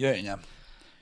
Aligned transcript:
Jöjjön? 0.00 0.40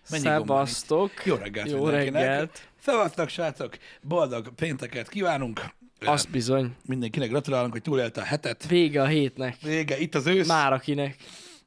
Szevasztok! 0.02 1.10
Jó 1.24 1.34
reggelt 1.34 1.70
Jó 1.70 1.82
mindenkinek. 1.82 2.22
reggelt! 2.22 2.68
Szevasztok, 2.80 3.28
srácok! 3.28 3.78
Boldog 4.00 4.54
pénteket 4.54 5.08
kívánunk! 5.08 5.60
Azt 6.00 6.30
bizony. 6.30 6.76
Mindenkinek 6.86 7.28
gratulálunk, 7.28 7.72
hogy 7.72 7.82
túlélte 7.82 8.20
a 8.20 8.24
hetet. 8.24 8.66
Vége 8.66 9.02
a 9.02 9.06
hétnek. 9.06 9.60
Vége, 9.60 9.98
itt 9.98 10.14
az 10.14 10.26
ősz. 10.26 10.46
Már 10.48 10.72
akinek. 10.72 11.16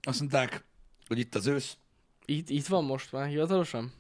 Azt 0.02 0.20
mondták, 0.20 0.64
hogy 1.08 1.20
itt 1.20 1.36
az 1.36 1.48
ősz. 1.48 1.78
Itt, 2.26 2.50
itt 2.50 2.66
van 2.68 2.84
most 2.84 3.12
már 3.12 3.28
hivatalosan? 3.28 3.94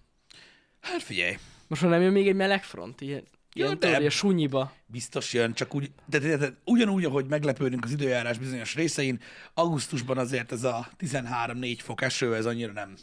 Hát 0.81 1.01
figyelj, 1.03 1.37
Most 1.67 1.81
már 1.81 1.91
nem 1.91 2.01
jön 2.01 2.11
még 2.11 2.27
egy 2.27 2.35
meleg 2.35 2.63
front? 2.63 3.01
Ilyen, 3.01 3.23
Ja, 3.53 3.65
ilyen 3.65 3.79
de- 3.79 3.95
tudod, 3.95 4.11
sunyiba. 4.11 4.73
biztos 4.85 5.33
jön, 5.33 5.53
csak 5.53 5.75
úgy, 5.75 5.91
de, 6.05 6.19
de, 6.19 6.37
de 6.37 6.57
ugyanúgy, 6.65 7.05
ahogy 7.05 7.25
meglepődünk 7.25 7.83
az 7.83 7.91
időjárás 7.91 8.37
bizonyos 8.37 8.75
részein, 8.75 9.19
augusztusban 9.53 10.17
azért 10.17 10.51
ez 10.51 10.63
a 10.63 10.89
13-4 10.99 11.77
fok 11.81 12.01
eső, 12.01 12.35
ez 12.35 12.45
annyira 12.45 12.71
nem, 12.71 12.95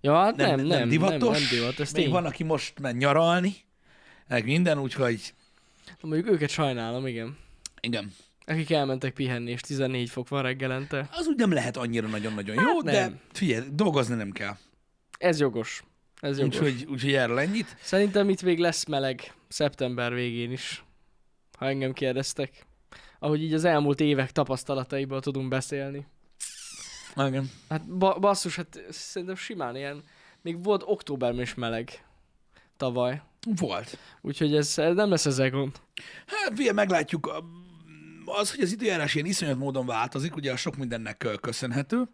Ja, 0.00 0.14
hát 0.14 0.36
nem, 0.36 0.48
nem, 0.56 0.66
nem, 0.66 0.78
nem, 0.78 0.88
divatos. 0.88 1.20
nem, 1.20 1.30
nem 1.40 1.48
divat, 1.50 1.80
ez 1.80 1.92
Még 1.92 2.02
tény. 2.04 2.12
van, 2.12 2.24
aki 2.24 2.44
most 2.44 2.80
ment 2.80 2.98
nyaralni, 2.98 3.54
meg 4.28 4.44
minden, 4.44 4.78
úgyhogy 4.78 5.34
Mondjuk 6.00 6.30
őket 6.30 6.50
sajnálom, 6.50 7.06
igen. 7.06 7.36
igen. 7.80 8.12
Akik 8.46 8.70
elmentek 8.70 9.12
pihenni, 9.12 9.50
és 9.50 9.60
14 9.60 10.10
fok 10.10 10.28
van 10.28 10.42
reggelente. 10.42 11.08
Az 11.12 11.26
úgy 11.26 11.36
nem 11.36 11.52
lehet 11.52 11.76
annyira 11.76 12.06
nagyon-nagyon 12.08 12.54
jó, 12.54 12.74
Hát 12.74 12.82
de 12.84 13.00
nem. 13.00 13.20
figyelj, 13.32 13.66
dolgozni 13.72 14.14
nem 14.14 14.30
kell. 14.30 14.56
Ez 15.18 15.40
jogos. 15.40 15.84
Ez 16.20 16.38
jogos. 16.38 16.54
Úgyhogy, 16.56 16.86
úgyhogy 16.90 17.12
erről 17.14 17.38
ennyit. 17.38 17.76
Szerintem 17.80 18.28
itt 18.28 18.42
még 18.42 18.58
lesz 18.58 18.84
meleg 18.86 19.32
szeptember 19.48 20.14
végén 20.14 20.52
is, 20.52 20.84
ha 21.58 21.66
engem 21.68 21.92
kérdeztek. 21.92 22.66
Ahogy 23.18 23.42
így 23.42 23.54
az 23.54 23.64
elmúlt 23.64 24.00
évek 24.00 24.32
tapasztalataiból 24.32 25.20
tudunk 25.20 25.48
beszélni. 25.48 26.06
Igen. 27.16 27.50
Hát 27.68 27.96
ba- 27.96 28.20
basszus, 28.20 28.56
hát 28.56 28.80
szerintem 28.90 29.36
simán 29.36 29.76
ilyen, 29.76 30.02
még 30.42 30.62
volt 30.62 30.82
októberben 30.86 31.40
is 31.40 31.54
meleg 31.54 32.04
tavaly. 32.76 33.22
Volt. 33.56 33.98
Úgyhogy 34.20 34.56
ez, 34.56 34.74
nem 34.76 35.10
lesz 35.10 35.26
ezzel 35.26 35.50
gond. 35.50 35.80
Hát 36.26 36.52
figyelj, 36.54 36.74
meglátjuk. 36.74 37.44
Az, 38.24 38.50
hogy 38.50 38.60
az 38.60 38.72
időjárás 38.72 39.14
ilyen 39.14 39.26
iszonyat 39.26 39.58
módon 39.58 39.86
változik, 39.86 40.36
ugye 40.36 40.56
sok 40.56 40.76
mindennek 40.76 41.26
köszönhető, 41.40 42.08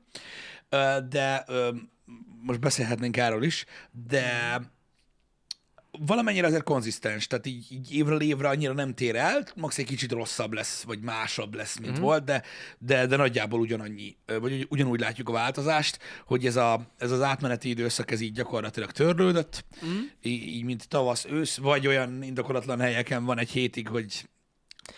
de 1.09 1.45
most 2.43 2.61
beszélhetnénk 2.61 3.17
erről 3.17 3.43
is, 3.43 3.65
de 4.09 4.61
valamennyire 5.99 6.47
azért 6.47 6.63
konzisztens, 6.63 7.27
tehát 7.27 7.47
így, 7.47 7.67
így 7.71 7.95
évről 7.95 8.21
évre 8.21 8.49
annyira 8.49 8.73
nem 8.73 8.95
tér 8.95 9.17
el, 9.17 9.47
max 9.57 9.79
egy 9.79 9.85
kicsit 9.85 10.13
rosszabb 10.13 10.53
lesz, 10.53 10.83
vagy 10.83 11.01
másabb 11.01 11.55
lesz, 11.55 11.79
mint 11.79 11.93
mm-hmm. 11.93 12.03
volt, 12.03 12.25
de, 12.25 12.43
de, 12.79 13.07
de 13.07 13.17
nagyjából 13.17 13.61
ugyanannyi, 13.61 14.17
vagy 14.27 14.53
ugy- 14.53 14.67
ugyanúgy 14.69 15.01
látjuk 15.01 15.29
a 15.29 15.33
változást, 15.33 15.99
hogy 16.27 16.47
ez, 16.47 16.57
a, 16.57 16.81
ez 16.99 17.11
az 17.11 17.23
átmeneti 17.23 17.69
időszak, 17.69 18.11
ez 18.11 18.21
így 18.21 18.33
gyakorlatilag 18.33 18.91
törlődött, 18.91 19.65
mm-hmm. 19.87 19.99
így, 20.23 20.43
így, 20.43 20.65
mint 20.65 20.89
tavasz, 20.89 21.25
ősz, 21.25 21.57
vagy 21.57 21.87
olyan 21.87 22.23
indokolatlan 22.23 22.81
helyeken 22.81 23.25
van 23.25 23.39
egy 23.39 23.51
hétig, 23.51 23.89
hogy 23.89 24.29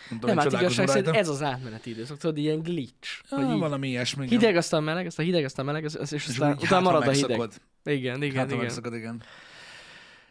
nem 0.09 0.19
tudom, 0.19 0.35
Nem, 0.35 0.43
hát 0.43 0.61
igazság 0.61 0.87
szerint 0.87 1.15
ez 1.15 1.27
az 1.27 1.41
átmeneti 1.41 1.89
időszak, 1.89 2.17
tudod, 2.17 2.37
ilyen 2.37 2.59
glitch. 2.61 3.09
Ah, 3.29 3.43
hogy 3.43 3.53
így 3.53 3.59
valami 3.59 3.87
ilyesmi. 3.87 4.27
hideg, 4.27 4.55
aztán 4.55 4.83
meleg, 4.83 5.05
aztán 5.05 5.25
hideg, 5.25 5.43
aztán 5.43 5.65
meleg, 5.65 5.83
és 5.83 6.11
És 6.11 6.27
aztán 6.27 6.57
utána 6.61 6.81
marad 6.81 7.07
a 7.07 7.11
hideg. 7.11 7.49
Igen, 7.83 8.23
igen, 8.23 8.37
Hát, 8.37 8.47
igen. 8.47 8.57
megszokod, 8.57 8.93
igen. 8.93 9.23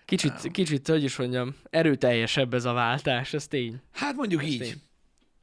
Kicsit, 0.06 0.50
kicsit, 0.50 0.88
hogy 0.88 1.04
is 1.04 1.16
mondjam, 1.16 1.54
erőteljesebb 1.70 2.54
ez 2.54 2.64
a 2.64 2.72
váltás, 2.72 3.32
ez 3.32 3.46
tény. 3.46 3.80
Hát 3.92 4.14
mondjuk 4.14 4.44
így. 4.44 4.58
tény. 4.58 4.80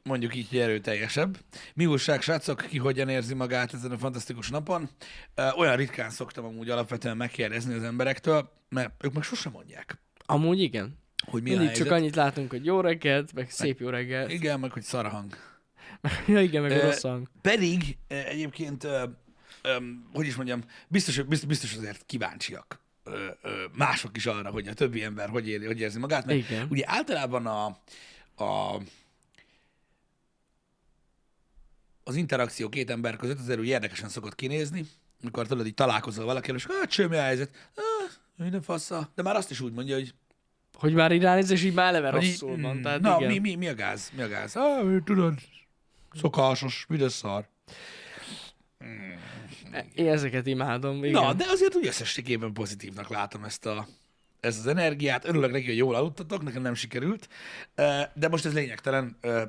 Mondjuk 0.03 0.35
így, 0.35 0.49
hogy 0.49 0.59
erőteljesebb. 0.59 1.37
Mi 1.73 1.85
újság, 1.85 2.21
srácok, 2.21 2.65
ki 2.69 2.77
hogyan 2.77 3.09
érzi 3.09 3.33
magát 3.33 3.73
ezen 3.73 3.91
a 3.91 3.97
fantasztikus 3.97 4.49
napon? 4.49 4.89
Olyan 5.57 5.75
ritkán 5.75 6.09
szoktam 6.09 6.45
amúgy 6.45 6.69
alapvetően 6.69 7.17
megkérdezni 7.17 7.73
az 7.73 7.83
emberektől, 7.83 8.51
mert 8.69 9.03
ők 9.03 9.13
meg 9.13 9.23
sosem 9.23 9.51
mondják, 9.51 10.01
Amúgy 10.25 10.59
igen. 10.59 10.97
hogy 11.25 11.41
mi 11.41 11.49
Mindig 11.49 11.71
csak 11.71 11.91
annyit 11.91 12.15
látunk, 12.15 12.49
hogy 12.49 12.65
jó 12.65 12.81
reggelt, 12.81 13.33
meg 13.33 13.49
szép 13.49 13.79
jó 13.79 13.89
reggelt. 13.89 14.31
Igen, 14.31 14.59
meg 14.59 14.71
hogy 14.71 14.83
szar 14.83 15.05
a 15.05 15.09
hang. 15.09 15.37
Ja, 16.27 16.41
igen, 16.41 16.61
meg 16.61 16.81
rossz 16.81 17.01
hang. 17.01 17.29
Pedig 17.41 17.97
egyébként, 18.07 18.87
hogy 20.13 20.25
is 20.25 20.35
mondjam, 20.35 20.63
biztos, 20.87 21.21
biztos, 21.21 21.47
biztos 21.47 21.75
azért 21.75 22.03
kíváncsiak 22.05 22.82
ö, 23.03 23.27
ö, 23.41 23.63
mások 23.73 24.17
is 24.17 24.25
arra, 24.25 24.49
hogy 24.51 24.67
a 24.67 24.73
többi 24.73 25.03
ember 25.03 25.29
hogy, 25.29 25.47
éri, 25.49 25.65
hogy 25.65 25.79
érzi 25.79 25.99
magát. 25.99 26.25
Mert 26.25 26.37
Igen. 26.39 26.67
ugye 26.69 26.83
általában 26.87 27.45
a, 27.47 27.65
a 28.43 28.81
az 32.03 32.15
interakció 32.15 32.69
két 32.69 32.89
ember 32.89 33.15
között 33.15 33.39
azért 33.39 33.59
úgy 33.59 33.67
érdekesen 33.67 34.09
szokott 34.09 34.35
kinézni, 34.35 34.85
amikor 35.21 35.47
tudod, 35.47 35.65
így 35.65 35.73
találkozol 35.73 36.25
valakivel, 36.25 36.55
és 36.55 36.65
hát 36.65 36.91
semmi 36.91 37.15
a 37.15 37.21
helyzet, 37.21 37.49
ah, 37.75 38.11
minden 38.35 38.61
fassa, 38.61 39.11
de 39.15 39.21
már 39.21 39.35
azt 39.35 39.51
is 39.51 39.59
úgy 39.59 39.73
mondja, 39.73 39.95
hogy, 39.95 40.13
Hogy 40.73 40.93
már 40.93 41.11
így 41.11 41.21
ránéz, 41.21 41.49
és 41.49 41.63
így 41.63 41.73
már 41.73 41.87
eleve 41.87 42.09
rosszul 42.09 42.61
van. 42.61 42.75
mm, 42.77 42.81
Tehát 42.81 42.99
na, 43.01 43.15
igen. 43.19 43.31
mi, 43.31 43.37
mi, 43.39 43.55
mi, 43.55 43.67
a 43.67 43.75
gáz, 43.75 44.11
mi 44.15 44.21
a 44.21 44.27
gáz? 44.27 44.55
Ah, 44.55 45.03
tudod, 45.03 45.33
szokásos, 46.13 46.85
mi 46.89 46.97
de 46.97 47.09
szar. 47.09 47.47
Én 49.95 50.07
ezeket 50.07 50.47
imádom. 50.47 51.03
Igen. 51.03 51.21
Na, 51.23 51.33
de 51.33 51.45
azért 51.47 51.75
úgy 51.75 51.87
összességében 51.87 52.53
pozitívnak 52.53 53.09
látom 53.09 53.43
ezt 53.43 53.65
a, 53.65 53.87
ezt 54.39 54.59
az 54.59 54.67
energiát. 54.67 55.27
Örülök 55.27 55.51
neki, 55.51 55.65
hogy 55.65 55.77
jól 55.77 55.95
aludtatok, 55.95 56.43
nekem 56.43 56.61
nem 56.61 56.73
sikerült. 56.73 57.27
Ö, 57.75 58.01
De 58.13 58.27
most 58.27 58.45
ez 58.45 58.53
lényegtelen. 58.53 59.17
Ö, 59.21 59.41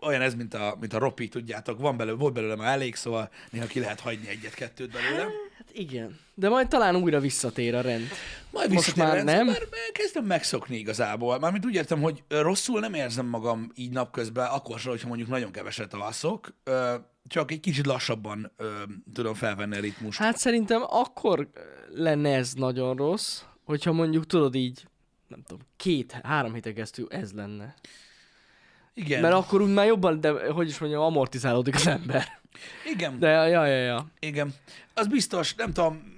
Olyan 0.00 0.20
ez, 0.20 0.34
mint 0.34 0.54
a, 0.54 0.76
mint 0.80 0.92
a 0.92 0.98
ropi, 0.98 1.28
tudjátok. 1.28 1.80
Van 1.80 1.96
belőle, 1.96 2.16
volt 2.16 2.34
belőle 2.34 2.56
már 2.56 2.72
elég, 2.72 2.94
szóval 2.94 3.30
néha 3.50 3.66
ki 3.66 3.80
lehet 3.80 4.00
hagyni 4.00 4.28
egyet-kettőt 4.28 4.90
belőle. 4.92 5.22
Hát 5.56 5.68
igen. 5.72 6.18
De 6.34 6.48
majd 6.48 6.68
talán 6.68 6.96
újra 6.96 7.20
visszatér 7.20 7.74
a 7.74 7.80
rend. 7.80 8.08
Majd 8.50 8.72
Most 8.72 8.96
már 8.96 9.14
rendszer, 9.14 9.36
nem? 9.36 9.46
Már 9.46 9.58
már 9.70 9.90
kezdem 9.92 10.24
megszokni 10.24 10.76
igazából. 10.76 11.38
Mármint 11.38 11.66
úgy 11.66 11.74
értem, 11.74 12.00
hogy 12.00 12.22
rosszul 12.28 12.80
nem 12.80 12.94
érzem 12.94 13.26
magam 13.26 13.72
így 13.74 13.90
napközben, 13.90 14.46
akkor 14.46 14.78
sem, 14.78 14.90
hogyha 14.90 15.08
mondjuk 15.08 15.28
nagyon 15.28 15.50
keveset 15.52 15.94
alszok. 15.94 16.54
Csak 17.26 17.50
egy 17.50 17.60
kicsit 17.60 17.86
lassabban 17.86 18.52
ö, 18.56 18.82
tudom 19.12 19.34
felvenni 19.34 19.76
a 19.76 19.80
ritmust. 19.80 20.18
Hát 20.18 20.36
szerintem 20.36 20.82
akkor 20.88 21.48
lenne 21.88 22.34
ez 22.34 22.52
nagyon 22.52 22.96
rossz, 22.96 23.42
hogyha 23.64 23.92
mondjuk 23.92 24.26
tudod 24.26 24.54
így, 24.54 24.86
nem 25.28 25.42
tudom, 25.46 25.66
két-három 25.76 26.54
héten 26.54 26.74
keresztül 26.74 27.06
ez 27.10 27.32
lenne. 27.32 27.74
Igen. 28.94 29.20
Mert 29.20 29.34
akkor 29.34 29.60
úgy 29.60 29.72
már 29.72 29.86
jobban, 29.86 30.20
de 30.20 30.52
hogy 30.52 30.68
is 30.68 30.78
mondjam, 30.78 31.02
amortizálódik 31.02 31.74
az 31.74 31.86
ember. 31.86 32.40
Igen. 32.92 33.18
De 33.18 33.28
ja, 33.28 33.66
ja, 33.66 33.76
ja. 33.76 34.06
Igen. 34.18 34.54
Az 34.94 35.06
biztos, 35.06 35.54
nem 35.54 35.72
tudom, 35.72 36.12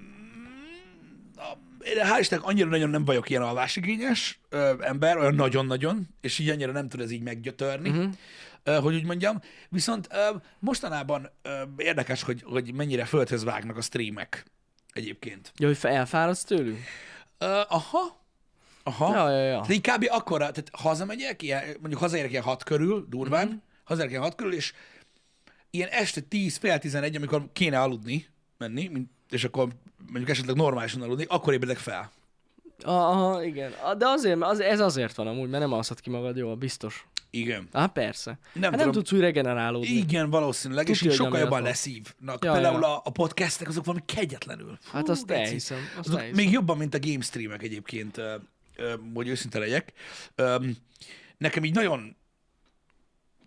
én 1.83 2.03
hál' 2.03 2.19
Istennek 2.19 2.45
annyira 2.45 2.69
nagyon 2.69 2.89
nem 2.89 3.05
vagyok 3.05 3.29
ilyen 3.29 3.41
alvásigényes 3.41 4.39
ö, 4.49 4.73
ember, 4.79 5.17
olyan 5.17 5.35
nagyon-nagyon, 5.35 6.07
és 6.21 6.39
így 6.39 6.49
annyira 6.49 6.71
nem 6.71 6.89
tud 6.89 6.99
ez 6.99 7.11
így 7.11 7.21
meggyötörni, 7.21 7.89
uh-huh. 7.89 8.13
Hogy 8.75 8.95
úgy 8.95 9.05
mondjam. 9.05 9.41
Viszont 9.69 10.07
mostanában 10.59 11.29
érdekes, 11.77 12.23
hogy, 12.23 12.43
hogy 12.45 12.73
mennyire 12.73 13.05
földhöz 13.05 13.43
vágnak 13.43 13.77
a 13.77 13.81
streamek 13.81 14.45
egyébként. 14.93 15.51
Ja, 15.57 15.67
hogy 15.67 15.77
elfáradsz 15.81 16.43
tőlük? 16.43 16.77
Aha, 17.67 18.19
aha. 18.83 19.15
Ja, 19.15 19.29
ja, 19.29 19.45
ja. 19.45 19.63
De 19.67 19.73
így 19.73 19.81
kb. 19.81 20.05
akkora, 20.09 20.39
tehát 20.51 20.69
hazamegyek, 20.71 21.41
ilyen, 21.41 21.63
mondjuk 21.79 21.99
hazaérek 22.01 22.31
ilyen 22.31 22.43
hat 22.43 22.63
körül, 22.63 23.05
durván, 23.09 23.41
Mhm. 23.45 23.49
mm-hmm. 23.49 23.61
hazaérek 23.83 24.11
ilyen 24.11 24.23
hat 24.23 24.35
körül, 24.35 24.53
és 24.53 24.73
ilyen 25.69 25.89
este 25.89 26.21
10, 26.21 26.57
fél 26.57 26.77
11, 26.79 27.15
amikor 27.15 27.49
kéne 27.53 27.81
aludni, 27.81 28.27
menni, 28.57 28.87
mint, 28.87 29.09
és 29.29 29.43
akkor 29.43 29.67
mondjuk 30.07 30.29
esetleg 30.29 30.55
normálisan 30.55 31.01
aludni, 31.01 31.25
akkor 31.27 31.53
ébredek 31.53 31.77
fel. 31.77 32.11
Aha, 32.83 33.43
igen. 33.43 33.71
De 33.97 34.07
azért, 34.07 34.41
az, 34.41 34.59
ez 34.59 34.79
azért 34.79 35.15
van 35.15 35.27
amúgy, 35.27 35.49
mert 35.49 35.63
nem 35.63 35.73
alszod 35.73 35.99
ki 35.99 36.09
magad 36.09 36.37
jól, 36.37 36.55
biztos. 36.55 37.07
Igen. 37.39 37.67
Á, 37.71 37.85
persze. 37.85 38.39
Nem 38.53 38.71
hát 38.71 38.79
nem 38.79 38.91
tudsz 38.91 39.11
úgy 39.11 39.19
regenerálódni. 39.19 39.87
Igen, 39.87 40.29
valószínűleg, 40.29 40.89
és 40.89 40.97
Tudja, 40.97 41.11
így 41.11 41.17
hogy 41.17 41.27
sokkal 41.27 41.43
jobban 41.43 41.61
leszívnak. 41.61 42.43
Ja, 42.43 42.51
Például 42.51 42.79
ja. 42.81 42.97
A, 42.97 43.09
podcastek, 43.09 43.67
azok 43.67 43.85
valami 43.85 44.03
kegyetlenül. 44.05 44.77
Fú, 44.81 44.91
Hát 44.91 45.09
azt 45.09 45.31
elhiszem, 45.31 45.77
azt 45.97 46.07
Azok 46.07 46.19
elhiszem. 46.19 46.43
még 46.43 46.53
jobban, 46.53 46.77
mint 46.77 46.93
a 46.93 46.99
game 46.99 47.21
streamek 47.21 47.63
egyébként, 47.63 48.21
hogy 49.13 49.27
őszinte 49.27 49.59
legyek. 49.59 49.93
Nekem 51.37 51.63
így 51.63 51.73
nagyon 51.73 52.15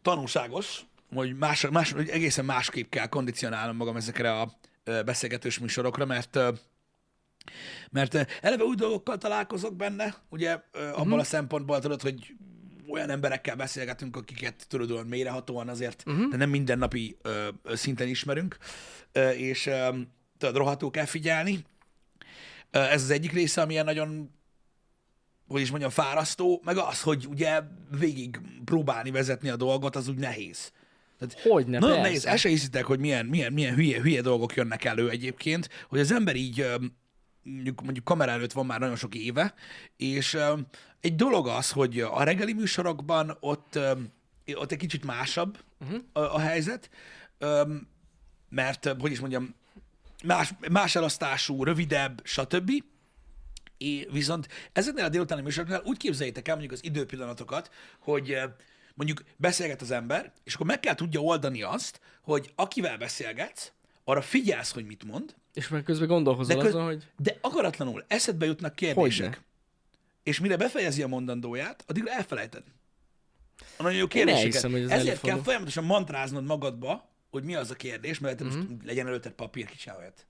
tanulságos, 0.03 0.81
hogy, 1.15 1.37
más, 1.37 1.67
más, 1.71 1.93
hogy 1.93 2.09
egészen 2.09 2.45
másképp 2.45 2.91
kell 2.91 3.07
kondicionálnom 3.07 3.77
magam 3.77 3.97
ezekre 3.97 4.33
a 4.41 4.53
beszélgetős 5.05 5.59
műsorokra, 5.59 6.05
mert 6.05 6.39
mert 7.91 8.15
eleve 8.41 8.63
új 8.65 8.75
dolgokkal 8.77 9.19
találkozok 9.19 9.77
benne, 9.77 10.15
ugye 10.29 10.59
abban 10.73 11.07
Mhm. 11.07 11.19
a 11.19 11.25
szempontból 11.25 11.79
tudod, 11.81 12.03
hogy 12.03 12.35
olyan 12.91 13.11
emberekkel 13.11 13.57
beszélgetünk, 13.57 14.17
akiket 14.17 14.67
tudod 14.69 14.91
olyan 14.91 15.07
mélyrehatóan 15.07 15.69
azért, 15.69 16.03
uh-huh. 16.07 16.29
de 16.29 16.37
nem 16.37 16.51
mindennapi 16.51 17.17
ö, 17.23 17.49
szinten 17.75 18.09
ismerünk, 18.09 18.57
ö, 19.13 19.29
és 19.31 19.67
ö, 19.67 19.89
tudod, 20.39 20.57
rohadtul 20.57 20.91
kell 20.91 21.05
figyelni. 21.05 21.65
Ö, 22.71 22.79
Ez 22.79 23.03
az 23.03 23.11
egyik 23.11 23.33
része, 23.33 23.61
amilyen 23.61 23.85
nagyon 23.85 24.31
hogy 25.49 25.61
is 25.61 25.71
mondjam, 25.71 25.91
fárasztó, 25.91 26.61
meg 26.65 26.77
az, 26.77 27.01
hogy 27.03 27.27
ugye 27.27 27.61
végig 27.99 28.41
próbálni 28.65 29.11
vezetni 29.11 29.49
a 29.49 29.57
dolgot, 29.57 29.97
az 29.97 30.09
úgy 30.09 30.19
nehéz. 30.19 30.73
Tehát 31.19 31.41
Hogyne, 31.41 31.79
nagyon 31.79 31.89
persze. 31.89 32.03
nehéz, 32.03 32.25
el 32.25 32.37
se 32.37 32.49
hiszitek, 32.49 32.85
hogy 32.85 32.99
milyen, 32.99 33.27
milyen, 33.27 33.53
milyen 33.53 33.75
hülye, 33.75 34.01
hülye 34.01 34.21
dolgok 34.21 34.55
jönnek 34.55 34.85
elő 34.85 35.11
egyébként, 35.11 35.69
hogy 35.89 36.01
az 36.01 36.13
ember 36.13 36.37
így 36.37 36.67
mondjuk, 37.55 37.83
mondjuk 37.83 38.05
kamera 38.05 38.31
előtt 38.31 38.53
van 38.53 38.67
már 38.67 38.81
nagyon 38.81 38.97
sok 38.97 39.15
éve, 39.15 39.55
és 39.97 40.39
egy 41.01 41.15
dolog 41.15 41.49
az, 41.49 41.71
hogy 41.71 42.01
a 42.01 42.23
reggeli 42.23 42.53
műsorokban 42.53 43.37
ott, 43.41 43.79
ott 44.55 44.73
egy 44.73 44.79
kicsit 44.79 45.05
másabb 45.05 45.59
uh-huh. 45.81 46.01
a, 46.13 46.21
a 46.21 46.39
helyzet, 46.39 46.91
mert, 48.49 48.95
hogy 48.99 49.11
is 49.11 49.21
mondjam, 49.21 49.55
más, 50.25 50.55
más 50.71 50.95
elosztású, 50.95 51.65
rövidebb, 51.65 52.21
stb. 52.25 52.71
É, 53.79 54.09
viszont 54.11 54.49
ezeknél 54.73 55.05
a 55.05 55.09
délutáni 55.09 55.43
műsoroknál 55.43 55.83
úgy 55.85 55.97
képzeljétek 55.97 56.49
el 56.49 56.55
mondjuk 56.57 56.79
az 56.79 56.85
időpillanatokat, 56.85 57.71
hogy 57.99 58.39
mondjuk 58.95 59.23
beszélget 59.37 59.81
az 59.81 59.91
ember, 59.91 60.33
és 60.45 60.55
akkor 60.55 60.67
meg 60.67 60.81
kell 60.81 60.95
tudja 60.95 61.21
oldani 61.21 61.63
azt, 61.63 62.01
hogy 62.23 62.53
akivel 62.55 62.97
beszélgetsz, 62.99 63.73
arra 64.05 64.23
figyelsz, 64.23 64.73
hogy 64.73 64.87
mit 64.87 65.05
mond, 65.05 65.35
És 65.55 65.69
meg 65.69 65.83
közben 65.83 66.09
gondolkozol 66.09 66.57
de, 66.57 66.63
köz, 66.63 66.75
azon, 66.75 66.85
hogy 66.87 67.07
de 67.19 67.39
akaratlanul 67.41 68.05
eszedbe 68.09 68.47
jutnak 68.47 68.75
kérdések. 68.75 69.27
Hogyne. 69.27 69.45
És 70.23 70.41
mire 70.41 70.57
befejezi 70.57 71.03
a 71.03 71.07
mondandóját, 71.07 71.85
addigra 71.87 72.11
elfelejted. 72.13 72.63
A 73.77 73.83
nagyon 73.83 73.99
jó 73.99 74.07
kérdéseket. 74.07 74.45
elhiszem, 74.45 74.71
hogy 74.71 74.81
ez 74.81 74.87
Ezért 74.91 75.07
előfordul. 75.07 75.31
kell 75.31 75.43
folyamatosan 75.43 75.85
mantráznod 75.85 76.45
magadba, 76.45 77.09
hogy 77.31 77.45
mi 77.45 77.55
az 77.55 77.71
a 77.71 77.75
kérdés, 77.75 78.19
mert 78.19 78.41
Mhm. 78.41 78.49
mm-hmm. 78.49 78.59
most 78.71 78.85
legyen 78.85 79.07
előtted 79.07 79.33
papír, 79.33 79.67
kicsi 79.67 79.91
olyat. 79.99 80.27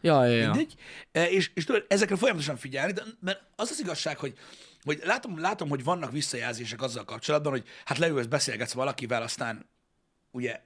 ja, 0.00 0.24
ja, 0.24 0.32
ja. 0.36 0.46
Mindegy. 0.50 0.74
E, 1.12 1.30
És, 1.30 1.50
és 1.54 1.64
tudod, 1.64 1.84
ezekre 1.88 2.16
folyamatosan 2.16 2.56
figyelni, 2.56 2.92
de, 2.92 3.02
mert 3.20 3.42
az 3.56 3.70
az 3.70 3.80
igazság, 3.80 4.18
hogy, 4.18 4.38
hogy 4.82 5.00
látom, 5.04 5.40
látom, 5.40 5.68
hogy 5.68 5.84
vannak 5.84 6.12
visszajelzések 6.12 6.82
azzal 6.82 7.04
kapcsolatban, 7.04 7.52
hogy 7.52 7.64
hát 7.84 7.98
leülsz, 7.98 8.26
beszélgetsz 8.26 8.72
valakivel, 8.72 9.22
aztán 9.22 9.66
ugye 10.30 10.60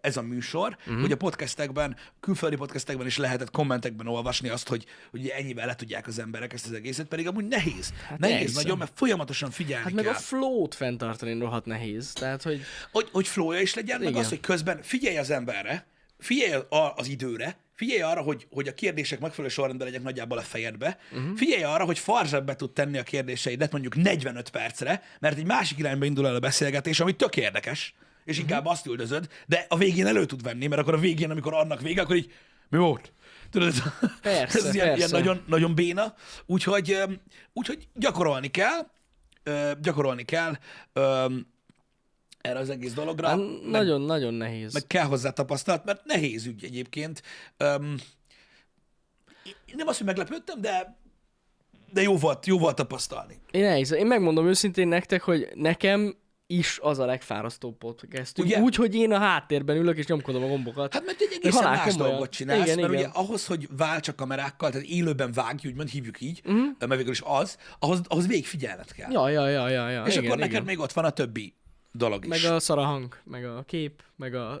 ez 0.00 0.16
a 0.16 0.22
műsor, 0.22 0.76
uh-huh. 0.80 1.00
hogy 1.00 1.12
a 1.12 1.16
podcastekben, 1.16 1.96
külföldi 2.20 2.56
podcastekben 2.56 3.06
is 3.06 3.16
lehetett 3.16 3.50
kommentekben 3.50 4.06
olvasni 4.06 4.48
azt, 4.48 4.68
hogy, 4.68 4.86
hogy 5.10 5.28
ennyivel 5.28 5.66
le 5.66 5.74
tudják 5.74 6.06
az 6.06 6.18
emberek 6.18 6.52
ezt 6.52 6.66
az 6.66 6.72
egészet, 6.72 7.06
pedig 7.06 7.26
amúgy 7.26 7.46
nehéz. 7.46 7.92
Hát 8.08 8.18
nehéz 8.18 8.36
elhiszem. 8.36 8.62
nagyon, 8.62 8.78
mert 8.78 8.92
folyamatosan 8.94 9.50
figyelni 9.50 9.84
Hát 9.84 9.92
meg 9.92 10.04
kell. 10.04 10.12
a 10.12 10.16
flow-t 10.16 10.74
fenntartani 10.74 11.38
rohadt 11.38 11.66
nehéz. 11.66 12.12
Tehát, 12.12 12.42
hogy 12.42 12.60
hogy, 12.92 13.08
hogy 13.12 13.28
flója 13.28 13.60
is 13.60 13.74
legyen, 13.74 13.98
meg 13.98 14.08
Igen. 14.08 14.20
az, 14.20 14.28
hogy 14.28 14.40
közben 14.40 14.82
figyelj 14.82 15.18
az 15.18 15.30
emberre, 15.30 15.86
figyelj 16.18 16.62
az 16.96 17.08
időre, 17.08 17.56
figyelj 17.74 18.00
arra, 18.00 18.20
hogy, 18.20 18.46
hogy 18.50 18.68
a 18.68 18.74
kérdések 18.74 19.20
megfelelő 19.20 19.52
sorrendben 19.52 19.86
legyenek 19.86 20.06
nagyjából 20.06 20.38
a 20.38 20.42
fejedbe, 20.42 20.98
uh-huh. 21.12 21.36
figyelj 21.36 21.62
arra, 21.62 21.84
hogy 21.84 21.98
farzsebbe 21.98 22.56
tud 22.56 22.70
tenni 22.70 22.98
a 22.98 23.02
kérdéseidet 23.02 23.72
mondjuk 23.72 23.96
45 23.96 24.50
percre, 24.50 25.02
mert 25.20 25.38
egy 25.38 25.46
másik 25.46 25.78
irányba 25.78 26.04
indul 26.04 26.26
el 26.26 26.34
a 26.34 26.38
beszélgetés, 26.38 27.00
ami 27.00 27.16
tök 27.16 27.36
érdekes, 27.36 27.94
és 28.24 28.38
inkább 28.38 28.66
azt 28.66 28.86
üldözöd, 28.86 29.28
de 29.46 29.66
a 29.68 29.76
végén 29.76 30.06
elő 30.06 30.26
tud 30.26 30.42
venni, 30.42 30.66
mert 30.66 30.80
akkor 30.80 30.94
a 30.94 30.98
végén, 30.98 31.30
amikor 31.30 31.54
annak 31.54 31.80
vége, 31.80 32.02
akkor 32.02 32.16
így, 32.16 32.32
mi 32.68 32.78
volt? 32.78 33.12
Tudod, 33.50 33.68
ez, 33.68 33.82
Persze, 34.22 34.58
ez 34.58 34.74
ilyen, 34.74 34.86
ilyen 34.86 34.98
persze. 34.98 35.18
nagyon, 35.18 35.44
nagyon 35.46 35.74
béna, 35.74 36.14
úgyhogy, 36.46 36.96
úgyhogy 37.52 37.88
gyakorolni 37.94 38.48
kell, 38.48 38.90
gyakorolni 39.80 40.24
kell 40.24 40.56
erre 42.40 42.58
az 42.58 42.70
egész 42.70 42.92
dologra. 42.92 43.34
nagyon-nagyon 43.70 44.34
nehéz. 44.34 44.72
meg 44.72 44.86
kell 44.86 45.04
hozzá 45.04 45.30
tapasztalat, 45.30 45.84
mert 45.84 46.04
nehéz 46.04 46.46
ügy 46.46 46.64
egyébként. 46.64 47.22
Nem 49.72 49.86
azt, 49.86 49.96
hogy 49.98 50.06
meglepődtem, 50.06 50.60
de, 50.60 50.98
de 51.92 52.02
jó 52.02 52.16
volt, 52.16 52.46
jó 52.46 52.58
volt 52.58 52.76
tapasztalni. 52.76 53.38
Én 53.50 53.64
elhiszem. 53.64 53.98
Én 53.98 54.06
megmondom 54.06 54.46
őszintén 54.46 54.88
nektek, 54.88 55.22
hogy 55.22 55.48
nekem 55.54 56.16
is 56.50 56.78
az 56.82 56.98
a 56.98 57.04
legfárasztóbb 57.04 57.78
podcast. 57.78 58.38
Ugye? 58.38 58.58
Úgy, 58.60 58.74
hogy 58.74 58.94
én 58.94 59.12
a 59.12 59.18
háttérben 59.18 59.76
ülök 59.76 59.96
és 59.96 60.06
nyomkodom 60.06 60.42
a 60.42 60.46
gombokat. 60.46 60.92
Hát 60.92 61.04
mert 61.04 61.20
egy 61.20 61.38
egészen 61.40 61.62
más 61.62 61.78
komolyan. 61.78 62.10
dolgot 62.10 62.30
csinálsz, 62.30 62.62
Igen, 62.62 62.80
mert 62.80 62.92
igen. 62.92 63.04
ugye 63.04 63.18
ahhoz, 63.18 63.46
hogy 63.46 63.68
válts 63.76 64.08
a 64.08 64.14
kamerákkal, 64.14 64.70
tehát 64.70 64.86
élőben 64.86 65.32
vágj, 65.32 65.66
úgymond 65.66 65.88
hívjuk 65.88 66.20
így, 66.20 66.40
uh-huh. 66.44 66.66
mert 66.78 66.96
végül 66.96 67.12
is 67.12 67.22
az, 67.24 67.56
ahhoz, 67.78 68.00
ahhoz 68.04 68.26
végig 68.26 68.46
figyelned 68.46 68.92
kell. 68.92 69.10
Ja, 69.10 69.28
ja, 69.28 69.48
ja, 69.48 69.68
ja, 69.68 69.88
ja. 69.88 70.04
És 70.04 70.12
igen, 70.12 70.24
akkor 70.24 70.36
neked 70.38 70.52
igen. 70.52 70.64
még 70.64 70.78
ott 70.78 70.92
van 70.92 71.04
a 71.04 71.10
többi 71.10 71.54
dolog 71.92 72.24
is. 72.24 72.42
Meg 72.42 72.52
a 72.52 72.60
szarahang, 72.60 73.16
meg 73.24 73.44
a 73.44 73.62
kép, 73.66 74.02
meg 74.16 74.34
a... 74.34 74.60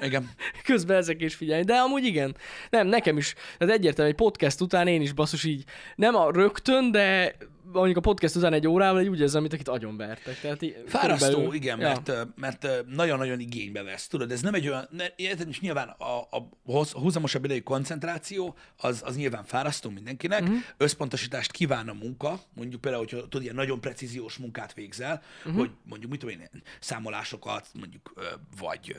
Igen. 0.00 0.30
Közben 0.64 0.96
ezek 0.96 1.20
is 1.20 1.34
figyelni. 1.34 1.64
De 1.64 1.74
amúgy 1.74 2.04
igen. 2.04 2.36
Nem, 2.70 2.86
nekem 2.86 3.16
is. 3.16 3.34
Tehát 3.58 3.74
egyértelműen 3.74 4.16
egy 4.16 4.22
podcast 4.24 4.60
után 4.60 4.86
én 4.86 5.00
is 5.00 5.12
basszus 5.12 5.44
így, 5.44 5.64
nem 5.96 6.14
a 6.14 6.30
rögtön, 6.30 6.90
de 6.90 7.36
mondjuk 7.72 7.96
a 7.96 8.00
podcast 8.00 8.36
után 8.36 8.52
egy 8.52 8.66
órával 8.66 9.00
egy 9.00 9.08
úgy 9.08 9.20
érzem, 9.20 9.40
mint 9.40 9.52
akit 9.52 9.68
agyonvertek. 9.68 10.40
Tehát 10.40 10.62
í- 10.62 10.76
Fárasztó, 10.86 11.26
körülbelül- 11.26 11.54
igen, 11.54 11.80
Ja. 11.80 11.86
mert, 11.88 12.36
mert 12.36 12.84
nagyon-nagyon 12.86 13.40
igénybe 13.40 13.82
vesz. 13.82 14.06
Tudod, 14.06 14.30
ez 14.32 14.40
nem 14.40 14.54
egy 14.54 14.68
olyan, 14.68 14.88
ne, 14.90 15.06
és 15.48 15.60
nyilván 15.60 15.88
a, 15.88 16.18
a 16.20 16.48
húzamosabb 16.92 17.44
idejű 17.44 17.60
koncentráció, 17.60 18.56
az, 18.76 19.02
az 19.04 19.16
nyilván 19.16 19.44
fárasztó 19.44 19.90
mindenkinek, 19.90 20.42
uh-huh. 20.42 20.56
összpontosítást 20.76 21.50
kíván 21.50 21.88
a 21.88 21.92
munka, 21.92 22.40
mondjuk 22.54 22.80
például, 22.80 23.04
hogyha 23.04 23.22
tudod, 23.22 23.42
ilyen 23.42 23.54
nagyon 23.54 23.80
precíziós 23.80 24.36
munkát 24.36 24.74
végzel, 24.74 25.22
uh-huh. 25.38 25.58
hogy 25.58 25.70
mondjuk, 25.84 26.10
mit 26.10 26.20
tudom 26.20 26.40
én, 26.40 26.62
számolásokat, 26.80 27.68
mondjuk, 27.72 28.12
vagy 28.60 28.96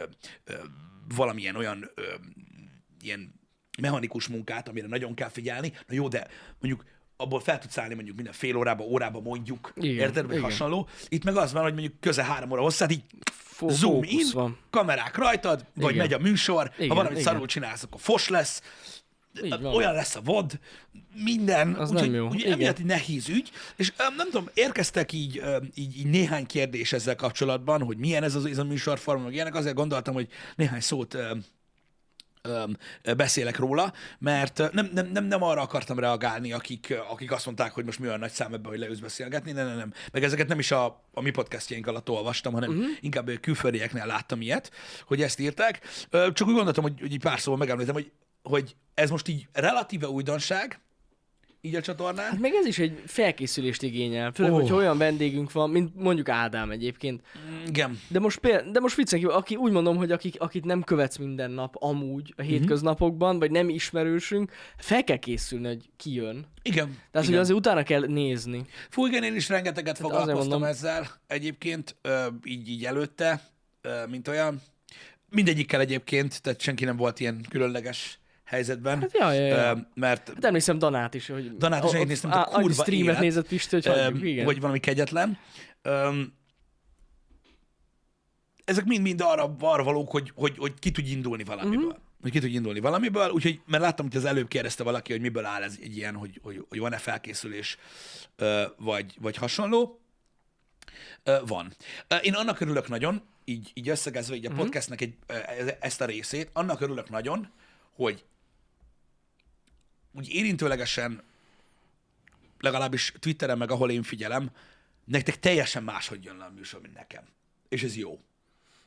valamilyen 1.16 1.56
olyan 1.56 1.92
ilyen 3.02 3.34
mechanikus 3.82 4.28
munkát, 4.28 4.68
amire 4.68 4.88
nagyon 4.88 5.14
kell 5.14 5.30
figyelni, 5.30 5.74
na 5.88 5.94
jó, 5.94 6.08
de 6.08 6.28
mondjuk 6.60 6.86
abból 7.22 7.40
fel 7.40 7.60
tudsz 7.60 7.78
állni 7.78 7.94
mondjuk 7.94 8.16
minden 8.16 8.34
fél 8.34 8.56
órába, 8.56 8.84
órába 8.84 9.20
mondjuk, 9.20 9.74
Igen, 9.76 9.96
érted, 9.98 10.26
vagy 10.26 10.32
igen. 10.36 10.44
hasonló. 10.50 10.88
Itt 11.10 11.24
meg 11.24 11.36
az 11.36 11.52
van, 11.54 11.64
hogy 11.64 11.74
mondjuk 11.74 11.94
köze 12.00 12.24
három 12.24 12.52
óra 12.52 12.62
hosszát, 12.62 12.92
így 12.92 13.04
Fó- 13.32 13.70
zoom 13.70 14.04
in, 14.04 14.28
van. 14.34 14.58
kamerák 14.70 15.16
rajtad, 15.18 15.66
vagy 15.76 15.94
Igen. 15.94 15.98
megy 16.08 16.14
a 16.14 16.20
műsor, 16.20 16.72
Igen, 16.78 16.90
ha 16.90 16.96
valamit 16.96 17.20
igen. 17.20 17.32
szarul 17.32 17.48
csinálsz, 17.48 17.84
akkor 17.84 18.00
fos 18.02 18.28
lesz, 18.28 18.62
Így 19.44 19.50
van. 19.62 19.66
olyan 19.76 19.94
lesz 19.94 20.16
a 20.16 20.22
VOD, 20.22 20.60
minden, 21.24 21.74
Az 21.74 21.92
úgyhogy, 21.92 22.12
nem 22.12 22.22
jó. 22.22 22.30
Igen. 22.34 22.52
emiatt 22.52 22.78
egy 22.80 22.86
nehéz 22.86 23.30
ügy, 23.30 23.52
és 23.76 23.94
nem 23.96 24.30
tudom, 24.30 24.50
érkeztek 24.54 25.12
így, 25.12 25.42
így, 25.76 25.98
így 25.98 26.06
néhány 26.10 26.46
kérdés 26.46 26.94
ezzel 26.94 27.16
kapcsolatban, 27.16 27.82
hogy 27.84 27.98
milyen 27.98 28.24
ez, 28.24 28.36
az, 28.36 28.46
ez 28.46 28.58
a 28.58 28.64
műsorforma, 28.64 29.24
meg 29.24 29.34
ilyenek, 29.34 29.56
azért 29.56 29.76
gondoltam, 29.76 30.14
hogy 30.14 30.28
néhány 30.56 30.82
szót 30.82 31.18
beszélek 33.18 33.58
róla, 33.58 33.94
mert 34.20 34.58
nem, 34.72 34.90
nem, 34.94 35.08
nem, 35.08 35.26
nem 35.26 35.44
arra 35.44 35.62
akartam 35.62 36.00
reagálni, 36.00 36.52
akik, 36.54 36.96
akik 37.10 37.32
azt 37.32 37.46
mondták, 37.46 37.72
hogy 37.72 37.86
most 37.86 38.00
mi 38.00 38.08
olyan 38.08 38.20
nagy 38.20 38.32
szám 38.32 38.54
ebben, 38.54 38.70
hogy 38.70 38.80
leülsz 38.80 39.00
beszélgetni, 39.00 39.52
nem, 39.52 39.68
nem, 39.68 39.78
nem. 39.78 39.94
Meg 40.12 40.24
ezeket 40.24 40.48
nem 40.48 40.60
is 40.60 40.72
a, 40.72 41.04
a 41.14 41.22
mi 41.22 41.30
podcastjaink 41.30 41.88
alatt 41.88 42.10
olvastam, 42.10 42.54
hanem 42.54 42.70
uh-huh. 42.70 42.86
inkább 43.00 43.32
külföldieknél 43.42 44.06
láttam 44.06 44.42
ilyet, 44.42 44.72
hogy 45.06 45.22
ezt 45.22 45.40
írták. 45.40 45.80
Csak 46.10 46.48
úgy 46.48 46.54
gondoltam, 46.54 46.84
hogy, 46.84 47.00
hogy 47.00 47.20
pár 47.20 47.40
szóval 47.40 47.60
megemlítem, 47.60 47.94
hogy, 47.94 48.12
hogy 48.42 48.76
ez 48.94 49.10
most 49.10 49.28
így 49.28 49.48
relatíve 49.52 50.08
újdonság, 50.08 50.80
így 51.62 51.76
a 51.76 51.82
csatornán. 51.82 52.26
Hát 52.30 52.40
meg 52.40 52.54
ez 52.54 52.66
is 52.66 52.80
egy 52.80 53.02
felkészülést 53.06 53.84
igényel, 53.84 54.32
főleg, 54.32 54.52
oh. 54.52 54.60
hogyha 54.60 54.76
olyan 54.76 54.98
vendégünk 54.98 55.52
van, 55.52 55.70
mint 55.70 55.96
mondjuk 55.96 56.30
Ádám 56.30 56.72
egyébként. 56.72 57.22
Igen. 57.68 58.00
De 58.08 58.20
most, 58.20 58.40
például, 58.40 58.72
de 58.72 58.80
most 58.80 58.96
viccen 58.96 59.20
kívül, 59.20 59.34
aki 59.34 59.56
úgy 59.56 59.72
mondom, 59.72 59.98
hogy 59.98 60.12
akik, 60.12 60.36
akit 60.42 60.66
nem 60.66 60.84
követsz 60.84 61.18
minden 61.18 61.52
nap 61.52 61.76
amúgy 61.80 62.34
Mhm. 62.38 62.48
a 62.48 62.52
hétköznapokban, 62.52 63.40
vagy 63.40 63.52
nem 63.52 63.70
ismerősünk, 63.70 64.52
fel 64.78 65.04
kell 65.04 65.18
készülni, 65.18 65.68
hogy 65.68 65.90
ki 65.98 66.14
jön. 66.14 66.46
Igen. 66.62 66.86
Tehát, 66.86 66.98
igen. 67.12 67.26
hogy 67.26 67.36
azért 67.36 67.58
utána 67.58 67.84
kell 67.84 68.02
nézni. 68.08 68.66
Fú, 68.90 69.06
igen, 69.06 69.24
én 69.24 69.36
is 69.36 69.50
rengeteget 69.50 70.00
azért 70.00 70.10
foglalkoztam 70.10 70.50
mondom. 70.50 70.64
ezzel 70.70 71.08
egyébként, 71.28 71.96
így, 72.44 72.70
így 72.70 72.86
előtte, 72.86 73.42
mint 74.10 74.28
olyan. 74.28 74.62
Mindegyikkel 75.32 75.80
egyébként, 75.80 76.42
tehát 76.42 76.62
senki 76.62 76.86
nem 76.86 76.98
volt 76.98 77.20
ilyen 77.20 77.46
különleges 77.50 78.19
helyzetben. 78.50 79.00
Hát 79.00 79.14
ja, 79.14 79.32
ja, 79.32 79.46
ja. 79.46 79.90
Mert 79.94 80.28
Hát 80.28 80.46
emlékszem 80.46 80.78
Danát 80.80 81.14
is, 81.14 81.28
hogy 81.28 81.58
Danát 81.58 81.84
is 81.84 81.94
én 81.94 82.08
néztem, 82.08 82.32
a- 82.32 82.44
kurva 82.44 82.74
streamet 82.84 83.06
élet. 83.08 83.20
nézett 83.20 83.48
Pisti, 83.48 83.76
hogy 83.76 83.86
hagyjuk, 83.86 84.24
igen. 84.24 84.46
vagy 84.46 84.60
valami 84.60 84.80
kegyetlen. 84.80 85.38
Ezek 88.66 88.86
mind-mind 88.86 89.22
arra, 89.22 89.56
arra 89.60 89.84
valók, 89.84 90.12
hogy, 90.12 90.32
hogy, 90.36 90.58
hogy 90.58 90.74
ki 90.80 90.92
tudj 90.92 91.10
indulni 91.12 91.44
valamiből. 91.44 91.78
Mhm. 91.78 91.88
Uh-huh. 91.88 92.02
Hogy 92.22 92.32
ki 92.32 92.40
tudj 92.40 92.54
indulni 92.54 92.80
valamiből, 92.80 93.30
úgyhogy, 93.30 93.62
mert 93.66 93.84
láttam, 93.84 94.06
hogy 94.08 94.18
az 94.18 94.26
előbb 94.26 94.48
kérdezte 94.48 94.84
valaki, 94.84 95.12
hogy 95.12 95.22
miből 95.22 95.46
áll 95.46 95.64
ez 95.64 95.78
egy 95.82 95.98
ilyen, 95.98 96.16
hogy, 96.16 96.40
hogy, 96.44 96.66
hogy 96.70 96.80
van-e 96.80 96.98
felkészülés, 96.98 97.78
vagy, 98.78 99.16
vagy 99.20 99.36
hasonló. 99.38 100.00
Van. 101.46 101.74
Én 102.22 102.34
annak 102.34 102.60
örülök 102.60 102.88
nagyon, 102.88 103.22
így, 103.46 103.72
így 103.74 103.90
összegezve 103.90 104.36
így 104.36 104.46
a 104.46 104.50
Mhm. 104.50 104.58
podcastnek 104.60 105.02
egy, 105.02 105.14
ezt 105.80 106.02
a 106.02 106.06
részét, 106.06 106.50
annak 106.54 106.82
örülök 106.82 107.10
nagyon, 107.10 107.52
hogy 107.96 108.24
úgy 110.12 110.30
érintőlegesen, 110.30 111.24
legalábbis 112.60 113.14
Twitteren, 113.20 113.58
meg 113.58 113.72
ahol 113.72 113.92
én 113.92 114.04
figyelem, 114.04 114.52
nektek 115.06 115.40
teljesen 115.40 115.84
máshogy 115.84 116.24
jön 116.24 116.38
le 116.38 116.44
a 116.46 116.52
műsor, 116.56 116.82
mint 116.82 116.94
nekem. 116.94 117.24
És 117.70 117.84
ez 117.84 117.96
jó. 117.96 118.20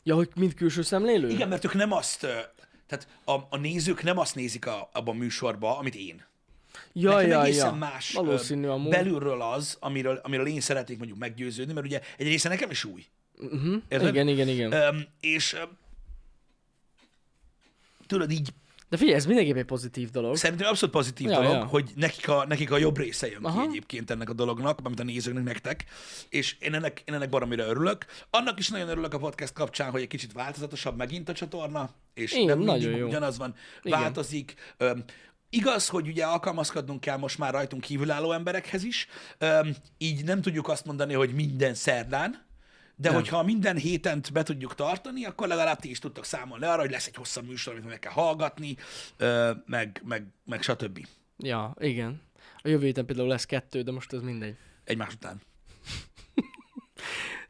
Ja, 0.05 0.15
hogy 0.15 0.29
mint 0.35 0.55
külső 0.55 0.83
szemlélő? 0.83 1.29
Igen, 1.29 1.49
mert 1.49 1.65
ők 1.65 1.75
nem 1.75 1.93
azt, 1.93 2.21
tehát 2.87 3.09
a, 3.25 3.33
a 3.51 3.57
nézők 3.57 4.03
nem 4.03 4.19
azt 4.19 4.35
nézik 4.35 4.67
a, 4.67 4.89
abban 4.93 5.15
a 5.15 5.19
műsorban, 5.19 5.77
amit 5.77 5.95
én. 5.95 6.25
ja, 6.93 7.11
Nekem 7.11 7.29
ja, 7.31 7.43
egészen 7.43 7.67
ja. 7.73 7.75
más 7.75 8.13
Valószínű 8.13 8.67
amúgy. 8.67 8.91
belülről 8.91 9.43
az, 9.43 9.77
amiről, 9.81 10.21
amiről 10.23 10.47
én 10.47 10.61
szeretnék 10.61 10.99
mondjuk 10.99 11.19
meggyőződni, 11.19 11.73
mert 11.73 11.87
ugye 11.87 12.01
egy 12.17 12.27
része 12.27 12.49
nekem 12.49 12.71
is 12.71 12.85
új. 12.85 13.07
Uh-huh. 13.39 13.83
Érted? 13.89 14.09
Igen, 14.09 14.29
igen, 14.29 14.49
igen. 14.49 14.73
Öm, 14.73 15.07
és, 15.21 15.53
öm, 15.53 15.79
tudod 18.07 18.31
így, 18.31 18.53
De 18.93 18.99
figyelj, 18.99 19.17
ez 19.17 19.27
mindenképp 19.27 19.57
egy 19.57 19.65
pozitív 19.65 20.11
dolog. 20.11 20.37
szerintem 20.37 20.69
abszolút 20.69 20.95
pozitív 20.95 21.29
Ja, 21.29 21.35
dolog, 21.41 21.53
ja. 21.53 21.65
hogy 21.65 21.91
nekik 21.97 22.29
a, 22.29 22.45
nekik 22.49 22.71
a 22.71 22.79
jobb 22.79 22.99
része 22.99 23.27
jön 23.31 23.45
Aha. 23.45 23.61
ki 23.61 23.67
egyébként 23.69 24.11
ennek 24.11 24.31
a 24.31 24.33
dolognak, 24.33 24.79
amit 24.83 25.01
a 25.01 25.03
nézőknek 25.03 25.45
nektek, 25.45 25.85
és 26.29 26.57
én 26.61 26.75
ennek, 26.75 27.03
én 27.05 27.15
ennek 27.15 27.29
baromira 27.29 27.65
örülök. 27.65 28.07
Annak 28.31 28.59
is 28.59 28.69
nagyon 28.69 28.89
örülök 28.89 29.15
a 29.15 29.19
podcast 29.19 29.53
kapcsán, 29.53 29.91
hogy 29.91 30.01
egy 30.01 30.09
kicsit 30.09 30.33
változatosabb 30.33 30.97
megint 30.97 31.29
a 31.29 31.33
csatorna, 31.33 31.91
és 32.15 32.33
Igen, 32.33 32.59
nem 32.59 32.59
mindig 32.59 32.97
jó. 32.97 33.07
ugyanaz 33.07 33.39
van, 33.39 33.55
Igen. 33.83 34.01
változik. 34.01 34.55
Öm, 34.77 35.05
Igaz, 35.51 35.89
hogy 35.89 36.09
ugye 36.09 36.25
alkalmazkodnunk 36.25 37.01
kell 37.01 37.17
most 37.17 37.39
már 37.39 37.53
rajtunk 37.53 37.83
kívülálló 37.83 38.33
emberekhez 38.33 38.85
is, 38.85 39.07
öm, 39.39 39.77
így 39.99 40.25
nem 40.25 40.41
tudjuk 40.43 40.69
azt 40.69 40.85
mondani, 40.85 41.15
hogy 41.15 41.35
minden 41.35 41.75
szerdán, 41.75 42.45
de 43.03 43.09
Nem. 43.09 43.19
hogyha 43.19 43.43
minden 43.43 43.77
héten 43.77 44.23
be 44.33 44.43
tudjuk 44.43 44.75
tartani, 44.75 45.25
akkor 45.25 45.49
legalább 45.49 45.81
ti 45.81 45.91
is 45.91 45.99
tudtok 45.99 46.25
számolni 46.25 46.65
arra, 46.65 46.81
hogy 46.81 46.91
lesz 46.91 47.07
egy 47.07 47.15
hosszabb 47.15 47.47
műsor, 47.47 47.73
amit 47.73 47.89
meg 47.89 47.99
kell 47.99 48.13
hallgatni, 48.13 48.77
meg, 49.67 50.03
meg, 50.05 50.27
meg 50.45 50.63
stb. 50.63 51.07
Ja, 51.39 51.75
igen. 51.79 52.23
A 52.63 52.69
jövő 52.69 52.85
héten 52.85 53.07
például 53.07 53.29
lesz 53.29 53.45
kettő, 53.45 53.83
de 53.83 53.93
most 53.93 54.13
ez 54.13 54.21
mindegy. 54.21 54.57
Egymás 54.85 55.15
után. 55.15 55.41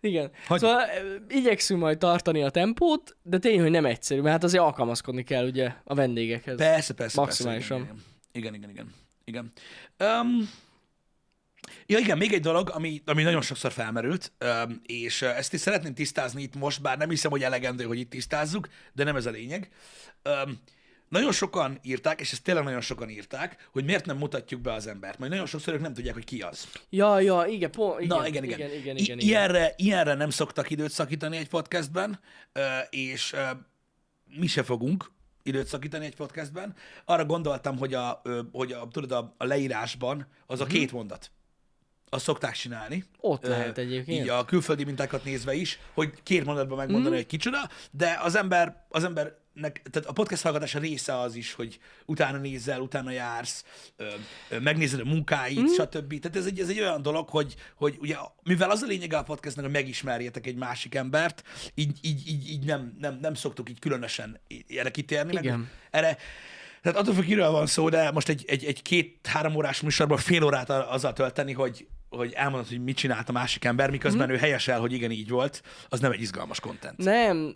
Igen. 0.00 0.30
Hogy-. 0.46 0.60
Szóval 0.60 0.82
igyekszünk 1.28 1.80
majd 1.80 1.98
tartani 1.98 2.42
a 2.42 2.50
tempót, 2.50 3.16
de 3.22 3.38
tény, 3.38 3.60
hogy 3.60 3.70
nem 3.70 3.86
egyszerű, 3.86 4.20
mert 4.20 4.32
hát 4.32 4.44
azért 4.44 4.62
alkalmazkodni 4.62 5.22
kell 5.22 5.46
ugye 5.46 5.72
a 5.84 5.94
vendégekhez. 5.94 6.56
Persze, 6.56 6.94
persze. 6.94 7.20
Maximálisan. 7.20 7.86
Persze, 7.86 8.02
igen, 8.32 8.54
igen, 8.54 8.70
igen. 8.70 8.92
igen. 9.24 9.52
igen. 9.98 10.20
Um, 10.20 10.50
ja, 11.86 11.98
igen, 11.98 12.18
még 12.18 12.32
egy 12.32 12.40
dolog, 12.40 12.70
ami, 12.70 13.02
ami 13.06 13.22
nagyon 13.22 13.42
sokszor 13.42 13.72
felmerült, 13.72 14.32
és 14.82 15.22
ezt 15.22 15.52
is 15.52 15.60
szeretném 15.60 15.94
tisztázni 15.94 16.42
itt 16.42 16.54
most, 16.54 16.82
bár 16.82 16.98
nem 16.98 17.08
hiszem, 17.08 17.30
hogy 17.30 17.42
elegendő, 17.42 17.84
hogy 17.84 17.98
itt 17.98 18.10
tisztázzuk, 18.10 18.68
de 18.92 19.04
nem 19.04 19.16
ez 19.16 19.26
a 19.26 19.30
lényeg. 19.30 19.70
Nagyon 21.08 21.32
sokan 21.32 21.78
írták, 21.82 22.20
és 22.20 22.32
ezt 22.32 22.42
tényleg 22.42 22.64
nagyon 22.64 22.80
sokan 22.80 23.08
írták, 23.08 23.68
hogy 23.72 23.84
miért 23.84 24.06
nem 24.06 24.16
mutatjuk 24.16 24.60
be 24.60 24.72
az 24.72 24.86
embert. 24.86 25.18
Majd 25.18 25.30
nagyon 25.30 25.46
sokszor 25.46 25.74
ők 25.74 25.80
nem 25.80 25.94
tudják, 25.94 26.14
hogy 26.14 26.24
ki 26.24 26.40
az. 26.40 26.68
Ja, 26.90 27.20
ja, 27.20 27.44
igen, 27.48 27.70
po, 27.70 27.94
igen, 27.98 28.16
Na, 28.16 28.26
igen, 28.26 28.44
igen. 28.44 28.58
igen, 28.58 28.70
igen, 28.70 28.80
igen, 28.80 28.96
igen. 28.96 29.18
Ilyenre, 29.18 29.74
ilyenre 29.76 30.14
nem 30.14 30.30
szoktak 30.30 30.70
időt 30.70 30.90
szakítani 30.90 31.36
egy 31.36 31.48
podcastben, 31.48 32.20
és 32.90 33.34
mi 34.24 34.46
se 34.46 34.62
fogunk 34.62 35.10
időt 35.42 35.66
szakítani 35.66 36.04
egy 36.04 36.16
podcastben. 36.16 36.74
Arra 37.04 37.24
gondoltam, 37.24 37.78
hogy 37.78 37.94
a, 37.94 38.22
hogy 38.52 38.72
a, 38.72 38.88
tudod, 38.88 39.12
a, 39.12 39.34
a 39.38 39.44
leírásban 39.44 40.26
az 40.46 40.60
a 40.60 40.66
két 40.66 40.92
mondat. 40.92 41.30
Azt 42.12 42.24
szokták 42.24 42.54
csinálni. 42.54 43.04
Ott 43.20 43.46
lehet 43.46 43.78
egyébként. 43.78 44.22
Így 44.22 44.28
a 44.28 44.44
külföldi 44.44 44.84
mintákat 44.84 45.24
nézve 45.24 45.54
is, 45.54 45.78
hogy 45.94 46.12
két 46.22 46.44
mondatban 46.44 46.76
megmondani, 46.76 47.08
Mhm. 47.08 47.16
hogy 47.16 47.26
kicsoda, 47.26 47.68
de 47.90 48.18
az 48.22 48.34
ember, 48.34 48.84
az 48.88 49.04
embernek, 49.04 49.82
tehát 49.90 50.08
a 50.08 50.12
podcast 50.12 50.42
hallgatása 50.42 50.78
része 50.78 51.18
az 51.18 51.34
is, 51.34 51.52
hogy 51.52 51.78
utána 52.06 52.38
nézel, 52.38 52.80
utána 52.80 53.10
jársz, 53.10 53.64
ö, 53.96 54.06
ö, 54.48 54.58
megnézed 54.58 55.00
a 55.00 55.04
munkáit, 55.04 55.56
Mhm. 55.62 55.72
stb. 55.72 56.20
Tehát 56.20 56.36
ez 56.36 56.46
egy, 56.46 56.60
ez 56.60 56.68
egy 56.68 56.80
olyan 56.80 57.02
dolog, 57.02 57.28
hogy, 57.28 57.54
hogy 57.74 57.96
ugye, 58.00 58.16
mivel 58.42 58.70
az 58.70 58.82
a 58.82 58.86
lényege 58.86 59.16
a 59.16 59.22
podcastnak, 59.22 59.64
hogy 59.64 59.74
megismerjetek 59.74 60.46
egy 60.46 60.56
másik 60.56 60.94
embert, 60.94 61.42
így, 61.74 61.98
így, 62.02 62.28
így, 62.28 62.50
így 62.50 62.64
nem, 62.64 62.96
nem, 63.00 63.18
nem 63.20 63.34
szoktuk 63.34 63.70
így 63.70 63.78
különösen 63.78 64.40
erre 64.68 64.90
kitérni. 64.90 65.32
meg 65.34 65.44
Igen. 65.44 65.70
Erre, 65.90 66.16
tehát 66.82 66.98
attól 66.98 67.14
függ, 67.14 67.24
kiről 67.24 67.50
van 67.50 67.66
szó, 67.66 67.88
de 67.88 68.10
most 68.10 68.28
egy, 68.28 68.44
egy, 68.46 68.64
egy 68.64 68.82
két-három 68.82 69.54
órás 69.54 69.80
műsorban 69.80 70.18
fél 70.18 70.42
órát 70.44 70.70
azzal 70.70 71.12
tölteni, 71.12 71.52
hogy, 71.52 71.86
hogy 72.16 72.32
elmondod, 72.32 72.68
hogy 72.68 72.82
mit 72.82 72.96
csinált 72.96 73.28
a 73.28 73.32
másik 73.32 73.64
ember, 73.64 73.90
miközben 73.90 74.26
Mhm. 74.26 74.34
ő 74.36 74.38
helyesel, 74.38 74.80
hogy 74.80 74.92
igen, 74.92 75.10
így 75.10 75.28
volt, 75.28 75.62
az 75.88 76.00
nem 76.00 76.12
egy 76.12 76.20
izgalmas 76.20 76.60
content. 76.60 76.96
Nem, 76.96 77.54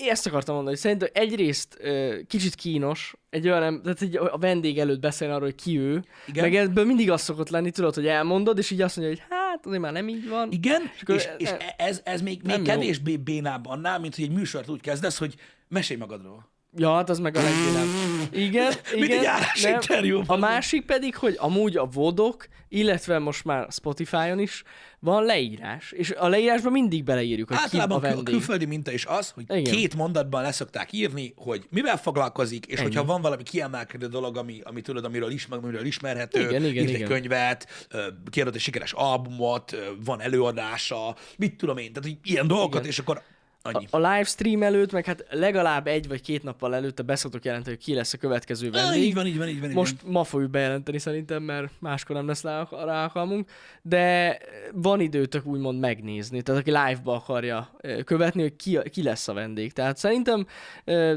én 0.00 0.10
ezt 0.10 0.26
akartam 0.26 0.54
mondani, 0.54 0.74
hogy 0.76 0.84
szerintem 0.84 1.08
egyrészt 1.12 1.78
kicsit 2.26 2.54
kínos, 2.54 3.14
egy 3.30 3.48
olyan, 3.48 3.82
tehát 3.82 4.02
egy, 4.02 4.16
a 4.16 4.38
vendég 4.38 4.78
előtt 4.78 5.00
beszélni 5.00 5.34
arról, 5.34 5.46
hogy 5.46 5.62
ki 5.62 5.78
ő, 5.78 6.04
Igen. 6.26 6.44
Meg 6.44 6.54
ebből 6.54 6.84
mindig 6.84 7.10
az 7.10 7.22
szokott 7.22 7.48
lenni, 7.48 7.70
tudod, 7.70 7.94
hogy 7.94 8.06
elmondod, 8.06 8.58
és 8.58 8.70
így 8.70 8.80
azt 8.82 8.96
mondja, 8.96 9.14
hogy 9.16 9.24
hát 9.30 9.66
azért 9.66 9.80
már 9.82 9.92
nem 9.92 10.08
így 10.08 10.28
van. 10.28 10.50
Igen, 10.52 10.82
és, 10.94 11.02
akkor 11.02 11.14
és, 11.14 11.28
és 11.38 11.48
nem- 11.48 11.58
ez, 11.76 12.00
ez 12.04 12.20
még, 12.22 12.42
még 12.42 12.62
kevésbé 12.62 13.16
bénább 13.16 13.66
annál, 13.66 13.98
mint 14.00 14.14
hogy 14.14 14.24
egy 14.24 14.30
műsort 14.32 14.68
úgy 14.68 14.80
kezdesz, 14.80 15.18
hogy 15.18 15.34
mesélj 15.68 15.98
magadról. 16.00 16.54
Ja, 16.78 16.94
hát 16.94 17.10
az 17.10 17.18
meg 17.18 17.36
a 17.36 17.42
legbénább. 17.42 17.86
Igen, 18.32 18.72
igen. 19.04 19.24
nem. 19.88 20.22
A 20.26 20.36
másik 20.36 20.84
pedig, 20.84 21.16
hogy 21.16 21.34
amúgy 21.38 21.76
a 21.76 21.84
vodok, 21.84 22.48
illetve 22.68 23.18
most 23.18 23.44
már 23.44 23.66
Spotify-on 23.70 24.38
is 24.38 24.62
van 24.98 25.24
leírás, 25.24 25.92
és 25.92 26.14
a 26.18 26.28
leírásban 26.28 26.72
mindig 26.72 27.04
beleírjuk, 27.04 27.48
hogy 27.48 27.56
ki 27.56 27.62
a 27.62 27.80
Általában 27.80 28.18
a 28.18 28.22
külföldi 28.22 28.64
minta 28.64 28.92
is 28.92 29.04
az, 29.04 29.30
hogy 29.30 29.44
Igen. 29.48 29.74
Két 29.74 29.94
mondatban 29.94 30.42
leszokták 30.42 30.92
írni, 30.92 31.32
hogy 31.36 31.66
mivel 31.70 31.96
foglalkozik, 31.96 32.66
és 32.66 32.78
Ennyi. 32.78 32.82
hogyha 32.82 33.04
van 33.04 33.20
valami 33.20 33.42
kiemelkedő 33.42 34.06
dolog, 34.06 34.36
ami, 34.36 34.60
ami 34.64 34.80
tudod, 34.80 35.04
amiről, 35.04 35.30
ismer, 35.30 35.58
amiről 35.58 35.84
ismerhető, 35.84 36.40
Igen, 36.40 36.64
igen, 36.64 36.82
írt 36.82 36.92
egy 36.92 36.94
igen. 36.94 37.08
könyvet, 37.08 37.88
kiadott 38.30 38.54
egy 38.54 38.60
sikeres 38.60 38.92
albumot, 38.92 39.76
van 40.04 40.20
előadása, 40.20 41.16
mit 41.36 41.56
tudom 41.56 41.76
én, 41.76 41.92
tehát 41.92 42.08
hogy 42.08 42.18
ilyen 42.22 42.46
dolgokat, 42.46 42.80
Igen. 42.80 42.90
és 42.90 42.98
akkor 42.98 43.22
annyi. 43.74 43.86
A 43.90 43.96
livestream 43.96 44.62
előtt, 44.62 44.92
meg 44.92 45.04
hát 45.04 45.24
legalább 45.30 45.86
egy 45.86 46.08
vagy 46.08 46.20
két 46.20 46.42
nappal 46.42 46.74
előtte 46.74 47.02
beszoktok 47.02 47.44
jelenteni, 47.44 47.76
hogy 47.76 47.84
ki 47.84 47.94
lesz 47.94 48.12
a 48.12 48.18
következő 48.18 48.66
Ah, 48.66 48.72
vendég. 48.72 49.02
így 49.02 49.14
van, 49.14 49.26
így 49.26 49.38
van, 49.38 49.48
így 49.48 49.60
van. 49.60 49.68
így 49.70 49.74
Most 49.76 50.00
van. 50.02 50.12
ma 50.12 50.24
fogjuk 50.24 50.50
bejelenteni 50.50 50.98
szerintem, 50.98 51.42
mert 51.42 51.72
máskor 51.78 52.16
nem 52.16 52.26
lesz 52.26 52.42
rá 52.42 52.68
rá 52.70 53.02
alkalmunk, 53.02 53.50
de 53.82 54.38
van 54.72 55.00
időtök 55.00 55.46
úgymond 55.46 55.78
megnézni, 55.80 56.42
tehát 56.42 56.60
aki 56.60 56.70
live-ba 56.70 57.14
akarja 57.14 57.70
követni, 58.04 58.42
hogy 58.42 58.56
ki, 58.56 58.78
ki 58.90 59.02
lesz 59.02 59.28
a 59.28 59.32
vendég. 59.32 59.72
Tehát 59.72 59.96
szerintem 59.96 60.46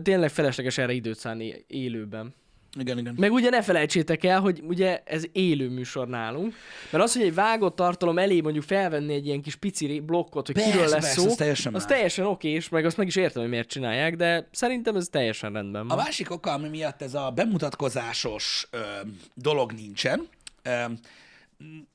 tényleg 0.04 0.30
felesleges 0.30 0.78
erre 0.78 0.94
időt 0.94 1.18
szállni 1.18 1.64
élőben. 1.68 2.34
Igen, 2.80 2.98
igen. 2.98 3.14
Meg 3.18 3.32
ugye 3.32 3.50
ne 3.50 3.62
felejtsétek 3.62 4.24
el, 4.24 4.40
hogy 4.40 4.62
ugye 4.68 5.02
ez 5.06 5.24
élő 5.32 5.70
műsor 5.70 6.08
nálunk, 6.08 6.54
mert 6.92 7.04
az, 7.04 7.14
hogy 7.14 7.22
egy 7.26 7.34
vágott 7.34 7.76
tartalom 7.76 8.18
elé 8.18 8.42
mondjuk 8.42 8.64
felvenni 8.64 9.14
egy 9.14 9.26
ilyen 9.26 9.42
kis 9.42 9.56
pici 9.56 10.00
blokkot, 10.00 10.46
hogy 10.46 10.56
Persze, 10.56 10.72
kiről 10.72 10.88
lesz 10.88 11.02
persze, 11.04 11.20
szó, 11.22 11.26
az 11.26 11.36
teljesen 11.36 11.76
az 11.76 11.86
teljesen 11.86 12.26
oké, 12.26 12.50
és 12.50 12.70
meg 12.70 12.86
azt 12.86 12.98
meg 12.98 13.08
is 13.08 13.16
értem, 13.16 13.42
hogy 13.42 13.52
miért 13.52 13.70
csinálják, 13.70 14.16
de 14.16 14.48
szerintem 14.52 14.96
ez 14.96 15.08
teljesen 15.12 15.54
rendben 15.54 15.82
A 15.82 15.88
van. 15.96 15.98
másik 15.98 16.32
oka, 16.32 16.52
ami 16.52 16.68
miatt 16.68 17.02
ez 17.02 17.14
a 17.14 17.32
bemutatkozásos 17.36 18.68
ö, 18.72 18.78
dolog 19.34 19.72
nincsen, 19.72 20.28
ö, 20.64 20.70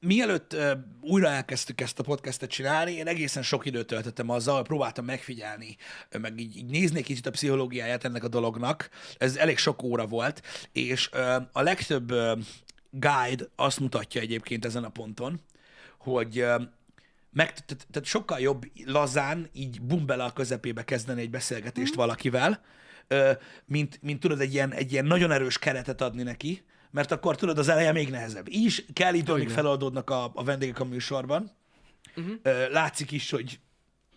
mielőtt 0.00 0.56
újra 1.00 1.28
elkezdtük 1.28 1.80
ezt 1.80 1.98
a 1.98 2.02
podcastet 2.02 2.50
csinálni, 2.50 2.92
én 2.92 3.06
egészen 3.06 3.42
sok 3.42 3.66
időt 3.66 3.86
töltöttem 3.86 4.28
azzal, 4.28 4.54
hogy 4.54 4.64
próbáltam 4.66 5.04
megfigyelni, 5.04 5.76
meg 6.20 6.40
így, 6.40 6.56
így 6.56 6.70
nézni 6.70 6.98
egy 6.98 7.04
kicsit 7.04 7.26
a 7.26 7.30
pszichológiáját 7.30 8.04
ennek 8.04 8.24
a 8.24 8.28
dolognak. 8.28 8.90
Ez 9.18 9.36
elég 9.36 9.58
sok 9.58 9.82
óra 9.82 10.06
volt, 10.06 10.42
és 10.72 11.10
a 11.52 11.62
legtöbb 11.62 12.12
guide 12.90 13.44
azt 13.56 13.80
mutatja 13.80 14.20
egyébként 14.20 14.64
ezen 14.64 14.84
a 14.84 14.88
ponton, 14.88 15.40
hogy 15.98 16.44
meg, 17.30 17.52
tehát, 17.52 17.86
tehát 17.90 18.08
sokkal 18.08 18.40
jobb 18.40 18.70
lazán, 18.84 19.48
így 19.52 19.80
bum 19.80 20.06
bele 20.06 20.24
a 20.24 20.32
közepébe 20.32 20.84
kezdeni 20.84 21.20
egy 21.20 21.30
beszélgetést 21.30 21.94
valakivel, 21.94 22.64
ö, 23.08 23.32
mint, 23.64 24.02
mint 24.02 24.20
tudod 24.20 24.40
egy 24.40 24.52
ilyen, 24.52 24.72
egy 24.72 24.92
ilyen 24.92 25.04
nagyon 25.04 25.30
erős 25.30 25.58
keretet 25.58 26.00
adni 26.00 26.22
neki, 26.22 26.64
mert 26.94 27.12
akkor 27.12 27.36
tudod, 27.36 27.58
az 27.58 27.68
eleje 27.68 27.92
még 27.92 28.10
nehezebb. 28.10 28.48
Így 28.48 28.64
is 28.64 28.84
kell 28.92 29.12
még 29.12 29.28
Igen. 29.28 29.48
feloldódnak 29.48 30.10
a, 30.10 30.30
a 30.34 30.44
vendégek 30.44 30.80
a 30.80 30.84
műsorban. 30.84 31.50
Uh-huh. 32.16 32.34
Látszik 32.70 33.10
is, 33.10 33.30
hogy 33.30 33.58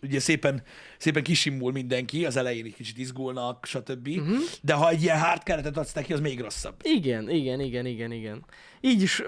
ugye 0.02 0.20
szépen, 0.20 0.64
szépen 0.98 1.24
kisimul 1.24 1.72
mindenki, 1.72 2.26
az 2.26 2.36
elején 2.36 2.66
egy 2.66 2.76
kicsit 2.76 2.98
izgulnak, 2.98 3.66
stb. 3.66 4.08
Uh-huh. 4.08 4.38
De 4.62 4.74
ha 4.74 4.90
egy 4.90 5.02
ilyen 5.02 5.20
hard 5.20 5.44
keretet 5.44 5.78
adsz 5.78 5.94
neki, 5.94 6.14
az 6.14 6.20
még 6.20 6.40
rosszabb. 6.40 6.76
Igen, 6.84 7.30
igen, 7.30 7.60
igen, 7.60 7.86
igen, 7.86 8.12
igen. 8.12 8.46
Így 8.82 9.02
is, 9.02 9.24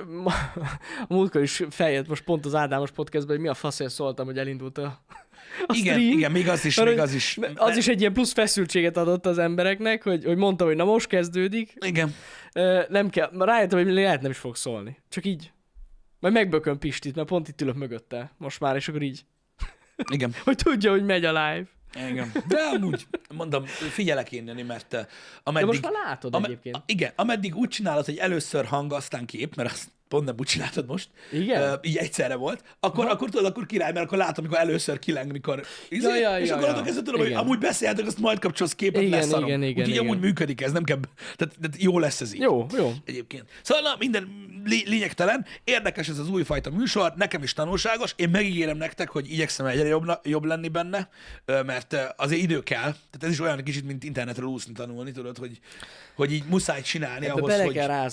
a 1.08 1.14
múltkor 1.14 1.42
is 1.42 1.64
feljött 1.70 2.08
most 2.08 2.24
pont 2.24 2.46
az 2.46 2.56
Ádámos 2.56 2.92
podcastban, 2.92 3.36
hogy 3.36 3.44
mi 3.44 3.50
a 3.50 3.54
faszért 3.54 3.92
szóltam, 3.92 4.26
hogy 4.26 4.38
elindult 4.38 4.78
a, 4.78 5.04
a 5.68 5.74
Igen, 5.76 5.94
stream. 6.00 6.18
igen, 6.18 6.32
még 6.32 6.50
az 6.50 6.66
is, 6.66 6.76
Mert 6.76 6.90
még 6.90 7.00
az 7.00 7.14
is. 7.14 7.40
Az 7.56 7.78
is 7.78 7.88
egy 7.88 8.00
ilyen 8.00 8.14
plusz 8.14 8.34
feszültséget 8.34 8.98
adott 8.98 9.26
az 9.26 9.38
embereknek, 9.38 10.04
hogy, 10.04 10.24
hogy 10.26 10.38
mondta, 10.38 10.66
hogy 10.66 10.76
na 10.76 10.84
most 10.84 11.08
kezdődik, 11.08 11.74
Igen. 11.86 12.16
Nem 12.90 13.10
kell, 13.10 13.32
rájöttem, 13.38 13.84
hogy 13.84 13.94
lehet 13.94 14.22
nem 14.22 14.32
is 14.32 14.38
fog 14.38 14.56
szólni. 14.56 14.98
Csak 15.10 15.26
így. 15.26 15.52
Majd 16.20 16.34
megbököm 16.34 16.78
Pistit, 16.80 17.16
mert 17.16 17.28
pont 17.28 17.48
itt 17.48 17.62
ülök 17.62 17.76
mögötte 17.76 18.32
most 18.38 18.60
már, 18.60 18.76
és 18.76 18.88
akkor 18.88 19.02
így, 19.02 19.26
Igen. 20.12 20.34
hogy 20.44 20.56
tudja, 20.58 20.92
hogy 20.92 21.06
megy 21.06 21.26
a 21.26 21.30
live. 21.30 21.68
Igen. 22.10 22.32
De 22.48 22.58
amúgy, 22.76 23.08
mondom, 23.34 23.66
figyelek 23.66 24.32
én, 24.32 24.48
Jani, 24.48 24.62
mert 24.62 24.94
eh, 24.94 25.02
De 25.02 25.08
ameddig... 25.44 25.68
most 25.68 25.82
már 25.82 25.92
látod 26.06 26.36
ame- 26.36 26.48
egyébként. 26.50 26.78
Igen, 26.86 27.12
ameddig 27.16 27.56
úgy 27.56 27.70
csinálod, 27.70 28.06
hogy 28.06 28.18
először 28.18 28.66
hang, 28.66 28.94
aztán 28.94 29.26
kép, 29.26 29.56
mert 29.56 29.72
azt 29.72 29.88
pont 30.10 30.26
nem 30.26 30.36
úgy 30.38 30.48
csináltad 30.48 30.86
most, 30.88 31.10
Igen? 31.32 31.62
Ö, 31.62 31.74
így 31.82 31.98
egyszerre 31.98 32.36
volt, 32.36 32.64
akkor, 32.80 33.06
akkor 33.06 33.30
tudod, 33.30 33.46
akkor 33.46 33.66
király, 33.66 33.92
mert 33.92 34.06
akkor 34.06 34.18
látom, 34.18 34.46
amikor 34.46 34.60
először 34.60 35.00
kileng, 35.00 35.32
mikor 35.32 35.64
izé, 35.90 36.08
Ja, 36.08 36.16
ja, 36.16 36.40
és 36.40 36.48
ja, 36.50 36.56
akkor 36.56 36.68
ja. 36.68 36.82
kezdve 36.82 37.02
tudom, 37.02 37.20
hogy 37.20 37.30
Igen. 37.30 37.40
amúgy 37.40 37.58
beszéltek, 37.58 38.06
azt 38.06 38.20
majd 38.20 38.40
kapcsolsz 38.40 38.76
képet, 38.76 39.02
Igen, 39.02 39.20
leszarom. 39.20 39.46
igen, 39.48 39.62
igen, 39.64 39.74
Úgyhogy 39.78 39.94
igen. 39.94 40.04
amúgy 40.06 40.20
működik 40.20 40.62
ez, 40.62 40.72
nem 40.72 40.84
kell, 40.84 41.00
tehát, 41.36 41.56
tehát 41.62 41.82
jó 41.82 42.00
lesz 42.00 42.22
ez 42.22 42.34
így. 42.34 42.42
Jó, 42.42 42.66
jó. 42.78 42.94
Egyébként. 43.06 43.46
Szóval 43.62 43.84
na, 43.84 43.96
minden 44.00 44.48
lé- 44.66 44.88
lényegtelen, 44.88 45.46
érdekes 45.64 46.08
ez 46.10 46.18
az 46.18 46.30
újfajta 46.30 46.70
műsor, 46.70 47.14
nekem 47.16 47.44
is 47.44 47.54
tanulságos, 47.54 48.14
én 48.16 48.30
megígérem 48.30 48.78
nektek, 48.78 49.10
hogy 49.10 49.32
igyekszem 49.32 49.66
egyre 49.66 49.88
jobb, 49.88 50.06
jobb 50.24 50.44
lenni 50.44 50.68
benne, 50.68 51.10
mert 51.46 51.96
azért 52.18 52.42
idő 52.42 52.64
kell, 52.64 52.80
tehát 52.92 53.22
ez 53.22 53.30
is 53.30 53.40
olyan 53.40 53.64
kicsit, 53.64 53.86
mint 53.86 54.04
internetről 54.04 54.48
úszni 54.48 54.74
tanulni, 54.74 55.12
tudod, 55.12 55.38
hogy, 55.38 55.60
hogy 56.16 56.32
így 56.34 56.44
muszáj 56.50 56.82
csinálni 56.82 57.26
Ebbe 57.26 57.42
ahhoz, 57.42 57.62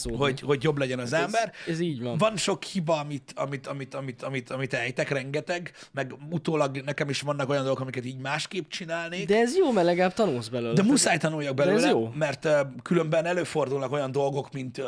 hogy, 0.03 0.17
hogy, 0.17 0.41
hogy 0.41 0.63
jobb 0.63 0.79
legyen 0.79 0.99
az 0.99 1.13
ember. 1.13 1.53
Ez, 1.67 1.73
ez 1.73 1.81
így 1.87 2.03
van. 2.03 2.19
Van 2.19 2.37
sok 2.37 2.63
hiba, 2.63 2.99
amit, 2.99 3.33
amit, 3.35 3.67
amit, 3.67 3.95
amit, 3.95 4.23
amit, 4.23 4.51
amit 4.51 4.75
ejtek, 4.75 5.09
rengeteg, 5.09 5.73
meg 5.93 6.15
utólag 6.31 6.77
nekem 6.77 7.09
is 7.09 7.21
vannak 7.21 7.49
olyan 7.49 7.63
dolgok, 7.63 7.81
amiket 7.81 8.05
így 8.05 8.19
másképp 8.19 8.69
csinálnék. 8.69 9.27
De 9.27 9.39
ez 9.39 9.57
jó, 9.57 9.73
mert 9.73 9.87
legalább 9.87 10.15
tanulsz 10.15 10.49
belőle. 10.49 10.73
De 10.73 10.83
muszáj 10.83 11.19
tanuljak 11.19 11.61
ez 11.61 11.67
belőle, 11.67 11.89
jó. 11.89 12.13
mert 12.15 12.45
uh, 12.45 12.53
különben 12.83 13.25
előfordulnak 13.25 13.93
olyan 13.93 14.13
dolgok, 14.13 14.53
mint, 14.53 14.79
uh, 14.79 14.85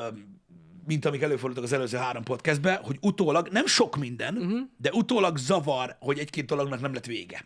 mint 0.86 1.04
amik 1.04 1.22
előfordultak 1.22 1.64
az 1.64 1.72
előző 1.72 1.96
három 1.96 2.22
podcastben, 2.22 2.78
hogy 2.82 2.96
utólag, 3.00 3.48
nem 3.48 3.66
sok 3.66 3.96
minden, 3.96 4.36
uh-huh. 4.36 4.58
de 4.76 4.90
utólag 4.92 5.36
zavar, 5.36 5.96
hogy 6.00 6.18
egy-két 6.18 6.46
dolognak 6.46 6.80
nem 6.80 6.94
lett 6.94 7.06
vége. 7.06 7.44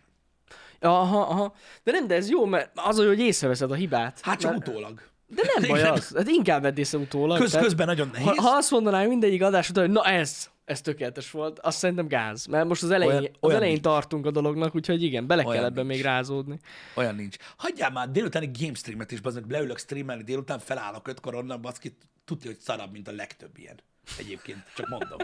Aha, 0.79 1.21
aha. 1.21 1.53
De 1.83 1.91
nem, 1.91 2.07
de 2.07 2.15
ez 2.15 2.29
jó, 2.29 2.45
mert 2.45 2.71
az, 2.75 2.97
hogy 2.97 3.19
észreveszed 3.19 3.71
a 3.71 3.75
hibát. 3.75 4.19
Hát 4.21 4.39
csak 4.39 4.51
mert... 4.51 4.67
utólag. 4.67 5.11
De 5.27 5.41
nem 5.59 5.69
baj 5.69 5.81
az. 5.83 6.13
Hát 6.15 6.27
inkább 6.27 6.61
vedd 6.61 6.77
észre 6.77 6.97
utólag. 6.97 7.37
Köz, 7.39 7.49
tehát- 7.51 7.65
közben 7.65 7.85
nagyon 7.87 8.09
nehéz. 8.13 8.27
Ha, 8.27 8.41
ha 8.41 8.55
azt 8.55 8.71
mondanám 8.71 9.07
mindegyik 9.07 9.41
adás 9.43 9.69
után, 9.69 9.83
hogy 9.85 9.93
na 9.93 10.03
ez, 10.03 10.49
ez 10.65 10.81
tökéletes 10.81 11.31
volt, 11.31 11.59
azt 11.59 11.77
szerintem 11.77 12.07
gáz. 12.07 12.45
Mert 12.45 12.67
most 12.67 12.83
az 12.83 12.91
elején, 12.91 13.11
Olyan- 13.11 13.21
olyan, 13.23 13.33
az 13.33 13.43
olyan 13.43 13.55
elején 13.55 13.73
nincs. 13.73 13.85
tartunk 13.87 14.25
a 14.25 14.31
dolognak, 14.31 14.75
úgyhogy 14.75 15.03
igen, 15.03 15.27
bele 15.27 15.43
Olyan 15.45 15.55
kell 15.55 15.65
ebben 15.65 15.85
nincs. 15.85 15.97
még 15.97 16.05
rázódni. 16.05 16.59
Olyan 16.95 17.15
nincs. 17.15 17.35
Hagyjál 17.57 17.91
már 17.91 18.09
délutáni 18.11 18.49
game 18.59 18.73
streamet 18.73 19.11
is, 19.11 19.19
bazd 19.19 19.39
meg 19.41 19.51
leülök 19.51 19.77
streamelni 19.79 20.23
délután, 20.23 20.59
felállok 20.59 21.07
ötkor 21.07 21.35
onnan, 21.35 21.61
baszki, 21.61 21.97
tudja, 22.25 22.49
hogy 22.49 22.59
szarabb, 22.59 22.91
mint 22.91 23.07
a 23.07 23.11
legtöbb 23.11 23.57
ilyen. 23.57 23.79
Egyébként, 24.17 24.63
csak 24.75 24.87
mondom. 24.89 25.17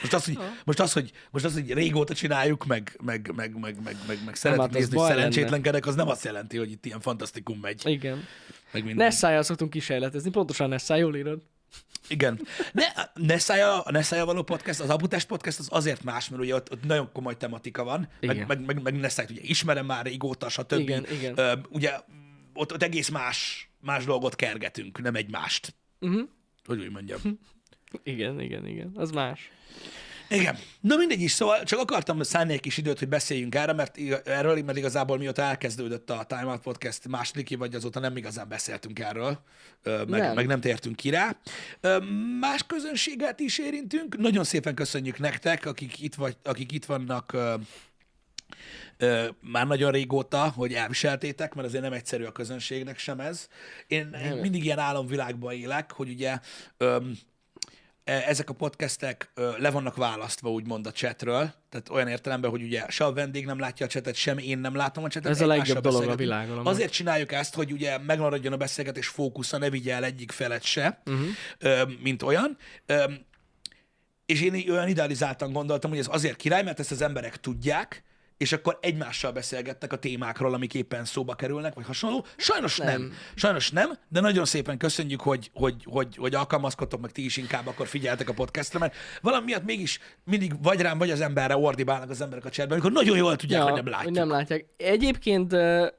Most 0.00 0.14
az, 0.14 0.24
hogy, 0.24 0.38
most 0.64 0.80
az, 0.80 0.92
hogy, 0.92 1.12
most 1.30 1.44
az, 1.44 1.52
hogy 1.52 1.72
régóta 1.72 2.14
csináljuk, 2.14 2.66
meg, 2.66 2.98
meg, 3.04 3.32
meg, 3.34 3.58
meg, 3.58 3.82
meg, 3.82 3.96
meg, 4.06 4.18
meg 4.24 4.34
szeretjük 4.34 4.66
hát 4.66 4.74
az 4.74 4.80
nézni, 4.80 4.98
hogy 4.98 5.08
szerencsétlenkedek, 5.08 5.86
az 5.86 5.94
nem 5.94 6.08
azt 6.08 6.24
jelenti, 6.24 6.56
hogy 6.56 6.70
itt 6.70 6.86
ilyen 6.86 7.00
fantasztikum 7.00 7.58
megy. 7.60 7.82
Igen. 7.84 8.24
Meg 8.72 8.84
minden. 8.84 9.06
Nessájjal 9.06 9.42
szoktunk 9.42 9.70
kísérletezni, 9.70 10.30
pontosan 10.30 10.68
Nessai, 10.68 11.00
jól 11.00 11.16
írod. 11.16 11.42
Igen. 12.08 12.40
Ne, 12.72 12.84
Nessája, 13.14 13.80
a 13.80 13.90
Nessája 13.90 14.24
való 14.24 14.42
podcast, 14.42 14.80
az 14.80 14.90
Abutás 14.90 15.24
podcast 15.24 15.58
az 15.58 15.68
azért 15.70 16.04
más, 16.04 16.28
mert 16.28 16.42
ugye 16.42 16.54
ott, 16.54 16.72
ott 16.72 16.84
nagyon 16.84 17.12
komoly 17.12 17.36
tematika 17.36 17.84
van, 17.84 18.08
Igen. 18.20 18.36
meg, 18.36 18.46
meg, 18.46 18.64
meg, 18.64 18.82
meg 18.82 19.00
Nessájt 19.00 19.30
ugye 19.30 19.40
ismerem 19.42 19.86
már 19.86 20.04
régóta, 20.04 20.48
stb. 20.48 20.78
Igen, 20.78 21.06
igen. 21.12 21.38
Ö, 21.38 21.52
ugye 21.68 22.00
ott, 22.54 22.72
ott 22.72 22.82
egész 22.82 23.08
más, 23.08 23.70
más 23.80 24.04
dolgot 24.04 24.36
kergetünk, 24.36 25.02
nem 25.02 25.14
egymást. 25.14 25.74
Uh-huh. 26.00 26.28
Hogy 26.64 26.78
úgy 26.78 26.90
mondjam. 26.90 27.20
Igen, 28.02 28.40
igen, 28.40 28.66
igen. 28.66 28.90
Az 28.94 29.10
más. 29.10 29.50
Igen. 30.28 30.58
Na 30.80 30.96
mindegy 30.96 31.20
is, 31.20 31.32
szóval 31.32 31.62
csak 31.62 31.78
akartam 31.78 32.22
szállni 32.22 32.52
egy 32.52 32.60
kis 32.60 32.76
időt, 32.76 32.98
hogy 32.98 33.08
beszéljünk 33.08 33.54
erre, 33.54 33.72
mert 33.72 33.98
erről, 34.24 34.62
mert 34.62 34.78
igazából 34.78 35.18
mióta 35.18 35.42
elkezdődött 35.42 36.10
a 36.10 36.24
Time 36.28 36.46
Out 36.46 36.60
Podcast 36.60 37.08
második 37.08 37.56
vagy 37.56 37.74
azóta 37.74 38.00
nem 38.00 38.16
igazán 38.16 38.48
beszéltünk 38.48 38.98
erről, 38.98 39.38
meg 39.82 40.08
nem, 40.08 40.34
meg 40.34 40.46
nem 40.46 40.60
tértünk 40.60 40.96
ki 40.96 41.10
rá. 41.10 41.36
Más 42.40 42.66
közönséget 42.66 43.40
is 43.40 43.58
érintünk. 43.58 44.16
Nagyon 44.16 44.44
szépen 44.44 44.74
köszönjük 44.74 45.18
nektek, 45.18 45.66
akik 45.66 46.00
itt, 46.00 46.14
vagy, 46.14 46.36
akik 46.42 46.72
itt 46.72 46.84
vannak 46.84 47.36
ö, 48.96 49.26
már 49.40 49.66
nagyon 49.66 49.90
régóta, 49.90 50.48
hogy 50.48 50.72
elviseltétek, 50.72 51.54
mert 51.54 51.66
azért 51.68 51.82
nem 51.82 51.92
egyszerű 51.92 52.24
a 52.24 52.32
közönségnek 52.32 52.98
sem 52.98 53.20
ez. 53.20 53.48
Én, 53.86 54.16
én 54.24 54.36
mindig 54.36 54.64
ilyen 54.64 54.78
álomvilágban 54.78 55.52
élek, 55.52 55.92
hogy 55.92 56.08
ugye 56.08 56.38
öm, 56.76 57.18
ezek 58.06 58.50
a 58.50 58.52
podcastek 58.52 59.30
le 59.58 59.70
vannak 59.70 59.96
választva, 59.96 60.50
úgymond 60.50 60.86
a 60.86 60.92
chatről, 60.92 61.52
tehát 61.68 61.88
olyan 61.90 62.08
értelemben, 62.08 62.50
hogy 62.50 62.62
ugye 62.62 62.84
se 62.88 63.04
a 63.04 63.12
vendég 63.12 63.44
nem 63.44 63.58
látja 63.58 63.86
a 63.86 63.88
chatet, 63.88 64.14
sem 64.14 64.38
én 64.38 64.58
nem 64.58 64.74
látom 64.74 65.04
a 65.04 65.08
chatet. 65.08 65.30
Ez 65.30 65.40
a 65.40 65.46
legjobb 65.46 65.80
dolog 65.80 66.08
a 66.08 66.16
világon. 66.16 66.66
Azért 66.66 66.92
csináljuk 66.92 67.32
ezt, 67.32 67.54
hogy 67.54 67.72
ugye 67.72 67.98
megmaradjon 67.98 68.52
a 68.52 68.56
beszélgetés 68.56 69.08
fókusza, 69.08 69.58
ne 69.58 69.70
vigye 69.70 69.94
el 69.94 70.04
egyik 70.04 70.32
felet 70.32 70.62
se, 70.62 71.02
uh-huh. 71.06 71.90
mint 72.02 72.22
olyan. 72.22 72.56
És 74.26 74.42
én 74.42 74.70
olyan 74.70 74.88
idealizáltan 74.88 75.52
gondoltam, 75.52 75.90
hogy 75.90 75.98
ez 75.98 76.08
azért 76.10 76.36
király, 76.36 76.62
mert 76.62 76.80
ezt 76.80 76.90
az 76.90 77.02
emberek 77.02 77.36
tudják, 77.36 78.04
és 78.36 78.52
akkor 78.52 78.78
egymással 78.80 79.32
beszélgettek 79.32 79.92
a 79.92 79.96
témákról, 79.96 80.54
amik 80.54 80.74
éppen 80.74 81.04
szóba 81.04 81.34
kerülnek, 81.34 81.74
vagy 81.74 81.86
hasonló. 81.86 82.24
Sajnos 82.36 82.76
nem. 82.76 82.88
nem. 82.88 83.12
Sajnos 83.34 83.70
nem, 83.70 83.98
de 84.08 84.20
nagyon 84.20 84.44
szépen 84.44 84.76
köszönjük, 84.76 85.20
hogy, 85.20 85.50
hogy, 85.54 85.74
hogy, 85.84 86.16
hogy 86.16 86.34
alkalmazkodtok, 86.34 87.00
meg 87.00 87.10
ti 87.10 87.24
is 87.24 87.36
inkább 87.36 87.66
akkor 87.66 87.86
figyeltek 87.86 88.28
a 88.28 88.32
podcastra, 88.32 88.78
mert 88.78 88.94
valami 89.22 89.44
miatt 89.44 89.64
mégis 89.64 90.00
mindig 90.24 90.62
vagy 90.62 90.80
rám, 90.80 90.98
vagy 90.98 91.10
az 91.10 91.20
emberre 91.20 91.56
ordibálnak 91.56 92.10
az 92.10 92.20
emberek 92.20 92.44
a 92.44 92.50
chatben, 92.50 92.78
amikor 92.78 93.02
nagyon 93.02 93.16
jól 93.16 93.36
tudják, 93.36 93.62
hogy 93.62 93.72
nem 93.72 93.86
látjuk. 93.86 94.02
Hogy 94.02 94.12
nem 94.12 94.30
látják. 94.30 94.66
Egyébként 94.76 95.52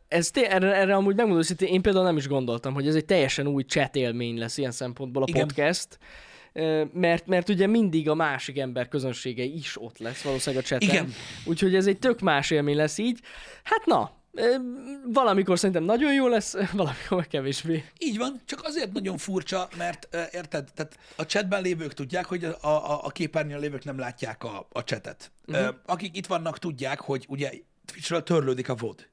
ez 0.08 0.32
té- 0.32 0.45
erre, 0.45 0.76
erre 0.76 0.95
amúgy 0.95 1.15
megmondom, 1.15 1.45
hogy 1.47 1.69
én 1.69 1.82
például 1.82 2.06
nem 2.06 2.17
is 2.17 2.28
gondoltam, 2.28 2.73
hogy 2.73 2.88
ez 2.88 2.95
egy 2.95 3.06
teljesen 3.06 3.47
új 3.47 3.63
chat 3.63 3.95
élmény 3.95 4.38
lesz 4.38 4.58
ilyen 4.58 4.71
szempontból 4.71 5.23
a 5.23 5.26
Igen. 5.30 5.47
podcast. 5.47 5.97
Mert, 6.93 7.28
mert 7.28 7.50
ugye 7.50 7.67
mindig 7.67 8.10
a 8.10 8.15
másik 8.15 8.58
ember 8.58 8.88
közönsége 8.88 9.43
is 9.43 9.82
ott 9.82 9.98
lesz 9.98 10.22
valószínűleg 10.22 10.63
a 10.63 10.67
chaten. 10.67 10.89
Igen. 10.89 11.13
Úgyhogy 11.46 11.76
ez 11.76 11.88
egy 11.88 12.00
tök 12.00 12.20
más 12.20 12.52
élmény 12.52 12.76
lesz 12.76 12.98
így. 12.98 13.20
Hát 13.63 13.86
na, 13.86 14.12
valamikor 15.06 15.58
szerintem 15.58 15.84
nagyon 15.84 16.13
jó 16.13 16.28
lesz, 16.28 16.56
valamikor 16.74 17.17
meg 17.17 17.28
kevésbé. 17.28 17.84
Így 17.98 18.17
van, 18.17 18.41
csak 18.46 18.63
azért 18.63 18.93
nagyon 18.93 19.17
furcsa, 19.17 19.67
mert 19.78 20.08
érted, 20.32 20.70
tehát 20.74 20.98
a 21.15 21.26
chatben 21.26 21.62
lévők 21.62 21.93
tudják, 21.93 22.26
hogy 22.26 22.43
a, 22.43 22.58
a, 22.62 23.06
a 23.06 23.10
képernyőn 23.10 23.60
lévők 23.60 23.84
nem 23.84 24.00
látják 24.00 24.43
a, 24.43 24.67
a 24.72 24.84
chatet. 24.84 25.32
Uh-huh. 25.48 25.67
Uh, 25.67 25.76
akik 25.86 26.17
itt 26.17 26.26
vannak, 26.26 26.60
tudják, 26.60 27.00
hogy 27.00 27.26
ugye 27.30 27.52
Twitchről 27.86 28.24
törlődik 28.24 28.70
a 28.70 28.76
VOD, 28.76 29.08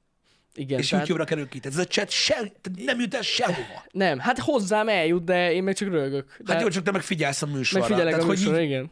Igen, 0.55 0.79
és 0.79 0.89
tehát 0.89 1.09
YouTube-ra 1.09 1.35
kerül 1.35 1.49
ki. 1.49 1.61
Tehát 1.61 1.79
ez 1.79 1.85
a 1.85 1.89
chat 1.89 2.11
se, 2.11 2.35
tehát 2.35 2.85
nem 2.85 3.01
jut 3.01 3.15
el 3.15 3.23
sehova. 3.23 3.85
nem, 3.93 4.19
hát 4.19 4.39
hozzám 4.39 4.89
eljut, 4.89 5.25
de 5.25 5.53
én 5.53 5.63
meg 5.63 5.75
csak 5.75 5.89
rögök. 5.89 6.41
Hát 6.45 6.61
jó, 6.61 6.69
csak 6.69 6.83
te 6.83 6.91
meg 6.91 7.03
figyelsz 7.03 7.43
a 7.43 7.47
műsorra. 7.47 7.89
megfigyelek 7.89 8.15
tehát, 8.15 8.29
a 8.29 8.33
műsorra, 8.33 8.61
így, 8.61 8.67
igen. 8.67 8.91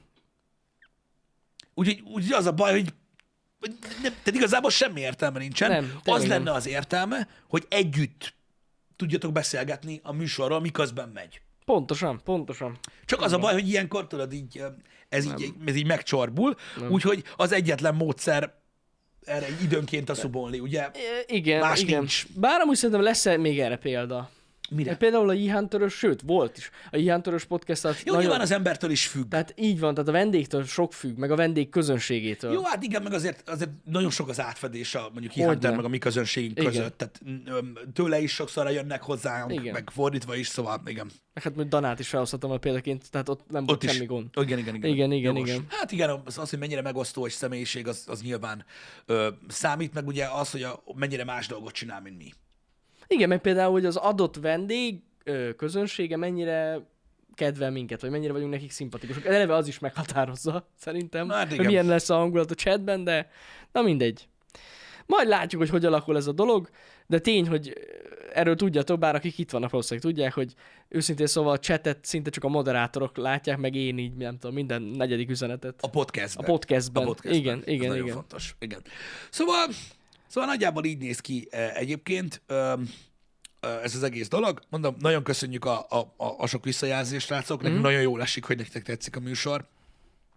úgy, 1.75 2.03
úgy, 2.05 2.33
az 2.33 2.47
a 2.47 2.53
baj, 2.53 2.73
hogy 2.73 2.95
nem, 4.03 4.13
tehát 4.13 4.35
igazából 4.35 4.71
semmi 4.71 5.01
értelme 5.01 5.39
nincsen. 5.39 5.71
Nem, 5.71 6.01
az 6.05 6.27
lenne 6.27 6.45
nem. 6.45 6.55
az 6.55 6.67
értelme, 6.67 7.29
hogy 7.49 7.67
együtt 7.69 8.35
tudjatok 8.97 9.33
beszélgetni 9.33 10.01
a 10.03 10.13
műsorról, 10.13 10.61
miközben 10.61 11.09
megy. 11.09 11.41
Pontosan, 11.65 12.21
pontosan. 12.25 12.79
Csak 13.05 13.21
az 13.21 13.33
a 13.33 13.39
baj, 13.39 13.53
hogy 13.53 13.69
ilyenkor 13.69 14.07
tudod, 14.07 14.33
így, 14.33 14.63
ez, 15.09 15.25
így, 15.25 15.53
ez 15.67 15.75
így 15.75 15.87
megcsorbul, 15.87 16.57
úgyhogy 16.89 17.25
az 17.37 17.53
egyetlen 17.53 17.95
módszer 17.95 18.62
erre 19.25 19.47
időnként 19.63 20.09
a 20.09 20.15
szubolni, 20.15 20.59
ugye? 20.59 20.91
Igen, 21.27 21.61
Más 21.61 21.81
igen. 21.81 21.99
nincs. 21.99 22.27
Bár 22.35 22.61
amúgy 22.61 22.77
szerintem 22.77 23.05
lesz 23.05 23.37
még 23.37 23.61
erre 23.61 23.77
példa. 23.77 24.31
Mire? 24.75 24.89
Mert 24.89 24.99
például 24.99 25.29
a 25.29 25.35
Ihantörös, 25.35 25.95
sőt, 25.95 26.21
volt 26.27 26.57
is. 26.57 26.71
A 26.91 26.97
Ihantörös 26.97 27.45
podcast 27.45 27.85
az 27.85 28.03
Jó, 28.05 28.19
nyilván 28.19 28.41
az 28.41 28.51
embertől 28.51 28.91
is 28.91 29.07
függ. 29.07 29.29
Tehát 29.29 29.55
így 29.57 29.81
van, 29.81 29.95
tehát 29.95 30.09
a 30.09 30.13
vendégtől 30.13 30.65
sok 30.65 30.93
függ, 30.93 31.17
meg 31.17 31.31
a 31.31 31.37
vendég 31.37 31.69
közönségétől. 31.69 32.53
Jó, 32.53 32.63
hát 32.63 32.83
igen, 32.83 33.03
meg 33.03 33.13
azért, 33.13 33.49
azért 33.49 33.71
nagyon 33.85 34.11
sok 34.11 34.29
az 34.29 34.41
átfedés 34.41 34.95
a 34.95 35.11
mondjuk. 35.13 35.33
Hunter 35.33 35.77
meg 35.77 35.85
a 35.85 35.89
mi 35.89 35.99
közönségünk 35.99 36.59
Igen. 36.59 36.71
között. 36.71 36.99
Tehát 36.99 37.21
tőle 37.93 38.21
is 38.21 38.33
sokszor 38.33 38.71
jönnek 38.71 39.03
hozzánk, 39.03 39.53
Igen. 39.53 39.73
meg 39.73 39.91
fordítva 39.93 40.37
is, 40.37 40.47
szóval 40.47 40.83
igen. 40.87 41.11
Meg 41.35 41.45
hát 41.45 41.55
mondjuk 41.55 41.69
Danát 41.69 41.99
is 41.99 42.09
felhozhatom 42.09 42.51
a 42.51 42.57
példaként, 42.57 43.11
tehát 43.11 43.29
ott 43.29 43.51
nem 43.51 43.65
volt 43.65 43.83
is. 43.83 43.91
semmi 43.93 44.07
gond. 44.07 44.27
Igen, 44.35 44.59
igen, 44.59 44.75
igen. 44.75 44.91
Igen, 44.91 45.13
igen, 45.13 45.35
Jogos. 45.35 45.49
igen. 45.51 45.67
Hát 45.69 45.93
igen, 45.93 46.21
az, 46.25 46.39
az, 46.39 46.51
hogy 46.51 46.59
mennyire 46.59 46.83
megosztó 46.83 47.25
egy 47.25 47.33
személyiség, 47.33 47.89
az, 47.89 48.05
az 48.07 48.23
nyilván 48.23 48.65
ö, 49.07 49.29
számít, 49.49 49.95
meg 49.95 50.07
ugye 50.07 50.27
az, 50.27 50.51
hogy 50.51 50.63
a, 50.63 50.83
mennyire 50.95 51.25
más 51.25 51.47
dolgot 51.47 51.73
csinál, 51.73 52.01
mint 52.01 52.17
mi. 52.19 52.33
Igen, 53.13 53.29
meg 53.29 53.41
például, 53.41 53.73
hogy 53.73 53.85
az 53.85 53.97
adott 53.97 54.37
vendég 54.37 55.01
ö, 55.25 55.55
közönsége 55.55 56.17
mennyire 56.17 56.81
kedvel 57.35 57.71
minket, 57.71 58.01
vagy 58.01 58.11
mennyire 58.11 58.33
vagyunk 58.33 58.51
nekik 58.53 58.71
szimpatikusok. 58.71 59.25
Eleve 59.25 59.55
az 59.55 59.69
is 59.69 59.79
meghatározza, 59.79 60.69
szerintem, 60.79 61.29
hát 61.29 61.49
hogy 61.49 61.53
igen. 61.53 61.67
milyen 61.67 61.87
lesz 61.87 62.11
a 62.11 62.17
hangulat 62.17 62.51
a 62.51 62.55
chatben, 62.55 63.05
de 63.05 63.31
na 63.73 63.83
mindegy. 63.83 64.29
Majd 65.07 65.29
látjuk, 65.29 65.61
hogy 65.61 65.71
hogy 65.71 65.85
alakul 65.85 66.17
ez 66.17 66.27
a 66.27 66.33
dolog, 66.33 66.69
de 67.07 67.19
tény, 67.19 67.49
hogy 67.49 67.73
erről 68.33 68.57
tudjatok, 68.57 68.99
bár 68.99 69.15
akik 69.15 69.39
itt 69.39 69.51
vannak 69.51 69.71
valószínűleg 69.71 70.11
tudják, 70.11 70.33
hogy 70.33 70.55
őszintén 70.89 71.27
szóval 71.27 71.53
a 71.53 71.59
chatet 71.59 72.05
szinte 72.05 72.31
csak 72.31 72.45
a 72.45 72.49
moderátorok 72.49 73.17
látják, 73.17 73.59
meg 73.59 73.75
én 73.75 73.99
így, 73.99 74.15
nem 74.15 74.39
tudom, 74.39 74.55
minden 74.55 74.83
negyedik 74.83 75.31
üzenetet. 75.31 75.75
A 75.81 75.89
podcastben. 75.91 76.45
A 76.45 76.49
podcastben. 76.49 77.03
A 77.03 77.07
podcastben. 77.07 77.43
Igen, 77.43 77.59
Ez 77.59 77.73
igen, 77.73 77.89
nagyon 77.89 78.05
igen. 78.05 78.17
fontos. 78.17 78.57
Igen. 78.59 78.81
Szóval, 79.31 79.67
szóval 80.33 80.51
nagyjából 80.51 80.85
így 80.85 80.99
néz 80.99 81.21
ki 81.21 81.49
eh, 81.51 81.77
egyébként 81.77 82.43
ez 83.83 83.95
az 83.95 84.03
egész 84.03 84.29
dolog. 84.29 84.61
Mondom, 84.71 84.97
nagyon 84.99 85.23
köszönjük 85.23 85.65
a, 85.65 85.87
a, 85.89 85.99
a, 86.17 86.35
a 86.39 86.47
sok 86.47 86.65
visszajelzést, 86.65 87.27
srácok. 87.27 87.59
Nekünk 87.63 87.81
Mhm. 87.81 87.87
nagyon 87.89 88.03
jól 88.03 88.21
esik, 88.23 88.45
hogy 88.45 88.57
nektek 88.57 88.83
tetszik 88.83 89.17
a 89.17 89.21
műsor. 89.21 89.67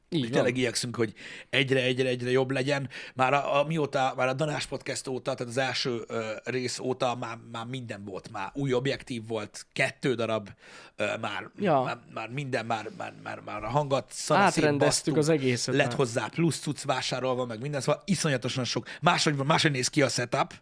Így 0.10 0.24
és 0.24 0.30
tényleg 0.30 0.58
igyekszünk, 0.58 0.96
hogy 0.96 1.14
egyre, 1.50 1.82
egyre, 1.82 2.10
egyre 2.10 2.30
jobb 2.32 2.52
legyen. 2.52 2.90
Már 3.16 3.34
a, 3.34 3.60
a 3.60 3.64
mióta, 3.64 4.14
már 4.18 4.28
a 4.28 4.34
Danás 4.34 4.66
Podcast 4.66 5.08
óta, 5.08 5.34
tehát 5.34 5.52
az 5.52 5.58
első 5.58 6.04
ö, 6.08 6.32
rész 6.44 6.80
óta 6.80 7.16
már, 7.16 7.38
már 7.52 7.66
minden 7.66 8.04
volt, 8.04 8.32
már 8.32 8.52
új 8.54 8.74
objektív 8.74 9.28
volt, 9.28 9.66
kettő 9.74 10.14
darab, 10.14 10.50
ö, 10.96 11.18
már, 11.22 11.50
Ja. 11.60 11.82
már, 11.82 11.98
már, 12.14 12.30
minden, 12.30 12.66
már, 12.66 12.90
már, 12.98 13.14
már, 13.24 13.40
már 13.40 13.64
a 13.64 13.68
hangat 13.70 14.14
Átrendeztük 14.28 15.18
az 15.18 15.30
egészet 15.30 15.76
Lett 15.76 15.88
már. 15.88 15.96
hozzá 15.96 16.28
plusz 16.28 16.60
cucc 16.60 16.84
vásárolva, 16.84 17.46
meg 17.46 17.62
minden, 17.62 17.82
szóval 17.82 18.02
iszonyatosan 18.06 18.64
sok. 18.64 18.88
Máshogy, 19.02 19.36
máshogy 19.36 19.72
néz 19.72 19.88
ki 19.88 20.02
a 20.02 20.10
setup, 20.10 20.54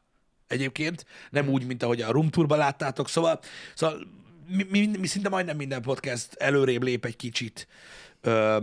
egyébként, 0.47 1.05
nem 1.29 1.49
úgy, 1.49 1.65
mint 1.65 1.83
ahogy 1.83 2.01
a 2.01 2.11
Room 2.11 2.29
Tourban 2.29 2.57
láttátok, 2.57 3.09
szóval, 3.09 3.39
szóval 3.75 4.07
mi, 4.47 4.65
mi, 4.69 4.89
mi 4.99 5.07
szinte 5.07 5.29
majdnem 5.29 5.57
minden 5.57 5.81
podcast 5.81 6.33
előrébb 6.33 6.83
lép 6.83 7.05
egy 7.05 7.15
kicsit. 7.15 7.67
Ö, 8.21 8.57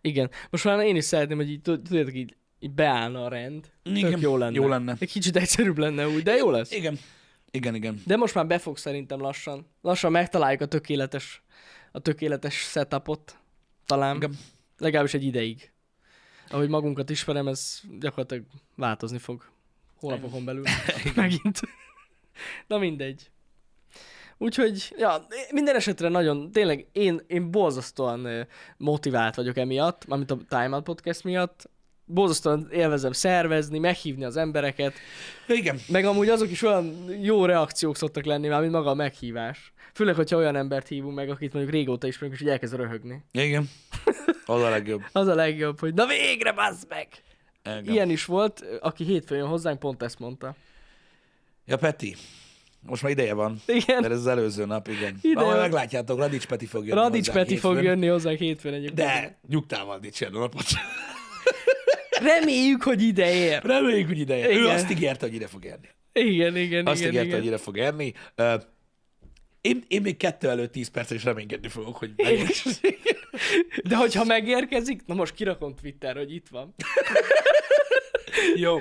Igen. 0.00 0.30
Most 0.50 0.64
már 0.64 0.80
én 0.80 0.96
is 0.96 1.04
szeretném, 1.04 1.36
hogy 1.36 1.50
így, 1.50 1.60
tud- 1.62 1.82
tudjátok, 1.82 2.14
így, 2.14 2.36
így 2.58 2.70
beállna 2.70 3.24
a 3.24 3.28
rend. 3.28 3.70
Igen, 3.82 4.10
Tök 4.10 4.20
jó 4.20 4.36
lenne. 4.36 4.54
jó 4.54 4.68
lenne. 4.68 4.96
Egy 4.98 5.10
kicsit 5.10 5.36
egyszerűbb 5.36 5.78
lenne 5.78 6.08
úgy, 6.08 6.22
de 6.22 6.34
jó 6.34 6.50
lesz. 6.50 6.70
igen, 6.72 6.98
igen, 7.50 7.74
igen. 7.74 8.02
De 8.06 8.16
most 8.16 8.34
már 8.34 8.46
befog 8.46 8.78
szerintem 8.78 9.20
lassan. 9.20 9.66
Lassan 9.80 10.10
megtaláljuk 10.10 10.60
a 10.60 10.66
tökéletes, 10.66 11.42
a 11.92 12.00
tökéletes 12.00 12.54
setupot. 12.54 13.38
Talán. 13.86 14.16
igen. 14.16 14.38
Legalábbis 14.78 15.14
egy 15.14 15.24
ideig. 15.24 15.72
Ahogy 16.48 16.68
magunkat 16.68 17.10
ismerem, 17.10 17.48
ez 17.48 17.80
gyakorlatilag 18.00 18.44
változni 18.76 19.18
fog. 19.18 19.44
Hónapokon 19.96 20.44
belül. 20.44 20.62
Megint. 21.14 21.60
Na 22.66 22.78
mindegy. 22.78 23.30
Úgyhogy, 24.42 24.94
ja, 24.96 25.26
minden 25.50 25.76
esetre 25.76 26.08
nagyon, 26.08 26.52
tényleg 26.52 26.86
én, 26.92 27.20
én 27.26 27.50
borzasztóan 27.50 28.46
motivált 28.76 29.34
vagyok 29.34 29.56
emiatt, 29.56 30.06
mármint 30.06 30.30
a 30.30 30.38
Time 30.48 30.74
Out 30.74 30.84
Podcast 30.84 31.24
miatt. 31.24 31.70
Borzasztóan 32.04 32.68
élvezem 32.72 33.12
szervezni, 33.12 33.78
meghívni 33.78 34.24
az 34.24 34.36
embereket, 34.36 34.94
Igen, 35.48 35.78
meg 35.88 36.04
amúgy 36.04 36.28
azok 36.28 36.50
is 36.50 36.62
olyan 36.62 37.14
jó 37.22 37.44
reakciók 37.44 37.96
szoktak 37.96 38.24
lenni 38.24 38.48
már, 38.48 38.60
mint 38.60 38.72
maga 38.72 38.90
a 38.90 38.94
meghívás. 38.94 39.72
Főleg, 39.94 40.14
hogyha 40.14 40.36
olyan 40.36 40.56
embert 40.56 40.88
hívunk 40.88 41.14
meg, 41.14 41.30
akit 41.30 41.52
mondjuk 41.52 41.74
régóta 41.74 42.06
ismerünk, 42.06 42.34
és 42.34 42.42
így 42.42 42.52
elkezd 42.52 42.74
röhögni. 42.74 43.24
igen. 43.32 43.70
Az 44.46 44.62
a 44.62 44.68
legjobb. 44.68 45.02
Az 45.12 45.26
a 45.26 45.34
legjobb, 45.34 45.80
hogy 45.80 45.94
na 45.94 46.06
végre, 46.06 46.52
bazd 46.52 46.86
meg! 46.88 47.08
Igen. 47.64 47.84
Ilyen 47.94 48.10
is 48.10 48.24
volt, 48.24 48.64
aki 48.80 49.04
hétfőn 49.04 49.38
jön 49.38 49.48
hozzánk, 49.48 49.78
pont 49.78 50.02
ezt 50.02 50.18
mondta. 50.18 50.54
Ja, 51.66 51.76
Peti. 51.76 52.16
Most 52.82 53.02
már 53.02 53.10
ideje 53.12 53.34
van. 53.34 53.60
Igen. 53.66 54.00
Mert 54.00 54.12
ez 54.12 54.18
az 54.18 54.26
előző 54.26 54.64
nap, 54.64 54.88
igen. 54.88 55.18
Ideje 55.22 55.46
Na, 55.46 55.60
meglátjátok, 55.60 56.18
Radics 56.18 56.46
Peti 56.46 56.66
fog 56.66 56.86
jönni 56.86 57.00
Radics 57.00 57.26
hozzánk 57.26 57.46
Peti 57.46 57.58
fog 57.58 57.72
hétfőn. 57.72 57.90
jönni 57.90 58.06
hozzánk 58.06 58.38
hétfőn 58.38 58.72
egyébként. 58.72 58.94
De 59.08 59.38
nyugtával 59.48 59.98
dicsérni 59.98 60.36
a 60.36 60.40
napot. 60.40 60.64
Reméljük, 62.22 62.82
hogy 62.82 63.02
ide 63.02 63.34
ér. 63.34 63.62
Reméljük, 63.62 64.06
hogy 64.08 64.18
ideje. 64.18 64.48
Ő 64.48 64.60
Igen. 64.60 64.74
azt 64.74 64.90
ígérte, 64.90 65.26
hogy 65.26 65.34
ide 65.34 65.46
fog 65.46 65.64
érni. 65.64 65.88
Igen, 66.12 66.56
igen, 66.56 66.86
Azt 66.86 67.00
igen, 67.00 67.10
ígérte, 67.12 67.26
igen. 67.28 67.38
hogy 67.38 67.48
ide 67.48 67.58
fog 67.58 67.76
érni. 67.76 68.14
Ö, 68.34 68.54
Én, 69.60 69.84
én 69.88 70.00
még 70.02 70.16
kettő 70.16 70.48
előtt 70.48 70.72
10 70.72 70.88
percre 70.88 71.14
is 71.14 71.24
reménykedni 71.24 71.68
fogok, 71.68 71.96
hogy 71.96 72.10
megérkezik. 72.16 72.98
De 73.88 73.96
hogyha 73.96 74.24
megérkezik, 74.24 75.00
na 75.06 75.14
most 75.14 75.34
kirakom 75.34 75.74
Twitter, 75.74 76.16
hogy 76.16 76.34
itt 76.34 76.46
van. 76.50 76.74
Jó. 78.64 78.78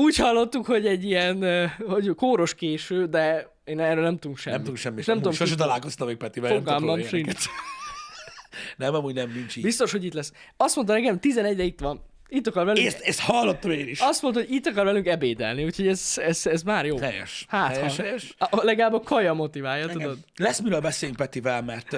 Úgy 0.00 0.16
hallottuk, 0.16 0.66
hogy 0.66 0.86
egy 0.86 1.04
ilyen, 1.04 1.68
hogy 1.86 2.14
kóros 2.14 2.54
késő, 2.54 3.06
de 3.06 3.52
én 3.64 3.80
erről 3.80 4.02
nem 4.02 4.18
tudunk 4.18 4.38
semmit. 4.38 4.56
Nem 4.56 4.60
tudunk 4.60 4.78
semmit. 4.78 5.06
Nem 5.06 5.16
tudom, 5.16 5.32
Sose 5.32 5.54
találkoztam 5.54 6.06
még 6.06 6.16
Petivel. 6.16 6.50
Fogalmam 6.50 7.02
sincs. 7.02 7.44
Nem, 8.76 8.94
amúgy 8.94 9.14
nem, 9.14 9.32
nincs 9.34 9.56
így. 9.56 9.62
Biztos, 9.62 9.92
hogy 9.92 10.04
itt 10.04 10.12
lesz. 10.12 10.32
Azt 10.56 10.76
mondta 10.76 10.92
nekem, 10.92 11.18
11-re 11.22 11.62
itt 11.62 11.80
van. 11.80 12.04
Itt 12.28 12.46
akar 12.46 12.64
velünk. 12.64 12.86
Ezt, 12.86 13.00
ezt 13.00 13.20
hallottam 13.20 13.70
én 13.70 13.88
is. 13.88 14.00
Azt 14.00 14.22
mondta, 14.22 14.40
hogy 14.40 14.50
itt 14.50 14.66
akar 14.66 14.84
velünk 14.84 15.06
ebédelni, 15.06 15.64
úgyhogy 15.64 15.86
ez, 15.86 16.14
ez, 16.16 16.46
ez 16.46 16.62
már 16.62 16.86
jó. 16.86 16.98
Helyes. 16.98 17.44
Hát, 17.48 17.76
helyes, 17.76 17.96
ha. 17.96 18.02
helyes. 18.02 18.34
A, 18.38 18.64
legalább 18.64 18.92
a 18.92 19.00
kaja 19.00 19.34
motiválja, 19.34 19.84
Igen. 19.84 19.96
tudod? 19.96 20.18
Lesz 20.36 20.60
miről 20.60 20.80
beszéljünk 20.80 21.20
Petivel, 21.20 21.62
mert 21.62 21.96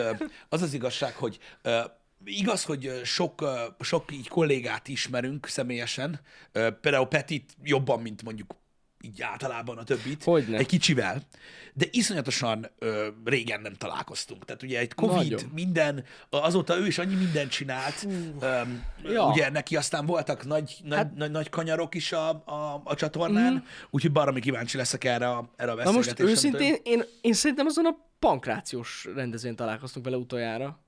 az 0.48 0.62
az 0.62 0.74
igazság, 0.74 1.14
hogy 1.14 1.38
ö, 1.62 1.80
igaz, 2.24 2.64
hogy 2.64 2.86
ö, 2.86 3.04
sok, 3.04 3.40
ö, 3.40 3.54
sok 3.80 4.12
így 4.12 4.28
kollégát 4.28 4.88
ismerünk 4.88 5.46
személyesen, 5.46 6.20
Ö, 6.52 6.70
például 6.80 7.06
Petit 7.06 7.52
jobban, 7.62 8.00
mint 8.00 8.22
mondjuk 8.22 8.54
így 9.04 9.22
általában 9.22 9.78
a 9.78 9.84
többit, 9.84 10.24
Hogyne. 10.24 10.58
egy 10.58 10.66
kicsivel, 10.66 11.22
de 11.74 11.86
iszonyatosan 11.90 12.70
ö, 12.78 13.08
régen 13.24 13.60
nem 13.60 13.72
találkoztunk. 13.74 14.44
Tehát 14.44 14.62
ugye 14.62 14.78
egy 14.78 14.94
Covid, 14.94 15.16
Nagyon. 15.32 15.50
minden, 15.54 16.04
azóta 16.30 16.76
ő 16.78 16.86
is 16.86 16.98
annyi 16.98 17.14
mindent 17.14 17.50
csinált, 17.50 18.06
Öm, 18.40 18.84
Ja. 19.04 19.26
ugye 19.26 19.50
neki 19.50 19.76
aztán 19.76 20.06
voltak 20.06 20.44
nagy, 20.46 20.76
nagy, 20.84 20.96
hát, 20.98 21.14
nagy, 21.14 21.30
nagy 21.30 21.48
kanyarok 21.48 21.94
is 21.94 22.12
a, 22.12 22.28
a, 22.30 22.80
a 22.84 22.94
csatornán, 22.94 23.52
mm. 23.52 23.56
úgyhogy 23.90 24.12
baromi 24.12 24.40
kíváncsi 24.40 24.76
leszek 24.76 25.04
erre 25.04 25.28
a, 25.30 25.50
erre 25.56 25.70
a 25.72 25.74
Na 25.74 25.82
beszélgetésre. 25.82 25.92
most 26.14 26.20
amit 26.20 26.30
ő- 26.30 26.32
őszintén, 26.32 26.80
én, 26.92 27.02
én 27.20 27.32
szerintem 27.32 27.66
azon 27.66 27.86
a 27.86 27.96
pankrációs 28.18 29.08
rendezvényen 29.14 29.56
találkoztunk 29.56 30.04
vele 30.04 30.16
utoljára. 30.16 30.80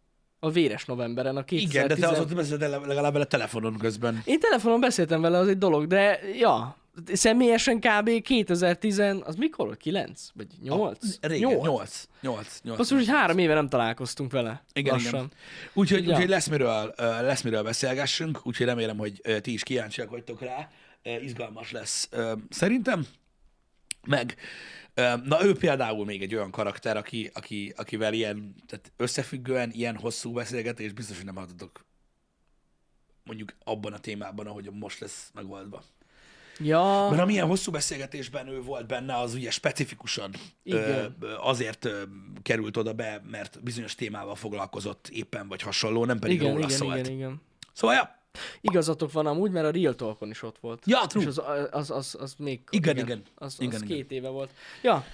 A 0.44 0.50
véres 0.50 0.84
novemberen, 0.84 1.36
a 1.36 1.44
2010... 1.44 1.74
Igen, 1.74 1.88
de 1.88 2.06
te 2.06 2.12
azóta 2.12 2.34
beszéltél 2.34 2.68
legalább 2.68 3.12
vele 3.12 3.24
telefonon 3.24 3.78
közben. 3.78 4.22
Én 4.24 4.40
telefonon 4.40 4.80
beszéltem 4.80 5.20
vele, 5.20 5.38
az 5.38 5.48
egy 5.48 5.58
dolog, 5.58 5.86
de 5.86 6.20
ja, 6.38 6.76
személyesen 7.12 7.80
kb. 7.80 8.22
2010, 8.22 8.98
az 8.98 9.34
mikor 9.36 9.66
volt? 9.66 9.78
9? 9.78 10.28
Vagy 10.34 10.46
8? 10.62 10.98
Régen, 11.20 11.50
8. 11.50 12.08
8. 12.20 12.58
8. 12.62 12.78
Azt 12.78 12.90
hogy 12.90 13.08
három 13.08 13.38
éve 13.38 13.54
nem 13.54 13.68
találkoztunk 13.68 14.32
vele. 14.32 14.64
igen, 14.72 14.92
lassan. 14.92 15.14
igen. 15.14 15.30
Úgyhogy, 15.72 16.04
Ja. 16.04 16.12
úgyhogy 16.12 16.28
lesz, 16.28 16.46
miről, 16.46 16.94
lesz 16.98 17.42
miről 17.42 17.62
beszélgessünk, 17.62 18.40
úgyhogy 18.42 18.66
remélem, 18.66 18.96
hogy 18.96 19.20
ti 19.40 19.52
is 19.52 19.62
kíváncsiak 19.62 20.10
vagytok 20.10 20.40
rá. 20.40 20.68
Izgalmas 21.20 21.72
lesz 21.72 22.08
szerintem. 22.50 23.06
Meg, 24.06 24.34
na 25.24 25.44
ő 25.44 25.54
például 25.54 26.04
még 26.04 26.22
egy 26.22 26.34
olyan 26.34 26.50
karakter, 26.50 26.96
aki, 26.96 27.30
aki, 27.34 27.72
akivel 27.76 28.12
ilyen, 28.12 28.54
tehát 28.66 28.92
összefüggően 28.96 29.70
ilyen 29.70 29.96
hosszú 29.96 30.32
beszélgetés 30.32 30.92
biztos, 30.92 31.16
hogy 31.16 31.24
nem 31.26 31.34
halltatok 31.34 31.84
mondjuk 33.24 33.54
abban 33.64 33.92
a 33.92 33.98
témában, 33.98 34.46
ahogy 34.46 34.70
most 34.72 35.00
lesz 35.00 35.30
megoldva. 35.34 35.82
Ja, 36.58 37.06
Mert 37.10 37.22
amilyen 37.22 37.46
hosszú 37.46 37.72
beszélgetésben 37.72 38.48
ő 38.48 38.62
volt 38.62 38.86
benne, 38.86 39.16
az 39.16 39.34
ugye 39.34 39.50
specifikusan 39.50 40.34
Igen. 40.62 41.16
ö, 41.20 41.34
azért 41.40 41.84
ö, 41.84 42.02
került 42.42 42.76
oda 42.76 42.92
be, 42.92 43.22
mert 43.30 43.62
bizonyos 43.62 43.94
témával 43.94 44.34
foglalkozott 44.34 45.08
éppen, 45.08 45.48
vagy 45.48 45.62
hasonló, 45.62 46.04
nem 46.04 46.18
pedig 46.18 46.36
igen, 46.36 46.52
róla 46.52 46.64
igen, 46.64 46.76
szólt. 46.76 46.98
igen, 46.98 47.12
igen. 47.12 47.42
Szóval, 47.72 47.96
ja, 47.96 48.23
Igazatok 48.60 49.12
van 49.12 49.26
amúgy, 49.26 49.50
mert 49.50 49.66
a 49.66 49.70
Real 49.70 49.94
Talkon 49.94 50.30
is 50.30 50.42
ott 50.42 50.58
volt. 50.58 50.82
Ja, 50.86 51.06
true. 51.06 51.22
És 51.22 51.28
az, 51.28 51.42
az, 51.70 51.90
az, 51.90 52.16
az 52.20 52.34
még... 52.38 52.60
Igen, 52.70 52.96
igen. 52.96 53.22
Az, 53.34 53.56
Igen, 53.58 53.74
az 53.74 53.82
igen. 53.82 53.96
két 53.96 54.10
éve 54.10 54.28
volt. 54.28 54.50
Ja, 54.82 55.04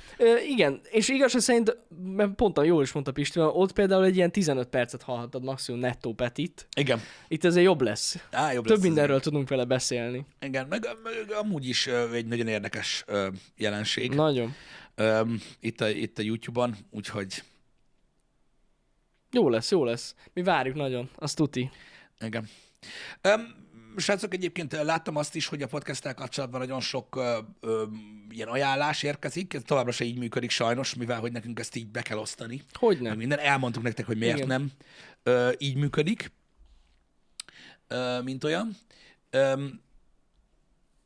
igen. 0.49 0.81
És 0.91 1.09
igazság 1.09 1.41
szerint, 1.41 1.77
mert 2.05 2.35
pont 2.35 2.59
a 2.59 2.63
jól 2.63 2.83
is 2.83 2.93
mondta 2.93 3.13
Pisti, 3.13 3.41
ott 3.41 3.73
például 3.73 4.05
egy 4.05 4.17
ilyen 4.17 4.33
15 4.33 4.69
percet 4.69 5.03
hallhattad 5.03 5.45
maximum 5.45 5.81
nettó 5.81 6.15
Petit. 6.15 6.67
igen. 6.77 7.01
Itt 7.29 7.45
ezért 7.45 7.65
jobb 7.65 7.81
lesz. 7.81 8.25
Á, 8.31 8.53
jobb 8.53 8.67
Több 8.67 8.77
lesz 8.77 8.85
mindenről 8.85 9.21
tudunk 9.21 9.49
vele 9.49 9.65
beszélni. 9.65 10.27
Igen, 10.41 10.67
meg, 10.69 10.87
meg 11.03 11.33
amúgy 11.33 11.69
is 11.69 11.87
egy 11.87 12.27
nagyon 12.27 12.47
érdekes 12.47 13.05
jelenség 13.57 14.15
Nagyon. 14.15 14.55
itt, 15.61 15.81
a, 15.81 15.89
itt 15.89 16.19
a 16.19 16.23
YouTube-on, 16.23 16.77
úgyhogy 16.91 17.43
Jó 19.33 19.49
lesz, 19.49 19.71
jó 19.71 19.85
lesz. 19.85 20.15
Mi 20.33 20.43
várjuk 20.43 20.77
nagyon, 20.77 21.09
azt 21.15 21.37
tuti. 21.37 21.71
Igen. 22.21 22.49
Um, 23.25 23.69
srácok, 23.97 24.35
egyébként 24.35 24.73
láttam 24.73 25.16
azt 25.16 25.35
is, 25.35 25.47
hogy 25.47 25.62
a 25.62 25.66
podcasttel 25.66 26.14
kapcsolatban 26.14 26.61
nagyon 26.61 26.81
sok 26.81 27.16
ö, 27.16 27.38
ö, 27.61 27.85
ilyen 28.31 28.49
ajánlás 28.49 29.03
érkezik. 29.03 29.55
Ez 29.55 29.62
továbbra 29.64 29.93
se 29.93 30.05
így 30.05 30.19
működik 30.19 30.51
sajnos, 30.51 30.95
mivel 30.95 31.21
hogy 31.21 31.33
nekünk 31.33 31.59
ezt 31.59 31.77
így 31.77 31.87
be 31.87 32.03
kell 32.03 32.19
osztani. 32.19 32.62
Hogy 32.73 33.01
nem? 33.01 33.16
minden. 33.16 33.38
Elmondtuk 33.38 33.83
nektek, 33.83 34.07
hogy 34.07 34.19
miért 34.19 34.37
Igen. 34.37 34.49
nem 34.49 34.71
ö, 35.23 35.51
így 35.59 35.77
működik, 35.77 36.33
ö, 37.88 38.21
mint 38.23 38.45
olyan. 38.45 38.77
Ö, 39.31 39.64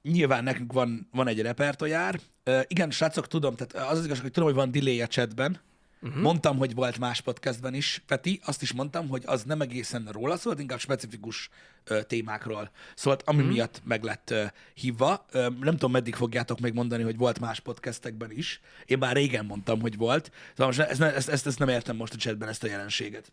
nyilván 0.02 0.44
nekünk 0.44 0.72
van, 0.72 1.08
van 1.12 1.28
egy 1.28 1.40
repertoár. 1.40 2.20
Ö, 2.44 2.60
igen, 2.66 2.90
srácok, 2.90 3.28
tudom, 3.28 3.56
tehát 3.56 3.90
az 3.90 3.98
az 3.98 4.04
igazság, 4.04 4.22
hogy 4.22 4.32
tudom, 4.32 4.48
hogy 4.48 4.58
van 4.58 4.70
delay 4.70 5.02
a 5.02 5.06
chatben. 5.06 5.60
Uh-huh. 6.04 6.22
Mondtam, 6.22 6.56
hogy 6.58 6.74
volt 6.74 6.98
más 6.98 7.20
podcastben 7.20 7.74
is, 7.74 8.02
Peti, 8.06 8.40
azt 8.44 8.62
is 8.62 8.72
mondtam, 8.72 9.08
hogy 9.08 9.22
az 9.26 9.42
nem 9.42 9.60
egészen 9.60 10.08
róla 10.12 10.36
szólt, 10.36 10.60
inkább 10.60 10.78
specifikus 10.78 11.48
ö, 11.84 12.02
témákról 12.02 12.70
szólt, 12.94 13.22
ami 13.22 13.38
uh-huh. 13.38 13.52
miatt 13.52 13.80
meg 13.84 14.02
lett 14.02 14.30
ö, 14.30 14.44
hívva. 14.74 15.26
Ö, 15.30 15.48
nem 15.60 15.72
tudom, 15.72 15.90
meddig 15.90 16.14
fogjátok 16.14 16.60
még 16.60 16.72
mondani, 16.72 17.02
hogy 17.02 17.16
volt 17.16 17.40
más 17.40 17.60
podcastekben 17.60 18.30
is. 18.30 18.60
Én 18.86 18.98
már 18.98 19.14
régen 19.14 19.44
mondtam, 19.44 19.80
hogy 19.80 19.96
volt. 19.96 20.30
Szóval 20.50 20.66
most 20.66 20.78
ezt, 20.78 21.00
ezt, 21.00 21.28
ezt, 21.28 21.46
ezt 21.46 21.58
nem 21.58 21.68
értem 21.68 21.96
most 21.96 22.14
a 22.14 22.16
chatben, 22.16 22.48
ezt 22.48 22.64
a 22.64 22.66
jelenséget. 22.66 23.32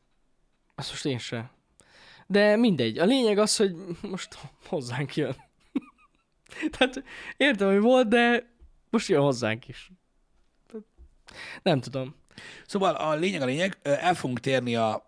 Azt 0.75 0.89
most 0.89 1.05
én 1.05 1.19
sem. 1.19 1.49
De 2.27 2.55
mindegy. 2.55 2.97
A 2.97 3.05
lényeg 3.05 3.37
az, 3.37 3.55
hogy 3.55 3.75
most 4.01 4.37
hozzánk 4.65 5.15
jön. 5.15 5.35
Tehát 6.77 7.03
értem, 7.37 7.71
hogy 7.71 7.81
volt, 7.81 8.07
de 8.07 8.53
most 8.89 9.07
jön 9.07 9.21
hozzánk 9.21 9.67
is. 9.67 9.91
Nem 11.63 11.81
tudom. 11.81 12.19
Szóval 12.65 12.93
a 12.95 13.15
lényeg 13.15 13.41
a 13.41 13.45
lényeg, 13.45 13.77
el 13.81 14.13
fogunk 14.13 14.39
térni 14.39 14.75
a, 14.75 15.05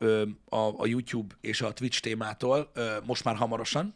a, 0.50 0.58
a 0.78 0.86
YouTube 0.86 1.36
és 1.42 1.62
a 1.62 1.74
Twitch 1.74 2.00
témától 2.02 2.72
most 3.06 3.24
már 3.24 3.36
hamarosan. 3.36 3.94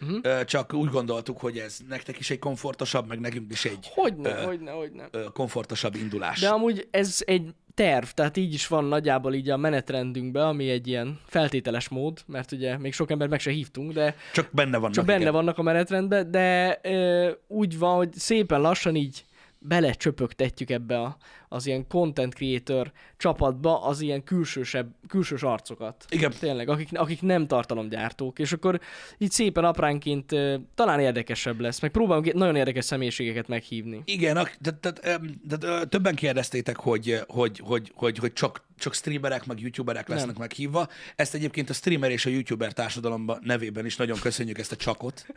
Uh-huh. 0.00 0.44
Csak 0.44 0.72
úgy 0.74 0.90
gondoltuk, 0.90 1.38
hogy 1.40 1.58
ez 1.58 1.78
nektek 1.88 2.18
is 2.18 2.30
egy 2.30 2.38
komfortosabb, 2.38 3.08
meg 3.08 3.20
nekünk 3.20 3.52
is 3.52 3.64
egy 3.64 3.90
Hogyne, 3.94 4.40
Ö. 4.40 4.44
hogyne, 4.44 4.70
hogyne. 4.70 5.08
ö, 5.10 5.24
komfortosabb 5.32 5.94
indulás. 5.94 6.40
De 6.40 6.48
amúgy 6.48 6.88
ez 6.90 7.22
egy 7.26 7.54
terv, 7.74 8.04
tehát 8.06 8.36
így 8.36 8.54
is 8.54 8.66
van 8.66 8.84
nagyjából 8.84 9.34
így 9.34 9.50
a 9.50 9.56
menetrendünkben, 9.56 10.46
ami 10.46 10.70
egy 10.70 10.86
ilyen 10.86 11.20
feltételes 11.26 11.88
mód, 11.88 12.18
mert 12.26 12.52
ugye 12.52 12.78
még 12.78 12.92
sok 12.94 13.10
ember 13.10 13.28
meg 13.28 13.40
se 13.40 13.50
hívtunk, 13.50 13.92
de 13.92 14.16
Csak 14.32 14.48
benne 14.52 14.76
vannak. 14.78 14.94
csak 14.94 15.04
benne 15.04 15.20
igen. 15.20 15.32
vannak 15.32 15.58
a 15.58 15.62
menetrendben, 15.62 16.30
de 16.30 16.78
ö, 16.82 17.30
úgy 17.46 17.78
van, 17.78 17.96
hogy 17.96 18.12
szépen 18.14 18.60
lassan 18.60 18.94
így 18.96 19.24
belecsöpögtetjük 19.58 20.70
ebbe 20.70 21.00
a, 21.00 21.16
az 21.48 21.66
ilyen 21.66 21.86
content 21.86 22.34
creator 22.34 22.92
csapatba 23.16 23.82
az 23.82 24.00
ilyen 24.00 24.24
külsősebb, 24.24 24.94
külsős 25.08 25.42
arcokat. 25.42 26.04
Igen. 26.08 26.32
Tényleg, 26.40 26.68
akik, 26.68 26.88
akik 26.92 27.22
nem 27.22 27.46
tartalomgyártók, 27.46 28.38
és 28.38 28.52
akkor 28.52 28.80
így 29.18 29.30
szépen 29.30 29.64
apránként 29.64 30.34
talán 30.74 31.00
érdekesebb 31.00 31.60
lesz, 31.60 31.80
meg 31.80 31.90
próbálunk 31.90 32.32
nagyon 32.32 32.56
érdekes 32.56 32.84
személyiségeket 32.84 33.48
meghívni. 33.48 34.02
Igen, 34.04 34.34
tehát, 34.34 34.80
tehát, 34.80 35.20
tehát 35.48 35.88
többen 35.88 36.14
kérdeztétek, 36.14 36.76
hogy, 36.76 37.20
hogy, 37.26 37.60
hogy, 37.64 37.92
hogy, 37.94 38.18
hogy 38.18 38.32
csak, 38.32 38.66
csak 38.76 38.94
streamerek, 38.94 39.46
meg 39.46 39.60
youtuberek 39.60 40.08
lesznek 40.08 40.32
Nem. 40.32 40.40
meghívva. 40.40 40.88
Ezt 41.16 41.34
egyébként 41.34 41.70
a 41.70 41.72
streamer 41.72 42.10
és 42.10 42.26
a 42.26 42.30
youtuber 42.30 42.72
társadalomban 42.72 43.38
nevében 43.42 43.86
is 43.86 43.96
nagyon 43.96 44.18
köszönjük 44.20 44.58
ezt 44.58 44.72
a 44.72 44.76
csakot. 44.76 45.26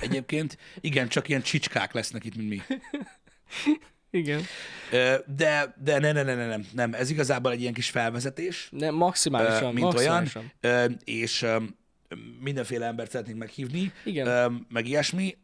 Egyébként, 0.00 0.58
igen, 0.80 1.08
csak 1.08 1.28
ilyen 1.28 1.42
csicskák 1.42 1.92
lesznek 1.92 2.24
itt, 2.24 2.36
mint 2.36 2.48
mi. 2.48 2.62
Igen. 4.10 4.42
De, 5.26 5.74
de 5.84 5.98
ne, 5.98 6.12
ne, 6.12 6.22
ne, 6.22 6.34
ne, 6.34 6.46
nem, 6.46 6.66
nem, 6.72 6.94
ez 6.94 7.10
igazából 7.10 7.52
egy 7.52 7.60
ilyen 7.60 7.72
kis 7.72 7.90
felvezetés, 7.90 8.68
Ne, 8.70 8.86
ö, 8.86 8.90
maximálisan, 8.90 9.72
mint 9.74 9.94
olyan, 9.94 10.22
maximálisan. 10.22 10.52
ö, 10.60 10.84
és 11.04 11.46
mindenféle 12.40 12.86
embert 12.86 13.10
szeretnénk 13.10 13.38
meghívni, 13.38 13.92
Igen. 14.04 14.66
meg 14.68 14.86
ilyesmi. 14.88 15.36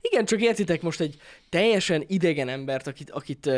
Igen, 0.00 0.24
csak 0.24 0.40
értitek 0.40 0.82
most 0.82 1.00
egy 1.00 1.16
teljesen 1.48 2.04
idegen 2.06 2.48
embert, 2.48 2.86
akit, 2.86 3.10
akit, 3.10 3.50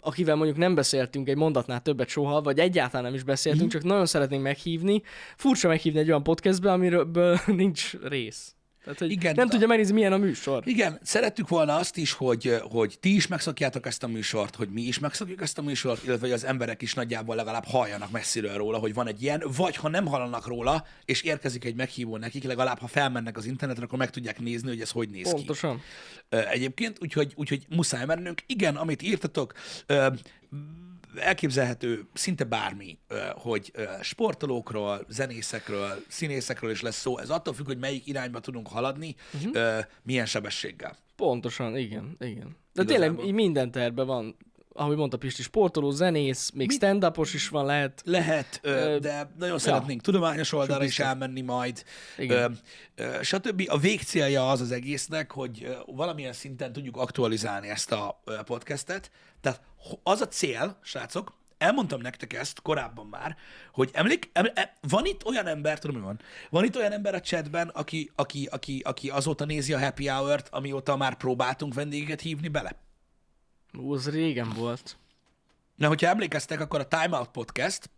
akivel 0.00 0.34
mondjuk 0.34 0.56
nem 0.58 0.74
beszéltünk 0.74 1.28
egy 1.28 1.36
mondatnál 1.36 1.82
többet 1.82 2.08
soha, 2.08 2.40
vagy 2.40 2.58
egyáltalán 2.58 3.04
nem 3.04 3.14
is 3.14 3.22
beszéltünk, 3.22 3.62
Mhm. 3.64 3.72
csak 3.72 3.82
nagyon 3.82 4.06
szeretnénk 4.06 4.42
meghívni. 4.42 5.02
Furcsa 5.36 5.68
meghívni 5.68 5.98
egy 5.98 6.08
olyan 6.08 6.22
podcastbe, 6.22 6.72
amiről 6.72 7.38
nincs 7.46 7.92
rész. 8.02 8.55
Tehát, 8.86 9.00
hogy 9.00 9.10
Igen, 9.10 9.34
nem 9.34 9.48
tudja 9.48 9.66
megnézni, 9.66 9.94
milyen 9.94 10.12
a 10.12 10.16
műsor. 10.16 10.62
Igen, 10.66 10.98
szerettük 11.02 11.48
volna 11.48 11.76
azt 11.76 11.96
is, 11.96 12.12
hogy, 12.12 12.56
hogy 12.62 12.96
ti 13.00 13.14
is 13.14 13.26
megszokjátok 13.26 13.86
ezt 13.86 14.02
a 14.02 14.06
műsort, 14.06 14.54
hogy 14.54 14.68
mi 14.68 14.82
is 14.82 14.98
megszokjuk 14.98 15.42
ezt 15.42 15.58
a 15.58 15.62
műsort, 15.62 16.04
illetve 16.04 16.26
hogy 16.26 16.34
az 16.34 16.44
emberek 16.44 16.82
is 16.82 16.94
nagyjából 16.94 17.36
legalább 17.36 17.64
halljanak 17.64 18.10
messziről 18.10 18.56
róla, 18.56 18.78
hogy 18.78 18.94
van 18.94 19.06
egy 19.06 19.22
ilyen, 19.22 19.42
vagy 19.56 19.76
ha 19.76 19.88
nem 19.88 20.06
hallanak 20.06 20.46
róla, 20.46 20.86
és 21.04 21.22
érkezik 21.22 21.64
egy 21.64 21.74
meghívó 21.74 22.16
nekik, 22.16 22.44
legalább 22.44 22.78
ha 22.78 22.86
felmennek 22.86 23.36
az 23.36 23.46
internetre, 23.46 23.84
akkor 23.84 23.98
meg 23.98 24.10
tudják 24.10 24.40
nézni, 24.40 24.68
hogy 24.68 24.80
ez 24.80 24.90
hogy 24.90 25.08
néz 25.08 25.26
ki. 25.26 25.32
Pontosan. 25.32 25.80
Egyébként, 26.28 26.98
úgyhogy, 27.02 27.32
úgyhogy 27.36 27.66
muszáj 27.68 28.04
mennünk. 28.04 28.42
Igen, 28.46 28.76
amit 28.76 29.02
írtatok, 29.02 29.52
elképzelhető 31.18 32.08
szinte 32.12 32.44
bármi, 32.44 32.98
hogy 33.34 33.72
sportolókról, 34.00 35.06
zenészekről, 35.08 36.04
színészekről 36.08 36.70
is 36.70 36.82
lesz 36.82 37.00
szó. 37.00 37.18
Ez 37.18 37.30
attól 37.30 37.54
függ, 37.54 37.66
hogy 37.66 37.78
melyik 37.78 38.06
irányba 38.06 38.40
tudunk 38.40 38.68
haladni, 38.68 39.14
uh-huh. 39.34 39.78
milyen 40.02 40.26
sebességgel. 40.26 40.96
Pontosan, 41.16 41.76
igen, 41.76 42.16
igen. 42.18 42.56
De 42.72 42.82
Igazából. 42.82 42.84
tényleg 42.84 43.26
így 43.26 43.34
minden 43.34 43.70
terve 43.70 44.02
van. 44.02 44.36
Ahogy 44.76 44.96
mondta 44.96 45.16
Pisti, 45.16 45.42
sportoló, 45.42 45.90
zenész, 45.90 46.50
még 46.50 46.70
stand 46.70 47.06
is 47.32 47.48
van, 47.48 47.66
lehet. 47.66 48.02
Lehet, 48.04 48.60
ö, 48.62 48.98
de 49.00 49.30
nagyon 49.38 49.58
szeretnénk 49.58 50.00
tudományos 50.00 50.52
oldalra 50.52 50.84
is 50.84 50.98
elmenni 50.98 51.40
majd, 51.40 51.84
Igen. 52.18 52.58
Ö, 52.94 53.04
ö, 53.04 53.22
stb. 53.22 53.62
A 53.68 53.78
végcélja 53.78 54.50
az 54.50 54.60
az 54.60 54.70
egésznek, 54.70 55.30
hogy 55.30 55.76
valamilyen 55.86 56.32
szinten 56.32 56.72
tudjuk 56.72 56.96
aktualizálni 56.96 57.68
ezt 57.68 57.92
a 57.92 58.22
podcastet. 58.44 59.10
Tehát 59.40 59.60
az 60.02 60.20
a 60.20 60.28
cél, 60.28 60.78
srácok, 60.82 61.32
elmondtam 61.58 62.00
nektek 62.00 62.32
ezt 62.32 62.62
korábban 62.62 63.06
már, 63.06 63.36
hogy 63.72 63.90
emlék, 63.92 64.30
em, 64.32 64.46
em, 64.54 64.68
van 64.80 65.04
itt 65.04 65.24
olyan 65.24 65.46
ember, 65.46 65.78
tudom, 65.78 65.96
mi 65.96 66.02
van, 66.02 66.20
van 66.50 66.64
itt 66.64 66.76
olyan 66.76 66.92
ember 66.92 67.14
a 67.14 67.20
chatben, 67.20 67.68
aki, 67.68 68.10
aki, 68.14 68.48
aki, 68.50 68.80
aki 68.84 69.08
azóta 69.08 69.44
nézi 69.44 69.72
a 69.72 69.78
happy 69.78 70.06
hour-t, 70.06 70.48
amióta 70.50 70.96
már 70.96 71.16
próbáltunk 71.16 71.74
vendégeket 71.74 72.20
hívni 72.20 72.48
bele. 72.48 72.85
Ú, 73.78 73.92
az 73.92 74.10
régen 74.10 74.48
volt. 74.48 74.96
Na, 75.74 75.88
hogyha 75.88 76.08
emlékeztek, 76.08 76.60
akkor 76.60 76.80
a 76.80 76.88
Time 76.88 77.16
Out 77.16 77.28
Podcast 77.28 77.90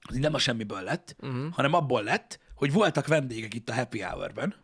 az 0.00 0.16
nem 0.16 0.34
a 0.34 0.38
semmiből 0.38 0.82
lett, 0.82 1.16
uh-huh. 1.18 1.52
hanem 1.52 1.72
abból 1.72 2.02
lett, 2.02 2.38
hogy 2.54 2.72
voltak 2.72 3.06
vendégek 3.06 3.54
itt 3.54 3.68
a 3.68 3.74
Happy 3.74 4.00
Hour-ben. 4.00 4.54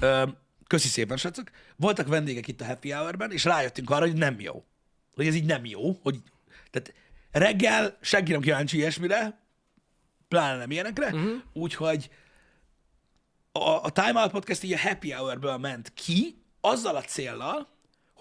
Ö, 0.00 0.28
köszi 0.66 0.88
szépen, 0.88 1.16
srácok. 1.16 1.50
Voltak 1.76 2.06
vendégek 2.06 2.48
itt 2.48 2.60
a 2.60 2.64
Happy 2.64 2.90
Hour-ben, 2.90 3.30
és 3.30 3.44
rájöttünk 3.44 3.90
arra, 3.90 4.06
hogy 4.06 4.16
nem 4.16 4.40
jó. 4.40 4.64
Hogy 5.14 5.26
ez 5.26 5.34
így 5.34 5.44
nem 5.44 5.64
jó. 5.64 5.98
Hogy, 6.02 6.22
tehát 6.70 6.94
reggel 7.30 7.98
senki 8.00 8.32
nem 8.32 8.40
kíváncsi 8.40 8.76
ilyesmire, 8.76 9.40
pláne 10.28 10.56
nem 10.56 10.70
ilyenekre, 10.70 11.06
uh-huh. 11.06 11.32
úgyhogy 11.52 12.10
a, 13.52 13.84
a 13.84 13.90
Time 13.90 14.20
Out 14.20 14.30
Podcast 14.30 14.62
így 14.62 14.72
a 14.72 14.78
Happy 14.78 15.12
Hour-ből 15.12 15.56
ment 15.56 15.92
ki, 15.94 16.42
azzal 16.60 16.96
a 16.96 17.02
céllal, 17.02 17.68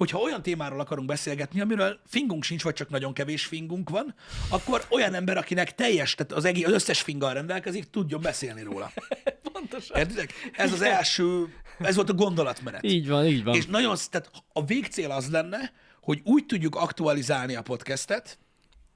hogyha 0.01 0.19
olyan 0.19 0.41
témáról 0.41 0.79
akarunk 0.79 1.07
beszélgetni, 1.07 1.61
amiről 1.61 1.99
fingunk 2.05 2.43
sincs, 2.43 2.63
vagy 2.63 2.73
csak 2.73 2.89
nagyon 2.89 3.13
kevés 3.13 3.45
fingunk 3.45 3.89
van, 3.89 4.15
akkor 4.49 4.85
olyan 4.89 5.13
ember, 5.13 5.37
akinek 5.37 5.75
teljes, 5.75 6.15
tehát 6.15 6.31
az, 6.31 6.45
egész, 6.45 6.65
az 6.65 6.71
összes 6.71 7.01
finggal 7.01 7.33
rendelkezik, 7.33 7.89
tudjon 7.89 8.21
beszélni 8.21 8.63
róla. 8.63 8.91
Pontosan. 9.53 9.97
Értitek? 9.97 10.33
Ez 10.53 10.73
az 10.73 10.81
első, 10.81 11.53
ez 11.79 11.95
volt 11.95 12.09
a 12.09 12.13
gondolatmenet. 12.13 12.83
Így 12.83 13.07
van, 13.07 13.25
így 13.25 13.43
van. 13.43 13.55
És 13.55 13.65
nagyon, 13.65 13.95
tehát 14.09 14.31
a 14.53 14.65
végcél 14.65 15.11
az 15.11 15.29
lenne, 15.29 15.71
hogy 16.01 16.21
úgy 16.23 16.45
tudjuk 16.45 16.75
aktualizálni 16.75 17.55
a 17.55 17.61
podcastet, 17.61 18.39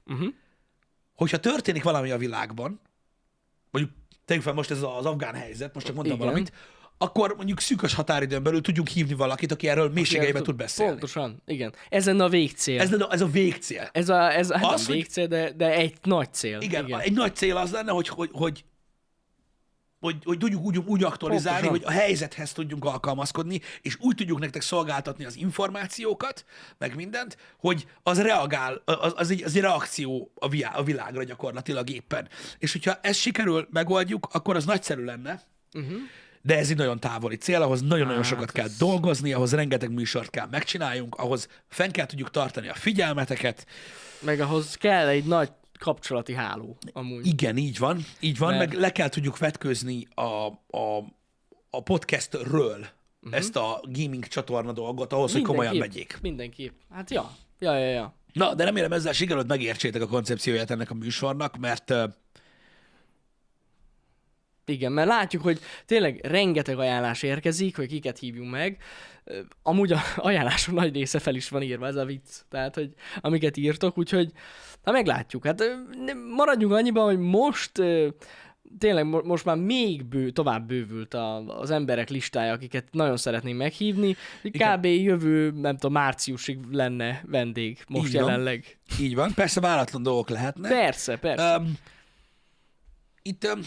Uh-huh. 0.06 0.34
hogyha 1.14 1.38
történik 1.38 1.82
valami 1.82 2.10
a 2.10 2.18
világban, 2.18 2.80
mondjuk 3.70 3.94
tegyük 4.24 4.42
fel 4.42 4.52
most 4.52 4.70
ez 4.70 4.82
az 4.82 5.06
afgán 5.06 5.34
helyzet, 5.34 5.74
most 5.74 5.86
csak 5.86 5.94
mondtam 5.94 6.16
Igen. 6.16 6.28
valamit, 6.28 6.52
akkor 6.98 7.34
mondjuk 7.36 7.60
szűkös 7.60 7.94
határidőn 7.94 8.42
belül 8.42 8.60
tudjunk 8.60 8.88
hívni 8.88 9.14
valakit, 9.14 9.52
aki 9.52 9.68
erről 9.68 9.90
mélységeiben 9.90 10.42
tud 10.42 10.56
beszélni. 10.56 10.90
Pontosan, 10.90 11.42
igen. 11.46 11.74
Ez 11.88 12.06
lenne 12.06 12.24
a 12.24 12.28
végcél. 12.28 12.80
Ez, 12.80 12.92
a- 12.92 13.12
ez 13.12 13.20
a 13.20 13.26
végcél. 13.26 13.88
Ez 13.92 14.08
a, 14.08 14.32
ez 14.36 14.50
a 14.50 14.58
hát 14.58 14.72
Az, 14.72 14.86
nem 14.86 14.96
végcél, 14.96 15.26
de, 15.26 15.52
de 15.52 15.72
egy 15.72 15.94
nagy 16.02 16.32
cél. 16.32 16.60
Igen, 16.60 16.86
igen. 16.86 17.00
egy 17.00 17.12
nagy 17.12 17.34
cél 17.36 17.56
az 17.56 17.70
lenne, 17.70 17.90
hogy, 17.90 18.08
hogy, 18.08 18.30
hogy 18.32 18.64
hogy, 20.00 20.16
hogy 20.24 20.38
tudjuk 20.38 20.62
úgy, 20.62 20.78
úgy 20.78 21.04
aktualizálni, 21.04 21.66
Pontosan. 21.66 21.88
hogy 21.88 21.96
a 21.96 22.00
helyzethez 22.00 22.52
tudjunk 22.52 22.84
alkalmazkodni, 22.84 23.60
és 23.82 23.96
úgy 24.00 24.14
tudjuk 24.14 24.38
nektek 24.38 24.62
szolgáltatni 24.62 25.24
az 25.24 25.36
információkat, 25.36 26.44
meg 26.78 26.94
mindent, 26.94 27.36
hogy 27.58 27.86
az 28.02 28.20
reagál, 28.22 28.82
az, 28.84 29.12
az, 29.16 29.30
egy, 29.30 29.42
az 29.42 29.54
egy 29.56 29.60
reakció 29.62 30.30
a, 30.34 30.48
viá, 30.48 30.70
a 30.70 30.82
világra 30.82 31.22
gyakorlatilag 31.24 31.90
éppen. 31.90 32.28
És 32.58 32.72
hogyha 32.72 32.98
ezt 33.02 33.20
sikerül 33.20 33.68
megoldjuk, 33.70 34.28
akkor 34.32 34.56
az 34.56 34.64
nagyszerű 34.64 35.04
lenne, 35.04 35.42
uh-huh. 35.74 35.96
De 36.46 36.58
ez 36.58 36.70
egy 36.70 36.76
nagyon 36.76 37.00
távoli 37.00 37.36
cél, 37.36 37.62
ahhoz 37.62 37.80
nagyon-nagyon 37.82 38.22
Hát 38.22 38.30
sokat 38.30 38.52
kell 38.52 38.68
dolgozni, 38.78 39.32
ahhoz 39.32 39.52
rengeteg 39.52 39.92
műsort 39.92 40.30
kell 40.30 40.46
megcsináljunk, 40.50 41.14
ahhoz 41.14 41.48
fenn 41.68 41.90
kell 41.90 42.06
tudjuk 42.06 42.30
tartani 42.30 42.68
a 42.68 42.74
figyelmeteket, 42.74 43.66
Meg 44.20 44.40
ahhoz 44.40 44.74
kell 44.74 45.08
egy 45.08 45.24
nagy 45.24 45.50
kapcsolati 45.78 46.34
háló, 46.34 46.78
amúgy. 46.92 47.26
Igen, 47.26 47.56
így 47.56 47.78
van, 47.78 48.04
így 48.20 48.38
van, 48.38 48.54
Mert- 48.54 48.70
meg 48.70 48.80
le 48.80 48.92
kell 48.92 49.08
tudjuk 49.08 49.38
vetkőzni 49.38 50.06
a, 50.14 50.46
a, 50.76 51.04
a 51.70 51.82
podcastről 51.82 52.78
uh-huh. 52.78 53.38
ezt 53.38 53.56
a 53.56 53.80
gaming 53.92 54.26
csatorna 54.26 54.72
dolgot 54.72 55.12
ahhoz, 55.12 55.32
hogy 55.32 55.42
komolyan 55.42 55.76
megyék. 55.76 56.18
Mindenképp. 56.22 56.72
Hát 56.90 57.10
ja. 57.10 57.36
Ja, 57.58 57.78
ja, 57.78 57.90
ja. 57.90 58.14
Na, 58.32 58.54
de 58.54 58.64
remélem 58.64 58.92
ezzel 58.92 59.12
sikerült 59.12 59.46
megértsétek 59.46 60.02
a 60.02 60.06
koncepcióját 60.06 60.70
ennek 60.70 60.90
a 60.90 60.94
műsornak, 60.94 61.56
mert 61.58 61.94
Igen, 64.66 64.92
mert 64.92 65.08
látjuk, 65.08 65.42
hogy 65.42 65.60
tényleg 65.86 66.20
rengeteg 66.26 66.78
ajánlás 66.78 67.22
érkezik, 67.22 67.76
hogy 67.76 67.86
kiket 67.86 68.18
hívjunk 68.18 68.50
meg. 68.50 68.82
Amúgy 69.62 69.92
a 69.92 70.00
ajánlások 70.16 70.74
nagy 70.74 70.94
része 70.94 71.18
fel 71.18 71.34
is 71.34 71.48
van 71.48 71.62
írva, 71.62 71.86
ez 71.86 71.96
a 71.96 72.04
vicc. 72.04 72.28
Tehát, 72.48 72.74
hogy 72.74 72.94
amiket 73.20 73.56
írtok, 73.56 73.98
úgyhogy 73.98 74.30
hát 74.84 74.94
meglátjuk. 74.94 75.44
Hát 75.46 75.62
maradjunk 76.36 76.72
annyiban, 76.74 77.04
hogy 77.04 77.18
most 77.18 77.72
tényleg 78.78 79.06
mo- 79.06 79.24
most 79.24 79.44
már 79.44 79.56
még 79.56 80.04
bő, 80.04 80.30
tovább 80.30 80.66
bővült 80.66 81.14
a, 81.14 81.58
az 81.60 81.70
emberek 81.70 82.08
listája, 82.08 82.52
akiket 82.52 82.84
nagyon 82.90 83.16
szeretnénk 83.16 83.58
meghívni. 83.58 84.16
Igen. 84.42 84.78
Kb. 84.78 84.84
jövő, 84.84 85.50
nem 85.50 85.74
tudom, 85.74 85.92
márciusig 85.92 86.58
lenne 86.70 87.22
vendég 87.26 87.78
most 87.88 88.06
Így 88.06 88.20
van. 88.20 88.24
jelenleg. 88.30 88.78
így 89.00 89.14
van. 89.14 89.34
Persze 89.34 89.60
váratlan 89.60 90.02
dolgok 90.02 90.28
lehetnek. 90.28 90.70
Persze, 90.70 91.16
persze. 91.16 91.56
Um, 91.56 91.72
itt 93.22 93.44
um, 93.54 93.60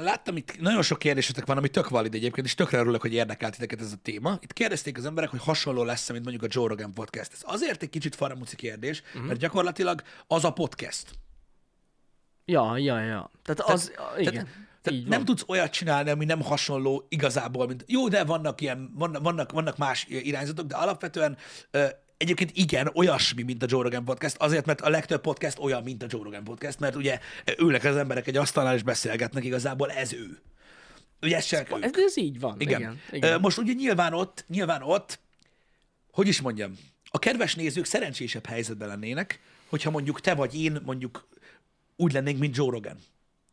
láttam 0.00 0.36
itt 0.36 0.60
nagyon 0.60 0.82
sok 0.82 0.98
kérdésetek 0.98 1.46
van, 1.46 1.56
ami 1.56 1.68
tök 1.68 1.88
valid 1.88 2.14
egyébként, 2.14 2.46
és 2.46 2.54
tökre 2.54 2.78
örülök, 2.78 3.00
hogy 3.00 3.12
érdekelt 3.12 3.52
titeket 3.52 3.80
ez 3.80 3.92
a 3.92 3.96
téma. 4.02 4.38
Itt 4.40 4.52
kérdezték 4.52 4.98
az 4.98 5.06
emberek, 5.06 5.30
hogy 5.30 5.40
hasonló 5.42 5.84
lesz, 5.84 6.10
mint 6.10 6.24
mondjuk 6.24 6.44
a 6.44 6.48
Joe 6.50 6.68
Rogan 6.68 6.94
podcast. 6.94 7.32
Ez 7.32 7.40
azért 7.42 7.82
egy 7.82 7.90
kicsit 7.90 8.14
faramuci 8.14 8.56
kérdés, 8.56 9.02
uh-huh. 9.06 9.26
mert 9.26 9.38
gyakorlatilag 9.38 10.02
az 10.26 10.44
a 10.44 10.52
podcast. 10.52 11.10
Ja, 12.44 12.76
ja, 12.76 13.00
ja. 13.00 13.30
Tehát 13.42 13.60
az, 13.60 13.92
igen. 14.18 14.32
Tehát, 14.32 14.48
tehát 14.82 15.00
nem 15.00 15.18
van. 15.18 15.24
tudsz 15.24 15.44
olyat 15.46 15.70
csinálni, 15.70 16.10
ami 16.10 16.24
nem 16.24 16.42
hasonló 16.42 17.06
igazából, 17.08 17.66
mint 17.66 17.84
jó, 17.86 18.08
de 18.08 18.24
vannak 18.24 18.60
ilyen, 18.60 18.92
vannak, 18.94 19.22
vannak, 19.22 19.52
vannak 19.52 19.76
más 19.76 20.06
irányzatok, 20.08 20.66
de 20.66 20.76
alapvetően 20.76 21.36
egyébként 22.16 22.50
igen, 22.54 22.90
olyasmi, 22.94 23.42
mint 23.42 23.62
a 23.62 23.66
Joe 23.68 23.82
Rogan 23.82 24.04
podcast, 24.04 24.36
azért, 24.36 24.66
mert 24.66 24.80
a 24.80 24.88
legtöbb 24.88 25.20
podcast 25.20 25.58
olyan, 25.58 25.82
mint 25.82 26.02
a 26.02 26.06
Joe 26.08 26.22
Rogan 26.22 26.44
podcast, 26.44 26.78
mert 26.80 26.94
ugye 26.94 27.18
ülnek 27.58 27.84
az 27.84 27.96
emberek 27.96 28.26
egy 28.26 28.36
asztalnál 28.36 28.74
és 28.74 28.82
beszélgetnek, 28.82 29.44
igazából 29.44 29.90
ez 29.90 30.12
ő. 30.12 30.38
Ugye 31.22 31.36
ez 31.36 31.44
csak. 31.44 31.70
Ez, 31.80 31.90
ez 31.94 32.16
így 32.16 32.40
van. 32.40 32.60
Igen. 32.60 32.80
Igen. 32.80 33.00
Igen. 33.10 33.40
Most 33.40 33.58
ugye 33.58 33.72
nyilván 33.72 34.12
ott, 34.12 34.44
nyilván 34.48 34.82
ott, 34.82 35.18
hogy 36.10 36.28
is 36.28 36.40
mondjam, 36.40 36.78
a 37.10 37.18
kedves 37.18 37.54
nézők 37.54 37.84
szerencsésebb 37.84 38.46
helyzetben 38.46 38.88
lennének, 38.88 39.40
hogyha 39.68 39.90
mondjuk 39.90 40.20
te 40.20 40.34
vagy 40.34 40.62
én 40.62 40.80
mondjuk 40.84 41.28
úgy 41.96 42.12
lennénk, 42.12 42.38
mint 42.38 42.56
Joe 42.56 42.70
Rogan. 42.70 42.96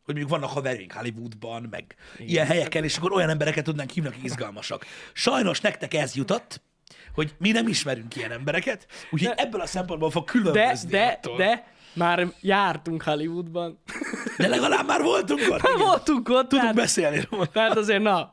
Hogy 0.04 0.14
mondjuk 0.14 0.28
vannak 0.28 0.50
haverjaink 0.50 0.92
Hollywoodban, 0.92 1.66
meg 1.70 1.94
Igen. 2.14 2.28
ilyen 2.28 2.46
helyeken, 2.46 2.84
és 2.84 2.96
akkor 2.96 3.12
olyan 3.12 3.28
embereket 3.28 3.64
tudnánk 3.64 3.90
hívni, 3.90 4.08
akik 4.08 4.24
izgalmasak. 4.24 4.86
Sajnos 5.12 5.60
nektek 5.60 5.94
ez 5.94 6.14
jutott, 6.14 6.60
hogy 7.14 7.34
mi 7.38 7.50
nem 7.50 7.68
ismerünk 7.68 8.16
ilyen 8.16 8.30
embereket, 8.32 8.86
úgyhogy 9.10 9.34
De- 9.34 9.42
ebből 9.42 9.60
a 9.60 9.66
szempontból 9.66 10.10
fog 10.10 10.24
De, 10.24 10.30
különbözni 10.32 10.90
de, 10.90 11.04
attól. 11.04 11.36
de, 11.36 11.66
már 11.92 12.26
jártunk 12.40 13.02
Hollywoodban. 13.02 13.78
de 14.38 14.48
legalább 14.48 14.86
már 14.86 15.02
voltunk 15.02 15.40
ott. 15.50 15.58
Igen. 15.62 15.78
voltunk 15.78 16.28
ott, 16.28 16.48
Tudunk 16.48 16.60
tehát, 16.60 16.74
beszélni 16.74 17.26
róla. 17.30 17.46
tehát 17.46 17.76
azért 17.76 18.02
na. 18.02 18.28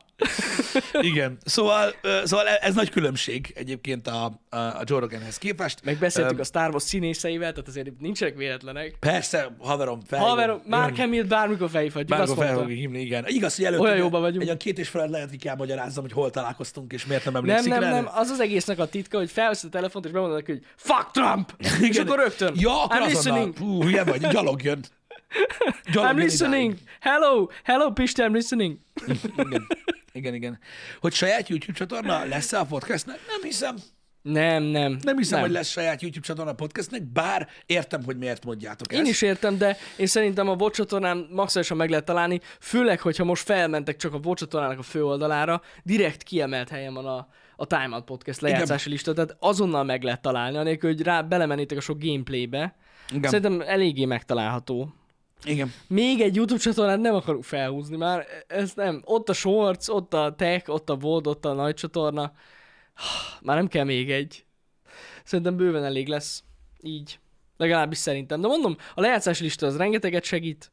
Igen. 1.10 1.38
Szóval, 1.44 1.94
szóval 2.24 2.46
ez 2.48 2.74
nagy 2.74 2.90
különbség 2.90 3.52
egyébként 3.56 4.06
a, 4.06 4.24
a, 4.50 4.56
a 4.56 4.82
Joe 4.84 5.00
Roganhez 5.00 5.38
képest. 5.38 5.84
Megbeszéltük 5.84 6.38
Ö, 6.38 6.40
a 6.40 6.44
Star 6.44 6.70
Wars 6.70 6.82
színészeivel, 6.82 7.52
tehát 7.52 7.68
azért 7.68 7.90
nincsenek 7.98 8.36
véletlenek. 8.36 8.96
Persze, 9.00 9.56
haverom, 9.58 10.00
fel. 10.06 10.18
Haverom, 10.20 10.62
Mark 10.66 10.96
Hamill 10.96 11.22
bármikor 11.24 11.70
Bármikor 11.70 12.20
azt 12.20 12.36
mondta. 12.36 12.64
hívni, 12.66 13.00
igen. 13.00 13.24
Igaz, 13.26 13.56
hogy 13.56 13.64
előtt 13.64 13.80
Olyan 13.80 13.96
jóban 13.96 14.20
vagyunk. 14.20 14.40
Egy 14.40 14.46
olyan 14.46 14.58
két 14.58 14.78
és 14.78 14.88
felett 14.88 15.10
lehet, 15.10 15.28
hogy 15.28 15.38
kell 15.38 15.56
magyarázzam, 15.56 16.02
hogy 16.02 16.12
hol 16.12 16.30
találkoztunk, 16.30 16.92
és 16.92 17.06
miért 17.06 17.24
nem 17.24 17.32
Nem, 17.32 17.42
emlékszik 17.42 17.70
nem, 17.72 17.80
rá. 17.80 17.90
nem, 17.90 18.08
az 18.14 18.30
az 18.30 18.40
egésznek 18.40 18.78
a 18.78 18.86
titka, 18.86 19.18
hogy 19.18 19.30
felveszed 19.30 19.68
a 19.68 19.72
telefont, 19.72 20.04
és 20.04 20.10
bemondod 20.10 20.36
neki, 20.36 20.50
hogy 20.52 20.62
fuck 20.76 21.10
Trump! 21.10 21.52
és 21.58 21.88
Igen. 21.88 22.06
akkor 22.06 22.18
rögtön, 22.18 22.52
Ja, 22.56 22.82
akkor 22.84 23.00
I'm 23.00 23.06
listening, 23.06 23.58
Hú, 23.58 23.82
hülye 23.82 24.04
vagy, 24.04 24.26
gyalog 24.26 24.62
jön. 24.62 24.84
Gyalog 25.92 26.10
I'm 26.10 26.18
listening, 26.22 26.74
hello, 27.00 27.46
hello 27.64 27.92
Piste, 27.92 28.26
I'm 28.28 28.32
listening. 28.32 28.78
idáig. 29.06 29.20
Igen. 29.34 29.66
igen, 30.12 30.34
igen. 30.34 30.58
Hogy 31.00 31.12
saját 31.12 31.48
YouTube 31.48 31.78
csatorna 31.78 32.24
lesz-e 32.24 32.58
a 32.58 32.64
podcastnek? 32.64 33.18
Nem 33.28 33.42
hiszem. 33.42 33.76
Nem, 34.22 34.62
nem. 34.62 34.98
Nem 35.02 35.16
hiszem, 35.16 35.40
hogy 35.40 35.50
lesz 35.50 35.68
saját 35.68 36.00
YouTube 36.00 36.26
csatorna 36.26 36.50
a 36.50 36.54
podcastnek, 36.54 37.02
bár 37.02 37.48
értem, 37.66 38.04
hogy 38.04 38.16
miért 38.16 38.44
mondjátok 38.44 38.92
ezt. 38.92 39.00
Én 39.02 39.06
is 39.08 39.22
értem, 39.22 39.58
de 39.58 39.76
én 39.96 40.06
szerintem 40.06 40.48
a 40.48 40.54
VOD 40.54 40.72
csatornán 40.72 41.28
maximálisan 41.30 41.76
meg 41.76 41.90
lehet 41.90 42.04
találni, 42.04 42.40
főleg, 42.60 43.00
hogyha 43.00 43.24
most 43.24 43.44
felmentek 43.44 43.96
csak 43.96 44.14
a 44.14 44.18
VOD 44.18 44.36
csatornának 44.36 44.78
a 44.78 44.82
főoldalára, 44.82 45.62
direkt 45.82 46.22
kiemelt 46.22 46.68
helyen 46.68 46.94
van 46.94 47.06
a, 47.06 47.28
a 47.56 47.66
Time 47.66 47.88
Out 47.90 48.04
Podcast 48.04 48.40
lejátszási 48.40 48.90
lista, 48.90 49.12
tehát 49.12 49.36
azonnal 49.38 49.84
meg 49.84 50.02
lehet 50.02 50.22
találni, 50.22 50.56
anélkül, 50.56 50.90
hogy 50.90 51.02
rá 51.02 51.22
belemennétek 51.22 51.78
a 51.78 51.80
sok 51.80 52.02
gameplaybe. 52.02 52.76
Igen. 53.10 53.30
Szerintem 53.30 53.60
eléggé 53.66 54.04
megtalálható. 54.04 54.94
Igen. 55.44 55.72
Még 55.86 56.20
egy 56.20 56.36
YouTube 56.36 56.60
csatornát 56.60 57.00
nem 57.00 57.14
akarok 57.14 57.44
felhúzni 57.44 57.96
már, 57.96 58.26
ez 58.46 58.72
nem. 58.74 59.02
Ott 59.04 59.28
a 59.28 59.32
Shorts, 59.32 59.88
ott 59.88 60.14
a 60.14 60.34
Tech, 60.36 60.70
ott 60.70 60.90
a 60.90 60.96
VOD, 60.96 61.26
ott 61.26 61.44
a 61.44 61.52
nagy 61.52 61.74
csatorna. 61.74 62.32
Már 63.42 63.56
nem 63.56 63.68
kell 63.68 63.84
még 63.84 64.10
egy. 64.10 64.44
Szerintem 65.24 65.56
bőven 65.56 65.84
elég 65.84 66.08
lesz. 66.08 66.42
Így. 66.82 67.18
Legalábbis 67.56 67.98
szerintem. 67.98 68.40
De 68.40 68.46
mondom, 68.46 68.76
a 68.94 69.00
lejátszási 69.00 69.42
lista 69.42 69.66
az 69.66 69.76
rengeteget 69.76 70.24
segít. 70.24 70.70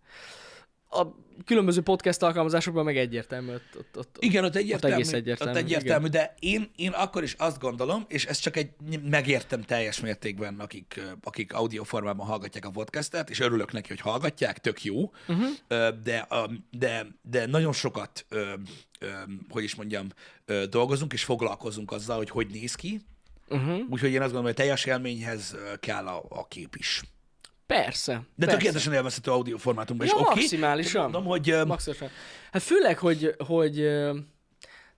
A 0.90 1.06
különböző 1.46 1.82
podcast 1.82 2.22
alkalmazásokban 2.22 2.84
meg 2.84 2.98
egyértelmű. 2.98 3.54
Ott, 3.54 3.76
ott, 3.78 3.98
ott, 3.98 4.18
Igen, 4.20 4.44
ott 4.44 4.56
egyértelmű, 4.56 4.96
egész 4.96 5.14
egyértelmű, 5.14 5.54
Ott 5.54 5.64
egyértelmű 5.64 6.08
de 6.08 6.36
én, 6.40 6.72
én 6.76 6.92
akkor 6.92 7.24
is 7.24 7.34
azt 7.38 7.60
gondolom, 7.60 8.06
és 8.08 8.26
ez 8.26 8.38
csak 8.38 8.58
egy 8.58 8.70
megértem 9.04 9.62
teljes 9.62 10.00
mértékben, 10.00 10.60
akik, 10.60 11.02
akik 11.24 11.54
audio 11.54 11.84
formában 11.84 12.26
hallgatják 12.26 12.66
a 12.66 12.70
podcastet, 12.70 13.30
és 13.30 13.40
örülök 13.40 13.72
neki, 13.72 13.88
hogy 13.88 14.02
hallgatják, 14.02 14.58
tök 14.58 14.84
jó, 14.84 15.12
uh-huh. 15.28 15.48
de, 16.04 16.28
de, 16.72 17.08
de 17.22 17.46
nagyon 17.46 17.74
sokat, 17.74 18.26
hogy 19.50 19.64
is 19.64 19.76
mondjam, 19.76 20.08
dolgozunk, 20.70 21.14
és 21.14 21.24
foglalkozunk 21.24 21.92
azzal, 21.92 22.18
hogy 22.18 22.30
hogy 22.30 22.48
néz 22.48 22.76
ki, 22.76 23.02
Uh-huh. 23.52 23.80
úgyhogy 23.90 24.10
én 24.10 24.22
azt 24.22 24.32
gondolom, 24.32 24.46
hogy 24.46 24.54
teljes 24.54 24.86
élményhez 24.86 25.56
kell 25.80 26.08
a, 26.08 26.26
a 26.30 26.48
kép 26.48 26.76
is. 26.76 27.02
Persze. 27.76 28.12
De 28.14 28.22
persze. 28.46 28.58
tökéletesen 28.58 28.94
élvezhető 28.94 29.32
audio 29.32 29.58
formátumban 29.58 30.06
is. 30.06 30.12
Ja, 30.12 30.20
oké. 30.20 30.40
maximálisan. 30.40 31.02
Mondom, 31.02 31.26
hogy 31.26 31.56
Maximálisan. 31.66 32.10
Hát 32.52 32.62
főleg, 32.62 32.98
hogy, 32.98 33.36
hogy 33.38 33.76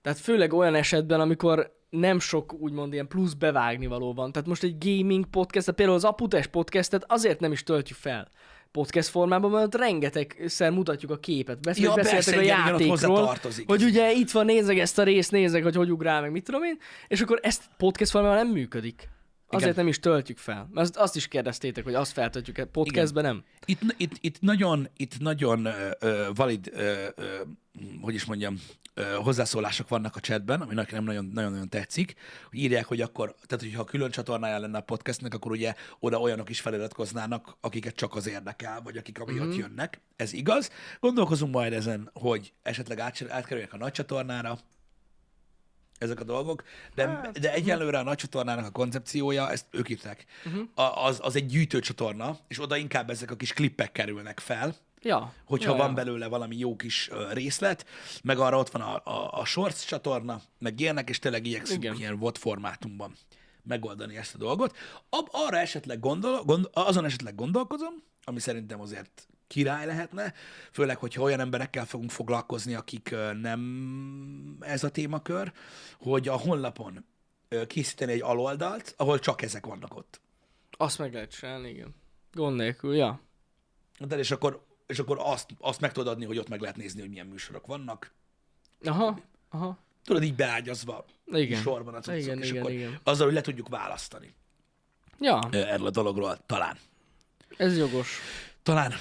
tehát 0.02 0.18
főleg 0.18 0.52
olyan 0.52 0.74
esetben, 0.74 1.20
amikor 1.20 1.80
nem 1.90 2.20
sok 2.20 2.52
úgymond 2.52 2.92
ilyen 2.92 3.08
plusz 3.08 3.32
bevágni 3.32 3.86
való 3.86 4.14
van. 4.14 4.32
Tehát 4.32 4.48
most 4.48 4.62
egy 4.62 4.76
gaming 4.78 5.26
podcast, 5.26 5.70
például 5.70 5.96
az 5.96 6.04
Aputes 6.04 6.46
podcastet 6.46 7.04
azért 7.06 7.40
nem 7.40 7.52
is 7.52 7.62
töltjük 7.62 7.98
fel 7.98 8.28
podcast 8.70 9.08
formában, 9.08 9.50
mert 9.50 9.74
rengetegszer 9.74 10.70
mutatjuk 10.70 11.10
a 11.10 11.18
képet. 11.18 11.60
Beszél, 11.60 11.84
Ja, 11.84 11.94
beszéltek 11.94 12.24
persze, 12.24 12.38
a 12.38 12.42
igen, 12.42 12.58
igen, 12.58 12.68
játékról, 12.68 13.16
hozzátartozik. 13.16 13.68
hogy 13.68 13.82
ugye 13.82 14.12
itt 14.12 14.30
van, 14.30 14.44
nézek 14.44 14.78
ezt 14.78 14.98
a 14.98 15.02
részt, 15.02 15.30
nézek, 15.30 15.62
hogy 15.62 15.74
hogy 15.74 15.90
ugrál, 15.90 16.20
meg 16.20 16.30
mit 16.30 16.44
tudom 16.44 16.62
én, 16.62 16.78
és 17.08 17.20
akkor 17.20 17.38
ezt 17.42 17.62
podcast 17.76 18.10
formában 18.10 18.36
nem 18.36 18.48
működik. 18.48 19.08
Azért 19.54 19.72
Igen. 19.72 19.84
nem 19.84 19.86
is 19.86 19.98
töltjük 19.98 20.38
fel. 20.38 20.68
Mert 20.72 20.96
azt- 20.96 21.16
is 21.16 21.28
kérdeztétek, 21.28 21.84
hogy 21.84 21.94
azt 21.94 22.12
feltöltjük 22.12 22.64
podcastben, 22.64 23.24
nem? 23.24 23.44
Itt, 23.64 23.80
itt, 23.96 24.12
itt 24.20 24.40
nagyon, 24.40 24.88
itt 24.96 25.18
nagyon 25.18 25.68
ö, 25.98 26.28
valid, 26.34 26.70
ö, 26.74 27.06
ö, 27.14 27.24
hogy 28.00 28.14
is 28.14 28.24
mondjam, 28.24 28.60
ö, 28.94 29.02
hozzászólások 29.02 29.88
vannak 29.88 30.16
a 30.16 30.20
chatben, 30.20 30.60
ami 30.60 30.74
nekem 30.74 31.04
nagyon, 31.04 31.24
nagyon-nagyon 31.24 31.68
tetszik, 31.68 32.14
hogy 32.50 32.58
írják, 32.58 32.84
hogy 32.84 33.00
akkor, 33.00 33.34
tehát 33.46 33.64
hogyha 33.64 33.84
külön 33.84 34.10
csatornája 34.10 34.58
lenne 34.58 34.78
a 34.78 34.82
podcastnek, 34.82 35.34
akkor 35.34 35.50
ugye 35.50 35.74
oda 36.00 36.20
olyanok 36.20 36.48
is 36.48 36.60
feliratkoznának, 36.60 37.56
akiket 37.60 37.94
csak 37.94 38.14
az 38.14 38.28
érdekel, 38.28 38.80
vagy 38.84 38.96
akik 38.96 39.20
amiatt 39.20 39.46
mm-hmm. 39.46 39.58
jönnek. 39.58 40.00
Ez 40.16 40.32
igaz. 40.32 40.70
Gondolkozunk 41.00 41.54
majd 41.54 41.72
ezen, 41.72 42.10
hogy 42.12 42.52
esetleg 42.62 42.98
át, 42.98 43.24
átkerüljek 43.28 43.72
a 43.72 43.76
nagy 43.76 43.92
csatornára, 43.92 44.58
ezek 46.02 46.20
a 46.20 46.24
dolgok, 46.24 46.62
de, 46.94 47.06
Hát, 47.06 47.40
de 47.40 47.52
egyelőre 47.52 47.98
a 47.98 48.02
nagy 48.02 48.16
csatornának 48.16 48.66
a 48.66 48.70
koncepciója, 48.70 49.50
ezt 49.50 49.66
ők 49.70 49.88
írták, 49.88 50.24
uh-huh. 50.44 51.06
az, 51.06 51.18
az 51.22 51.36
egy 51.36 51.46
gyűjtőcsatorna, 51.46 52.38
és 52.48 52.60
oda 52.60 52.76
inkább 52.76 53.10
ezek 53.10 53.30
a 53.30 53.36
kis 53.36 53.52
klippek 53.52 53.92
kerülnek 53.92 54.40
fel, 54.40 54.76
Ja. 55.04 55.32
hogyha 55.44 55.70
ja, 55.70 55.76
van 55.76 55.88
ja. 55.88 55.94
belőle 55.94 56.26
valami 56.26 56.56
jó 56.56 56.76
kis 56.76 57.10
részlet, 57.32 57.86
meg 58.22 58.38
arra 58.38 58.58
ott 58.58 58.70
van 58.70 58.82
a, 58.82 59.10
a, 59.10 59.40
a 59.40 59.44
Shorts 59.44 59.86
csatorna, 59.86 60.40
meg 60.58 60.80
ilyenek, 60.80 61.08
és 61.08 61.18
tényleg 61.18 61.46
igyekszünk 61.46 61.82
Igen. 61.82 61.96
ilyen 61.96 62.18
VOD 62.18 62.38
formátumban 62.38 63.14
megoldani 63.62 64.16
ezt 64.16 64.34
a 64.34 64.38
dolgot. 64.38 64.76
Ab, 65.08 65.28
arra 65.30 65.58
esetleg 65.58 66.00
gondol, 66.00 66.42
gond, 66.44 66.68
azon 66.72 67.04
esetleg 67.04 67.34
gondolkozom, 67.34 67.94
ami 68.24 68.40
szerintem 68.40 68.80
azért 68.80 69.28
király 69.52 69.86
lehetne, 69.86 70.34
főleg, 70.70 70.96
hogyha 70.96 71.22
olyan 71.22 71.40
emberekkel 71.40 71.86
fogunk 71.86 72.10
foglalkozni, 72.10 72.74
akik 72.74 73.14
nem 73.40 74.56
ez 74.60 74.84
a 74.84 74.90
témakör, 74.90 75.52
hogy 75.98 76.28
a 76.28 76.36
honlapon 76.36 77.04
készíteni 77.66 78.12
egy 78.12 78.22
aloldalt, 78.22 78.94
ahol 78.96 79.18
csak 79.18 79.42
ezek 79.42 79.66
vannak 79.66 79.96
ott. 79.96 80.20
Azt 80.70 80.98
meg 80.98 81.12
lehet 81.12 81.30
csinálni, 81.30 81.68
igen. 81.68 81.94
Gond 82.32 82.56
nélkül, 82.56 82.94
ja. 82.94 83.20
De 83.98 84.18
és 84.18 84.30
akkor, 84.30 84.64
és 84.86 84.98
akkor 84.98 85.16
azt, 85.20 85.50
azt 85.58 85.80
meg 85.80 85.92
tudod 85.92 86.12
adni, 86.12 86.24
hogy 86.24 86.38
ott 86.38 86.48
meg 86.48 86.60
lehet 86.60 86.76
nézni, 86.76 87.00
hogy 87.00 87.10
milyen 87.10 87.26
műsorok 87.26 87.66
vannak. 87.66 88.12
Aha, 88.84 89.18
aha. 89.50 89.78
Tudod, 90.04 90.22
így 90.22 90.34
beágyazva 90.34 91.04
Igen. 91.26 91.60
sorban 91.60 91.94
a 91.94 92.00
cuccok, 92.00 92.20
Igen, 92.20 92.38
és 92.38 92.48
igen, 92.48 92.60
akkor 92.60 92.72
igen. 92.72 93.00
azzal, 93.02 93.26
hogy 93.26 93.34
le 93.34 93.40
tudjuk 93.40 93.68
választani 93.68 94.34
Ja, 95.20 95.48
erről 95.50 95.86
a 95.86 95.90
dologról. 95.90 96.38
Talán. 96.46 96.76
ez 97.56 97.78
jogos. 97.78 98.18
Talán. 98.62 98.92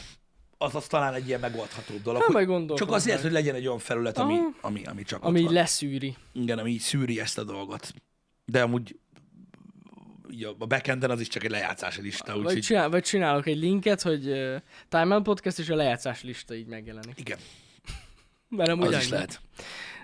Az, 0.61 0.75
az 0.75 0.87
talán 0.87 1.13
egy 1.13 1.27
ilyen 1.27 1.39
megoldható 1.39 1.93
dolog. 2.03 2.21
Hát 2.21 2.45
hogy 2.45 2.73
csak 2.73 2.91
azért, 2.91 3.15
meg. 3.15 3.23
hogy 3.23 3.31
legyen 3.31 3.55
egy 3.55 3.67
olyan 3.67 3.79
felület, 3.79 4.17
ami, 4.17 4.33
Aha. 4.33 4.53
ami, 4.61 4.85
ami 4.85 5.03
csak 5.03 5.23
Ami 5.23 5.43
ott 5.43 5.51
leszűri. 5.51 6.15
Igen, 6.31 6.57
ami 6.57 6.71
így 6.71 6.79
szűri 6.79 7.19
ezt 7.19 7.37
a 7.37 7.43
dolgot. 7.43 7.93
De 8.45 8.61
amúgy 8.61 8.99
így 10.31 10.43
a 10.43 10.65
backenden 10.65 11.09
az 11.09 11.19
is 11.19 11.27
csak 11.27 11.43
egy 11.43 11.49
lejátszási 11.51 12.01
lista, 12.01 12.33
Vagy, 12.33 12.45
úgyhogy 12.45 12.61
csinál, 12.61 12.89
vagy 12.89 13.03
csinálok 13.03 13.47
egy 13.47 13.57
linket, 13.57 14.01
hogy 14.01 14.27
uh, 14.27 14.55
Time 14.89 15.15
Out 15.15 15.23
Podcast 15.23 15.59
és 15.59 15.69
a 15.69 15.75
lejátszás 15.75 16.23
lista 16.23 16.53
így 16.53 16.67
megjelenik. 16.67 17.19
igen, 17.19 17.37
Mert 18.49 18.69
amúgy 18.69 18.93
az 18.93 19.01
is 19.01 19.09
lehet. 19.09 19.41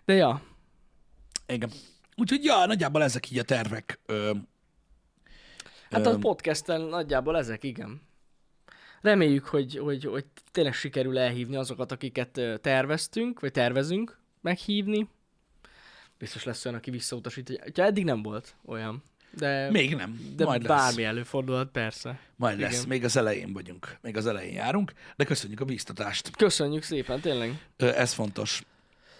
De 0.06 0.14
ja, 0.14 0.42
Igen. 1.48 1.72
Úgyhogy 2.16 2.44
ja, 2.44 2.66
nagyjából 2.66 3.04
ezek 3.04 3.32
így 3.32 3.38
a 3.38 3.44
tervek. 3.44 4.00
Ö, 4.06 4.32
hát 5.90 6.06
Öm. 6.06 6.14
a 6.14 6.18
podcasten 6.18 6.82
nagyjából 6.82 7.38
ezek, 7.38 7.64
igen. 7.64 8.02
Reméljük, 9.02 9.46
hogy, 9.46 9.78
hogy, 9.78 10.04
hogy 10.06 10.26
tényleg 10.52 10.74
sikerül 10.74 11.18
elhívni 11.18 11.56
azokat, 11.56 11.92
akiket 11.92 12.42
terveztünk, 12.62 13.40
vagy 13.40 13.52
tervezünk 13.52 14.20
meghívni. 14.42 15.08
Biztos 16.18 16.44
lesz 16.44 16.66
olyan, 16.66 16.78
aki 16.78 16.92
visszautasít. 16.92 17.72
Ha 17.76 17.84
eddig 17.84 18.04
nem 18.04 18.22
volt 18.22 18.56
olyan. 18.66 19.04
De, 19.32 19.70
Még 19.72 19.96
nem, 19.96 20.34
de 20.36 20.46
majd 20.46 20.64
lesz. 20.64 20.70
bármi 20.78 21.04
előfordulhat, 21.04 21.72
persze. 21.72 22.20
Majd 22.36 22.60
lesz, 22.60 22.76
Igen. 22.78 22.88
még 22.88 23.04
az 23.04 23.18
elején 23.18 23.54
vagyunk, 23.54 23.98
még 24.02 24.18
az 24.18 24.26
elején 24.28 24.54
járunk, 24.54 24.94
de 25.16 25.24
köszönjük 25.24 25.60
a 25.60 25.66
bíztatást. 25.66 26.36
Köszönjük 26.36 26.84
szépen, 26.84 27.20
tényleg. 27.20 27.66
Ez 27.78 28.14
fontos. 28.14 28.64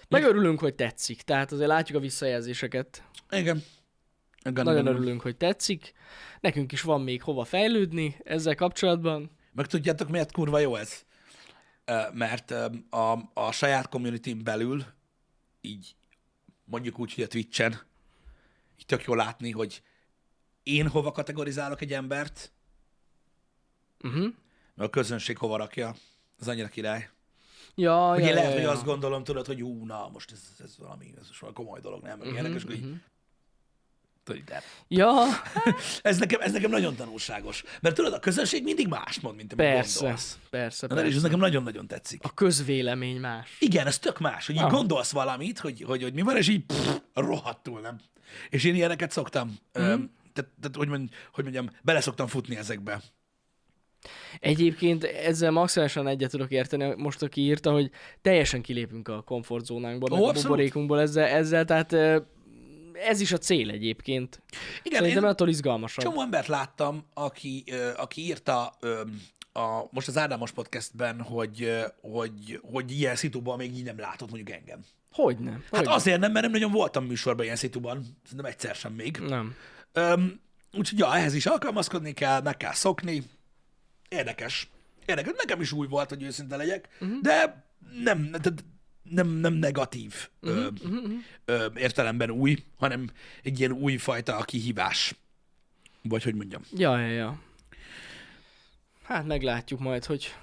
Meg 0.10 0.24
örülünk, 0.24 0.60
hogy 0.60 0.76
tetszik. 0.76 1.22
Tehát 1.22 1.52
azért 1.52 1.68
látjuk 1.68 1.98
a 1.98 2.02
visszajelzéseket. 2.02 3.04
Igen. 3.30 3.64
Igen, 4.44 4.64
Nagyon 4.66 4.82
igen. 4.82 4.94
örülünk, 4.96 5.22
hogy 5.22 5.38
tetszik. 5.38 5.94
Nekünk 6.40 6.72
is 6.72 6.82
van 6.82 7.02
még 7.02 7.22
hova 7.22 7.44
fejlődni 7.44 8.16
ezzel 8.24 8.56
kapcsolatban. 8.56 9.32
Meg 9.58 9.68
tudjátok, 9.68 10.10
miért 10.10 10.32
kurva 10.32 10.60
jó 10.60 10.76
ez? 10.76 11.06
Mert 12.14 12.52
a, 12.90 13.30
a 13.34 13.52
saját 13.52 13.90
community 13.90 14.34
belül, 14.34 14.86
így 15.62 15.96
mondjuk 16.66 17.00
úgy, 17.00 17.14
hogy 17.14 17.24
a 17.24 17.28
Twitch-en, 17.28 17.72
így 18.80 18.86
tök 18.86 19.04
jó 19.04 19.14
látni, 19.14 19.52
hogy 19.52 19.82
én 20.64 20.88
hova 20.88 21.12
kategorizálok 21.12 21.82
egy 21.82 21.94
embert, 21.94 22.52
Uh-huh. 24.04 24.34
a 24.76 24.90
közönség 24.90 25.38
hova 25.38 25.58
rakja. 25.58 25.96
Az 26.40 26.48
annyira 26.48 26.68
király. 26.68 27.10
Ja, 27.76 28.10
Hogy 28.10 28.20
ja, 28.20 28.28
én 28.28 28.34
lehet, 28.34 28.50
ja, 28.50 28.56
hogy 28.56 28.66
ja. 28.66 28.72
azt 28.72 28.84
gondolom, 28.86 29.24
tudod, 29.24 29.46
hogy 29.46 29.64
ú, 29.64 29.86
na, 29.86 30.10
most 30.10 30.32
ez, 30.32 30.42
ez 30.64 30.78
valami, 30.78 31.14
ez 31.20 31.28
most 31.28 31.40
valami 31.40 31.58
komoly 31.58 31.80
dolog, 31.80 32.04
nem? 32.04 32.18
Meg 32.18 32.28
ilyenek, 32.28 32.54
és 32.54 32.64
akkor 32.64 32.76
így, 32.76 33.02
de 34.46 34.64
Ja, 34.88 35.24
ez 36.02 36.18
nekem, 36.18 36.42
ez 36.42 36.52
nekem 36.52 36.70
nagyon 36.70 36.96
tanulságos. 36.96 37.64
Mert 37.82 37.96
tudod, 37.96 38.14
a 38.14 38.20
közönség 38.20 38.64
mindig 38.64 38.88
más 38.88 39.20
mond, 39.20 39.36
mint 39.36 39.54
amit 39.54 39.66
persze, 39.66 40.00
gondolsz. 40.00 40.38
persze, 40.50 40.88
Na, 40.88 40.96
és 40.96 41.02
ez 41.02 41.06
persze. 41.08 41.22
nekem 41.22 41.40
nagyon-nagyon 41.40 41.88
tetszik. 41.88 42.24
A 42.24 42.34
közvélemény 42.34 43.20
más. 43.20 43.56
Igen, 43.60 43.88
ez 43.88 44.00
tök 44.00 44.20
más, 44.20 44.46
hogy 44.46 44.56
így 44.56 44.62
Aha. 44.62 44.76
gondolsz 44.76 45.12
valamit, 45.12 45.60
hogy, 45.60 45.82
hogy, 45.82 46.04
hogy 46.04 46.14
mi 46.14 46.22
van, 46.22 46.38
és 46.38 46.48
így 46.48 46.66
pff, 46.66 46.98
rohadtul 47.14 47.80
nem. 47.80 48.00
És 48.50 48.64
én 48.64 48.76
ilyeneket 48.76 49.12
szoktam. 49.12 49.48
Mm. 49.80 49.84
Tehát, 50.34 50.52
tehát 50.62 50.76
hogy, 50.76 50.88
mond, 50.88 51.10
hogy 51.32 51.44
mondjam, 51.44 51.70
bele 51.82 52.02
szoktam 52.02 52.28
futni 52.28 52.58
ezekbe. 52.58 53.02
Egyébként 54.40 55.04
ezzel 55.04 55.52
maximálisan 55.52 56.08
egyet 56.08 56.32
tudok 56.32 56.52
érteni, 56.52 56.94
most 56.96 57.22
aki 57.22 57.42
írta, 57.42 57.72
hogy 57.72 57.92
teljesen 58.22 58.62
kilépünk 58.62 59.08
a 59.08 59.22
komfortzónánkból, 59.22 60.20
Ó, 60.20 60.26
a 60.26 60.32
buborékunkból 60.32 61.02
ezzel, 61.02 61.28
ezzel, 61.28 61.66
tehát 61.66 61.96
ez 63.06 63.20
is 63.20 63.32
a 63.32 63.38
cél 63.38 63.70
egyébként. 63.70 64.42
Igen, 64.84 65.00
Szerintem 65.00 65.24
én 65.24 65.30
attól 65.30 65.50
izgalmasabb. 65.50 66.04
csomó 66.04 66.22
embert 66.22 66.48
láttam, 66.48 67.06
aki, 67.14 67.64
aki 67.98 68.22
írta 68.22 68.78
a, 69.54 69.88
most 69.92 70.08
az 70.08 70.18
Ádámos 70.18 70.52
podcastben, 70.52 71.22
hogy, 71.22 71.84
hogy, 72.02 72.60
hogy 72.72 72.92
ilyen 72.92 73.16
szituban 73.16 73.58
még 73.58 73.78
így 73.78 73.84
nem 73.84 74.00
látott 74.00 74.30
mondjuk 74.30 74.58
engem. 74.58 74.80
Hogyne. 75.12 75.52
Hát 75.52 75.62
Hogyne. 75.70 75.94
azért 75.94 76.20
nem, 76.20 76.32
mert 76.32 76.44
nem 76.44 76.54
nagyon 76.54 76.72
voltam 76.72 77.06
műsorban 77.06 77.46
ilyen 77.46 77.58
szituban, 77.58 78.06
szerintem 78.24 78.52
egyszer 78.52 78.76
sem 78.76 78.94
még. 78.94 79.18
Nem. 79.18 79.56
Öm, 79.94 80.40
úgyhogy 80.74 81.00
ja, 81.00 81.16
ehhez 81.16 81.34
is 81.34 81.46
alkalmazkodni 81.46 82.14
kell, 82.14 82.42
meg 82.42 82.58
kell 82.58 82.74
szokni. 82.74 83.24
Érdekes. 84.10 84.70
Érdekes. 85.06 85.34
Nekem 85.38 85.62
is 85.62 85.72
új 85.72 85.88
volt, 85.88 86.10
hogy 86.10 86.24
őszinte 86.24 86.56
legyek, 86.56 86.88
uh-huh. 87.00 87.22
de 87.22 87.66
nem, 88.04 88.20
nem, 88.20 88.42
nem, 89.10 89.28
nem 89.28 89.54
negatív 89.54 90.30
uh-huh, 90.42 90.60
ö, 90.60 90.68
uh-huh. 90.84 91.12
Ö, 91.46 91.68
értelemben 91.76 92.30
új, 92.30 92.64
hanem 92.78 93.10
egy 93.44 93.60
ilyen 93.60 93.72
új 93.72 93.98
fajta 93.98 94.44
kihívás. 94.44 95.16
Vagy 96.02 96.24
hogy 96.24 96.36
mondjam. 96.36 96.62
Ja, 96.72 97.00
ja, 97.00 97.08
ja. 97.08 97.42
Hát 99.04 99.26
meglátjuk 99.26 99.80
majd, 99.80 100.06
hogy 100.06 100.36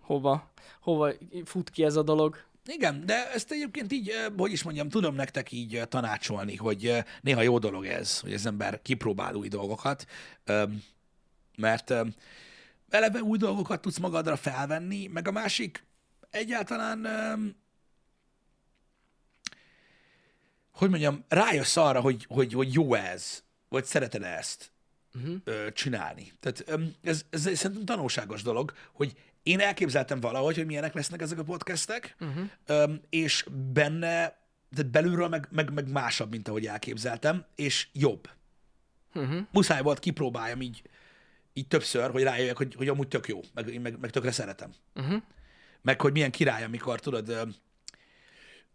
hova, 0.00 0.50
hova 0.80 1.12
fut 1.44 1.70
ki 1.70 1.84
ez 1.84 1.96
a 1.96 2.02
dolog. 2.02 2.42
Igen, 2.66 3.06
de 3.06 3.30
ezt 3.32 3.52
egyébként 3.52 3.92
így, 3.92 4.12
hogy 4.36 4.52
is 4.52 4.62
mondjam, 4.62 4.88
tudom 4.88 5.14
nektek 5.14 5.52
így 5.52 5.82
tanácsolni, 5.88 6.56
hogy 6.56 7.04
néha 7.20 7.42
jó 7.42 7.58
dolog 7.58 7.86
ez, 7.86 8.20
hogy 8.20 8.34
az 8.34 8.46
ember 8.46 8.82
kipróbál 8.82 9.34
új 9.34 9.48
dolgokat, 9.48 10.06
mert 11.56 11.94
eleve 12.88 13.22
új 13.22 13.38
dolgokat 13.38 13.80
tudsz 13.80 13.98
magadra 13.98 14.36
felvenni, 14.36 15.06
meg 15.06 15.28
a 15.28 15.32
másik 15.32 15.84
egyáltalán, 16.30 17.04
öm, 17.04 17.56
hogy 20.74 20.90
mondjam, 20.90 21.24
rájössz 21.28 21.76
arra, 21.76 22.00
hogy, 22.00 22.26
hogy, 22.28 22.52
hogy 22.52 22.74
jó 22.74 22.94
ez, 22.94 23.42
vagy 23.68 23.84
szereted 23.84 24.22
ezt 24.22 24.72
uh-huh. 25.14 25.36
ö, 25.44 25.72
csinálni. 25.72 26.32
Tehát 26.40 26.80
ez, 27.02 27.24
ez, 27.30 27.46
ez 27.46 27.58
szerintem 27.58 27.84
tanulságos 27.84 28.42
dolog, 28.42 28.72
hogy 28.92 29.12
én 29.42 29.60
elképzeltem 29.60 30.20
valahogy, 30.20 30.56
hogy 30.56 30.66
milyenek 30.66 30.94
lesznek 30.94 31.20
ezek 31.20 31.38
a 31.38 31.44
podcastek, 31.44 32.16
uh-huh. 32.20 32.50
öm, 32.66 33.00
és 33.10 33.46
benne, 33.72 34.16
tehát 34.74 34.90
belülről 34.90 35.28
meg, 35.28 35.48
meg, 35.50 35.72
meg 35.72 35.90
másabb, 35.90 36.30
mint 36.30 36.48
ahogy 36.48 36.66
elképzeltem, 36.66 37.44
és 37.54 37.88
jobb. 37.92 38.28
Uh-huh. 39.14 39.46
Muszáj 39.50 39.82
volt 39.82 39.98
kipróbáljam 39.98 40.60
így, 40.60 40.82
így 41.52 41.68
többször, 41.68 42.10
hogy 42.10 42.22
rájöjjek, 42.22 42.56
hogy, 42.56 42.74
hogy 42.74 42.88
amúgy 42.88 43.08
tök 43.08 43.28
jó, 43.28 43.40
meg, 43.54 43.80
meg, 43.80 43.98
meg 43.98 44.10
tökre 44.10 44.30
szeretem. 44.30 44.72
Uh-huh. 44.94 45.22
Meg 45.82 46.00
hogy 46.00 46.12
milyen 46.12 46.30
király, 46.30 46.64
amikor 46.64 47.00
tudod, 47.00 47.28
öm, 47.28 47.54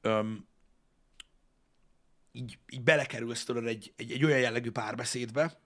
öm, 0.01 0.47
így, 2.31 2.57
így 2.69 2.81
belekerülsz 2.81 3.43
tudod 3.43 3.65
egy, 3.67 3.93
egy, 3.95 4.11
egy 4.11 4.25
olyan 4.25 4.39
jellegű 4.39 4.71
párbeszédbe, 4.71 5.59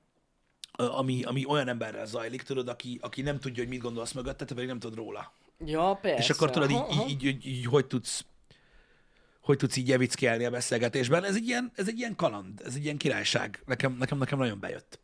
ami, 0.71 1.23
ami 1.23 1.45
olyan 1.45 1.67
emberrel 1.67 2.05
zajlik, 2.05 2.41
tudod, 2.41 2.67
aki, 2.67 2.99
aki 3.01 3.21
nem 3.21 3.39
tudja, 3.39 3.63
hogy 3.63 3.71
mit 3.71 3.81
gondolsz 3.81 4.11
mögötte, 4.11 4.45
te 4.45 4.53
pedig 4.53 4.67
nem 4.69 4.79
tudod 4.79 4.97
róla. 4.97 5.33
Ja, 5.65 5.99
persze. 6.01 6.23
És 6.23 6.29
akkor 6.29 6.49
tudod, 6.49 6.69
így, 6.71 6.83
így, 6.93 7.09
így, 7.09 7.23
így, 7.25 7.45
így, 7.47 7.65
hogy 7.65 7.85
tudsz 7.85 8.25
hogy 9.41 9.57
tudsz 9.57 9.75
így 9.75 9.91
evickelni 9.91 10.45
a 10.45 10.49
beszélgetésben. 10.49 11.23
Ez 11.23 11.35
egy 11.35 11.47
ilyen, 11.47 11.71
ez 11.75 11.87
egy 11.87 11.97
ilyen 11.97 12.15
kaland, 12.15 12.61
ez 12.65 12.75
egy 12.75 12.83
ilyen 12.83 12.97
királyság. 12.97 13.61
Nekem, 13.65 13.95
nekem, 13.99 14.17
nekem 14.17 14.37
nagyon 14.37 14.59
bejött. 14.59 14.99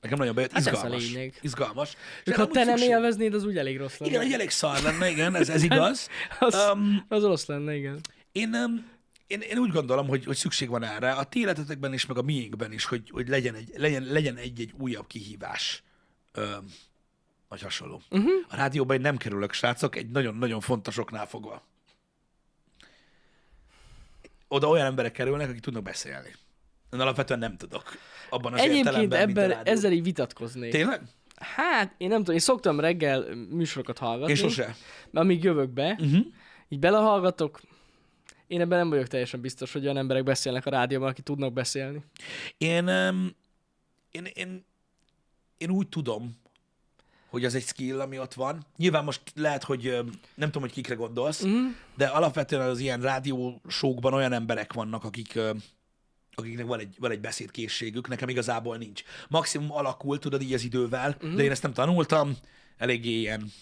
Nekem 0.00 0.18
nagyon 0.18 0.34
bejött. 0.34 0.52
Hát 0.52 0.60
ez 0.60 0.66
a 0.66 0.70
Izgalmas. 0.70 1.12
lényeg. 1.12 1.38
Izgalmas. 1.42 1.96
És 2.24 2.32
erre 2.32 2.42
ha 2.42 2.46
te 2.48 2.58
nem 2.64 2.68
szükség- 2.76 2.88
élveznéd, 2.88 3.34
az 3.34 3.44
úgy 3.44 3.56
elég 3.58 3.76
rossz 3.78 3.96
lenne. 3.98 4.12
Igen, 4.12 4.24
egy 4.24 4.32
elég 4.32 4.50
szar 4.50 4.82
lenne, 4.82 5.10
igen, 5.10 5.34
ez, 5.34 5.48
ez 5.48 5.62
igaz. 5.70 6.08
az, 6.38 6.54
Um, 6.72 7.04
az 7.08 7.22
rossz 7.22 7.46
lenne, 7.46 7.74
igen. 7.76 8.00
én, 8.32 8.54
um, 8.54 8.86
én, 9.30 9.40
én 9.40 9.58
úgy 9.58 9.70
gondolom, 9.70 10.08
hogy, 10.08 10.24
hogy 10.24 10.36
szükség 10.36 10.68
van 10.68 10.82
erre, 10.82 11.12
a 11.12 11.24
ti 11.24 11.40
életetekben 11.40 11.92
is, 11.92 12.06
meg 12.06 12.18
a 12.18 12.22
miénkben 12.22 12.72
is, 12.72 12.84
hogy, 12.84 13.10
hogy 13.10 13.28
legyen, 13.28 13.54
egy, 13.54 13.72
legyen, 13.76 14.02
legyen 14.02 14.36
egy-egy 14.36 14.74
újabb 14.78 15.06
kihívás. 15.06 15.82
Um, 16.36 16.66
vagy 17.48 17.62
hasonló. 17.62 18.02
Uh-huh. 18.10 18.30
A 18.48 18.56
rádióban 18.56 18.96
én 18.96 19.02
nem 19.02 19.16
kerülök, 19.16 19.52
srácok, 19.52 19.96
egy 19.96 20.10
nagyon-nagyon 20.10 20.60
fontos 20.60 20.98
oknál 20.98 21.26
fogva. 21.26 21.66
Oda 24.48 24.68
olyan 24.68 24.86
emberek 24.86 25.12
kerülnek, 25.12 25.48
akik 25.48 25.60
tudnak 25.60 25.82
beszélni. 25.82 26.34
Én 26.92 27.00
alapvetően 27.00 27.38
nem 27.38 27.56
tudok. 27.56 27.82
Abban 28.30 28.52
az 28.52 28.60
Egyébként 28.60 29.14
ebben, 29.14 29.66
ezzel 29.66 29.92
így 29.92 30.02
vitatkoznék. 30.02 30.70
Tényleg? 30.70 31.02
Hát, 31.36 31.94
én 31.98 32.08
nem 32.08 32.18
tudom, 32.18 32.34
én 32.34 32.40
szoktam 32.40 32.80
reggel 32.80 33.34
műsorokat 33.50 33.98
hallgatni. 33.98 34.32
Én 34.32 34.38
sose. 34.38 34.76
Amíg 35.12 35.42
jövök 35.42 35.70
be, 35.70 35.98
Uh-huh. 36.00 36.26
így 36.68 36.78
belehallgatok, 36.78 37.60
én 38.50 38.60
ebben 38.60 38.78
nem 38.78 38.88
vagyok 38.88 39.06
teljesen 39.06 39.40
biztos, 39.40 39.72
hogy 39.72 39.84
olyan 39.84 39.96
emberek 39.96 40.22
beszélnek 40.24 40.66
a 40.66 40.70
rádióban, 40.70 41.08
akik 41.08 41.24
tudnak 41.24 41.52
beszélni. 41.52 42.02
Én, 42.58 42.88
um, 42.88 43.34
én, 44.10 44.24
én, 44.34 44.64
én 45.58 45.70
úgy 45.70 45.88
tudom, 45.88 46.38
hogy 47.28 47.44
az 47.44 47.54
egy 47.54 47.62
skill, 47.64 48.00
ami 48.00 48.18
ott 48.18 48.34
van. 48.34 48.66
Nyilván 48.76 49.04
most 49.04 49.20
lehet, 49.34 49.64
hogy 49.64 49.82
nem 50.34 50.46
tudom, 50.48 50.62
hogy 50.62 50.72
kikre 50.72 50.94
gondolsz, 50.94 51.42
Mhm. 51.42 51.54
de 51.96 52.06
alapvetően 52.06 52.68
az 52.68 52.78
ilyen 52.78 53.00
rádiósókban 53.00 54.14
olyan 54.14 54.32
emberek 54.32 54.72
vannak, 54.72 55.04
akik, 55.04 55.38
akiknek 56.34 56.66
van 56.66 56.78
egy, 56.80 56.94
van 56.98 57.10
egy 57.10 57.20
beszédkészségük, 57.20 58.08
nekem 58.08 58.28
igazából 58.28 58.76
nincs. 58.76 59.02
Maximum 59.28 59.72
alakul, 59.72 60.18
tudod, 60.18 60.42
így 60.42 60.52
az 60.52 60.62
idővel, 60.64 61.16
Mhm. 61.20 61.36
de 61.36 61.42
én 61.42 61.50
ezt 61.50 61.62
nem 61.62 61.72
tanultam, 61.72 62.36
eléggé 62.76 63.10
ilyen... 63.18 63.52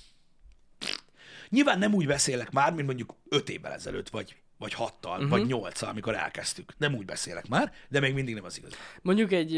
Nyilván 1.48 1.78
nem 1.78 1.94
úgy 1.94 2.06
beszélek 2.06 2.50
már, 2.50 2.72
mint 2.72 2.86
mondjuk 2.86 3.14
öt 3.28 3.48
évvel 3.48 3.72
ezelőtt, 3.72 4.08
vagy, 4.08 4.36
vagy 4.58 4.72
hattal, 4.74 5.14
Mhm. 5.16 5.24
uh-huh. 5.24 5.38
vagy 5.38 5.48
nyolccal, 5.48 5.88
amikor 5.88 6.14
elkezdtük. 6.14 6.72
Nem 6.78 6.94
úgy 6.94 7.04
beszélek 7.04 7.48
már, 7.48 7.72
de 7.88 8.00
még 8.00 8.14
mindig 8.14 8.34
nem 8.34 8.44
az 8.44 8.58
igaz. 8.58 8.72
Mondjuk 9.02 9.32
egy, 9.32 9.52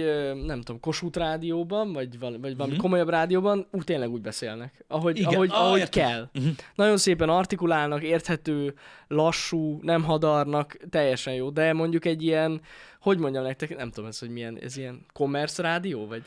nem 0.45 0.59
tudom, 0.61 0.81
Kossuth 0.81 1.19
rádióban, 1.19 1.93
vagy, 1.93 2.19
val- 2.19 2.41
vagy 2.41 2.57
valami 2.57 2.73
Mhm. 2.75 2.83
komolyabb 2.83 3.09
rádióban, 3.09 3.67
úgy 3.71 3.85
tényleg 3.85 4.11
úgy 4.11 4.21
beszélnek, 4.21 4.85
ahogy, 4.89 5.19
Igen, 5.19 5.35
ahogy, 5.35 5.51
ah, 5.51 5.61
ahogy 5.65 5.79
értem. 5.79 6.09
kell. 6.09 6.29
Mhm. 6.33 6.49
Nagyon 6.75 6.97
szépen 6.97 7.29
artikulálnak, 7.29 8.03
érthető, 8.03 8.75
lassú, 9.09 9.79
nem 9.83 10.03
hadarnak, 10.05 10.77
teljesen 10.91 11.35
jó. 11.35 11.51
De 11.51 11.73
mondjuk 11.73 12.05
egy 12.05 12.23
ilyen, 12.23 12.61
hogy 13.01 13.19
mondjam 13.19 13.43
nektek, 13.45 13.77
nem 13.77 13.91
tudom 13.91 14.09
ez, 14.09 14.19
hogy 14.19 14.31
milyen, 14.31 14.59
ez 14.59 14.77
ilyen 14.77 15.07
commerce 15.13 15.63
rádió, 15.63 16.07
vagy 16.07 16.23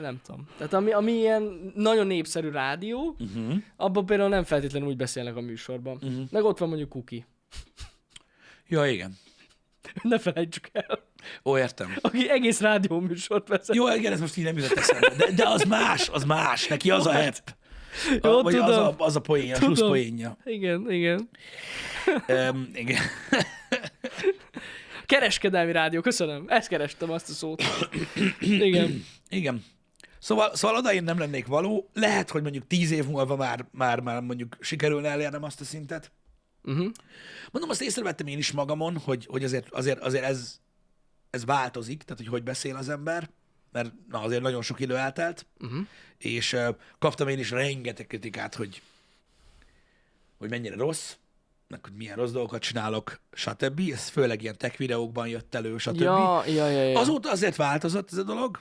nem 0.00 0.20
tudom. 0.26 0.48
Tehát 0.56 0.72
ami, 0.72 0.90
ami 0.92 1.12
ilyen 1.12 1.72
nagyon 1.74 2.06
népszerű 2.06 2.50
rádió, 2.50 3.16
Uh-huh. 3.18 3.54
abban 3.76 4.06
például 4.06 4.28
nem 4.28 4.44
feltétlenül 4.44 4.88
úgy 4.88 4.96
beszélnek 4.96 5.36
a 5.36 5.40
műsorban. 5.40 5.98
Mhm. 6.02 6.20
Meg 6.30 6.44
ott 6.44 6.58
van 6.58 6.68
mondjuk 6.68 6.88
Kuki. 6.88 7.24
Ja, 8.68 8.86
igen. 8.86 9.18
Ne 10.02 10.18
felejtsük 10.18 10.68
el. 10.72 10.98
Ó, 11.44 11.58
értem. 11.58 11.96
Aki 12.00 12.30
egész 12.30 12.60
rádió 12.60 13.00
műsort 13.00 13.48
vezet. 13.48 13.76
Jó, 13.76 13.94
igen, 13.94 14.12
ez 14.12 14.20
most 14.20 14.36
így 14.36 14.44
nem 14.44 14.56
jutott 14.56 14.76
eszembe. 14.78 15.14
De, 15.16 15.30
de 15.30 15.48
az 15.48 15.62
más, 15.62 16.08
az 16.08 16.24
más. 16.24 16.66
Neki 16.66 16.90
az 16.90 17.06
a 17.06 17.12
hepp. 17.12 17.46
Jó, 18.22 18.42
vagy 18.42 18.54
az 18.54 18.64
tudom. 18.64 18.94
a, 18.98 19.04
az 19.04 19.16
a 19.16 19.20
poénja, 19.20 19.54
a 19.54 19.58
Tudom. 19.58 19.74
slusz 19.74 19.88
poénja. 19.88 20.36
Igen, 20.44 20.90
igen. 20.90 21.28
Um, 22.28 22.70
igen. 22.74 23.02
Kereskedelmi 25.06 25.72
rádió, 25.72 26.00
köszönöm. 26.00 26.44
Ezt 26.48 26.68
kerestem, 26.68 27.10
azt 27.10 27.28
a 27.28 27.32
szót. 27.32 27.62
Igen. 28.40 29.04
Igen. 29.28 29.64
Szóval, 30.18 30.54
szóval 30.54 30.76
oda 30.76 30.92
én 30.92 31.02
nem 31.02 31.18
lennék 31.18 31.46
való. 31.46 31.90
Lehet, 31.92 32.30
hogy 32.30 32.42
mondjuk 32.42 32.66
tíz 32.66 32.90
év 32.90 33.04
múlva 33.06 33.36
már, 33.36 33.66
már, 33.72 34.00
már 34.00 34.20
mondjuk 34.20 34.56
sikerülne 34.60 35.08
elérnem 35.08 35.42
azt 35.42 35.60
a 35.60 35.64
szintet. 35.64 36.12
Uh-huh. 36.64 36.90
Mondom, 37.50 37.70
azt 37.70 37.82
észrevettem 37.82 38.26
én 38.26 38.38
is 38.38 38.52
magamon, 38.52 38.96
hogy, 38.96 39.26
hogy 39.30 39.44
azért, 39.44 39.70
azért, 39.72 39.98
azért 40.00 40.24
ez, 40.24 40.60
ez 41.30 41.44
változik, 41.44 42.02
tehát 42.02 42.18
hogy 42.18 42.28
hogy 42.28 42.42
beszél 42.42 42.76
az 42.76 42.88
ember, 42.88 43.30
mert 43.72 43.92
na, 44.08 44.20
azért 44.20 44.42
nagyon 44.42 44.62
sok 44.62 44.80
idő 44.80 44.96
eltelt, 44.96 45.46
Uh-huh. 45.60 45.86
és 46.18 46.52
uh, 46.52 46.68
kaptam 46.98 47.28
én 47.28 47.38
is 47.38 47.50
rengeteg 47.50 48.06
kritikát, 48.06 48.54
hogy, 48.54 48.82
hogy 50.38 50.50
mennyire 50.50 50.74
rossz, 50.74 51.14
meg 51.68 51.84
hogy 51.84 51.92
milyen 51.92 52.16
rossz 52.16 52.30
dolgokat 52.30 52.62
csinálok, 52.62 53.20
stb. 53.32 53.80
Ez 53.92 54.08
főleg 54.08 54.42
ilyen 54.42 54.58
tech 54.58 54.78
videókban 54.78 55.28
jött 55.28 55.54
elő, 55.54 55.78
stb. 55.78 56.00
Ja, 56.00 56.42
ja, 56.46 56.68
ja, 56.68 56.82
ja. 56.82 56.98
Azóta 56.98 57.30
azért 57.30 57.56
változott 57.56 58.12
ez 58.12 58.18
a 58.18 58.22
dolog, 58.22 58.60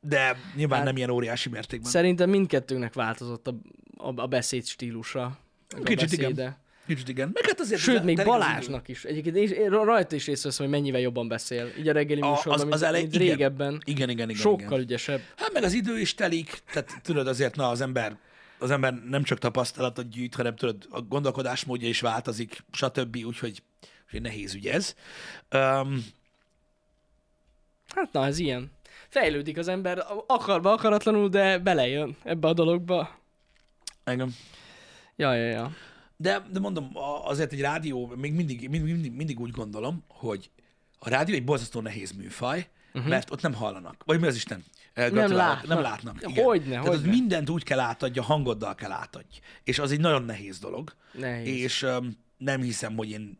de 0.00 0.36
nyilván 0.54 0.78
Hát- 0.78 0.86
nem 0.86 0.96
ilyen 0.96 1.10
óriási 1.10 1.48
mértékben. 1.48 1.90
Szerintem 1.90 2.30
mindkettőnknek 2.30 2.94
változott 2.94 3.46
a, 3.46 3.54
a, 3.96 4.20
a 4.20 4.26
beszéd 4.26 4.64
stílusa. 4.66 5.38
meg 5.72 5.82
a 5.82 5.84
Kicsit 5.84 6.12
igen. 6.12 6.56
Kicsit 6.86 7.08
igen. 7.08 7.30
Meg 7.32 7.44
hát 7.46 7.60
azért 7.60 7.80
Sőt, 7.80 8.02
még. 8.02 8.24
Balázsnak 8.24 8.88
is. 8.88 9.04
Egyébként 9.04 9.36
és 9.36 9.52
rajta 9.68 10.14
is 10.14 10.26
észreveszem, 10.26 10.66
hogy 10.66 10.74
mennyivel 10.74 11.00
jobban 11.00 11.28
beszél. 11.28 11.68
Így 11.78 11.88
a 11.88 11.92
reggeli 11.92 12.20
A- 12.20 12.28
műsorban, 12.28 12.52
az- 12.54 12.60
mint, 12.62 12.74
az 12.74 12.82
elej- 12.82 13.02
mint 13.02 13.14
igen. 13.14 13.26
régebben. 13.26 13.82
Igen, 13.84 14.08
igen, 14.08 14.28
igen. 14.28 14.40
Sokkal 14.40 14.66
igen. 14.66 14.80
ügyesebb. 14.80 15.20
Hát 15.36 15.52
meg 15.52 15.62
az 15.62 15.72
idő 15.72 15.98
is 15.98 16.14
telik, 16.14 16.58
tehát 16.72 17.00
tudod 17.02 17.26
azért, 17.26 17.56
na 17.56 17.68
az 17.68 17.80
ember, 17.80 18.16
az 18.58 18.70
ember 18.70 18.94
nem 19.08 19.22
csak 19.22 19.38
tapasztalatot 19.38 20.08
gyűjt, 20.10 20.34
hanem 20.34 20.56
tudod, 20.56 20.86
a 20.90 21.00
gondolkodásmódja 21.00 21.88
is 21.88 22.00
változik, 22.00 22.64
stb. 22.72 23.16
Úgyhogy, 23.16 23.62
úgyhogy 24.04 24.20
nehéz 24.22 24.54
ügy 24.54 24.66
ez. 24.66 24.94
Um, 25.54 26.04
Hát 27.94 28.12
na, 28.12 28.26
ez 28.26 28.38
ilyen. 28.38 28.70
Fejlődik 29.08 29.58
az 29.58 29.68
ember 29.68 30.04
akarva, 30.26 30.72
akaratlanul, 30.72 31.28
de 31.28 31.58
belejön 31.58 32.16
ebbe 32.24 32.48
a 32.48 32.52
dologba. 32.52 33.18
engem. 34.04 34.34
Ja, 35.16 35.34
ja, 35.34 35.44
ja. 35.48 35.72
De, 36.16 36.46
de 36.52 36.60
mondom, 36.60 36.90
azért 37.24 37.52
egy 37.52 37.60
rádió, 37.60 38.06
még 38.06 38.32
mindig, 38.32 38.68
mindig, 38.68 38.92
mindig, 38.92 39.12
mindig 39.12 39.40
úgy 39.40 39.50
gondolom, 39.50 40.04
hogy 40.08 40.50
a 40.98 41.08
rádió 41.08 41.34
egy 41.34 41.44
borzasztó 41.44 41.80
nehéz 41.80 42.12
műfaj, 42.12 42.68
uh-huh. 42.94 43.10
mert 43.10 43.30
ott 43.30 43.42
nem 43.42 43.54
hallanak. 43.54 44.02
Vagy 44.04 44.20
mi 44.20 44.26
az 44.26 44.34
Isten? 44.34 44.64
Eh, 44.92 45.10
gratulálok. 45.10 45.36
látnak. 45.36 45.68
Nem 45.68 45.80
látnak. 45.80 46.22
Igen. 46.28 46.44
Hogyne, 46.44 46.70
Tehát 46.70 46.86
ott 46.86 46.94
hogyne. 46.94 47.10
mindent 47.10 47.50
úgy 47.50 47.62
kell 47.62 47.78
átadja, 47.78 48.22
hangoddal 48.22 48.74
kell 48.74 48.92
átadj. 48.92 49.40
És 49.64 49.78
az 49.78 49.92
egy 49.92 50.00
nagyon 50.00 50.22
nehéz 50.22 50.58
dolog. 50.58 50.94
Nehéz. 51.12 51.62
És 51.62 51.82
um, 51.82 52.24
nem 52.36 52.60
hiszem, 52.60 52.96
hogy 52.96 53.10
én, 53.10 53.38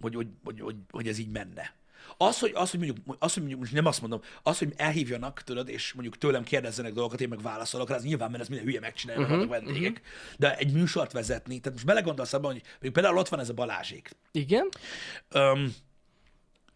hogy, 0.00 0.14
hogy, 0.14 0.28
hogy, 0.44 0.60
hogy, 0.60 0.76
hogy 0.90 1.08
ez 1.08 1.18
így 1.18 1.30
menne. 1.30 1.74
Az, 2.16 2.38
hogy, 2.38 2.52
az, 2.54 2.70
hogy 2.70 2.80
mondjuk, 2.80 3.16
az, 3.18 3.32
hogy 3.32 3.42
mondjuk, 3.42 3.60
most 3.60 3.72
nem 3.72 3.86
azt 3.86 4.00
mondom, 4.00 4.20
az, 4.42 4.58
hogy 4.58 4.72
elhívjanak, 4.76 5.42
tudod, 5.42 5.68
és 5.68 5.92
mondjuk 5.92 6.18
tőlem 6.18 6.44
kérdezzenek 6.44 6.92
dolgokat, 6.92 7.20
én 7.20 7.28
meg 7.28 7.42
válaszolok 7.42 7.88
rá, 7.88 7.96
az 7.96 8.02
nyilván, 8.04 8.30
mert 8.30 8.42
ez 8.42 8.48
minden 8.48 8.66
hülye 8.66 8.80
megcsinálja, 8.80 9.22
Mhm, 9.22 9.32
uh-huh, 9.32 9.48
vannak 9.48 9.64
vendégek. 9.64 9.90
Uh-huh. 9.90 10.36
De 10.38 10.56
egy 10.56 10.72
műsort 10.72 11.12
vezetni, 11.12 11.58
tehát 11.58 11.72
most 11.72 11.86
belegondolsz 11.86 12.32
abban, 12.32 12.62
hogy 12.80 12.90
például 12.92 13.18
ott 13.18 13.28
van 13.28 13.40
ez 13.40 13.48
a 13.48 13.54
Balázsék. 13.54 14.10
Igen? 14.32 14.68
Um, 15.34 15.74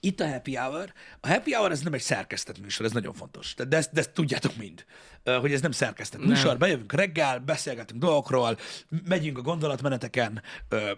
itt 0.00 0.20
a 0.20 0.28
happy 0.28 0.54
hour. 0.54 0.92
A 1.20 1.28
happy 1.28 1.52
hour 1.52 1.70
ez 1.70 1.80
nem 1.80 1.92
egy 1.92 2.00
szerkesztett 2.00 2.60
műsor, 2.60 2.86
ez 2.86 2.92
nagyon 2.92 3.14
fontos. 3.14 3.54
De, 3.68 3.76
ezt, 3.76 3.92
de 3.92 4.00
ezt 4.00 4.10
tudjátok 4.12 4.56
mind, 4.56 4.84
hogy 5.40 5.52
ez 5.52 5.60
nem 5.60 5.70
szerkesztett 5.70 6.24
műsor. 6.24 6.58
Bejövünk 6.58 6.92
reggel, 6.92 7.38
beszélgetünk 7.38 8.00
dolgokról, 8.00 8.58
megyünk 9.08 9.38
a 9.38 9.42
gondolatmeneteken, 9.42 10.42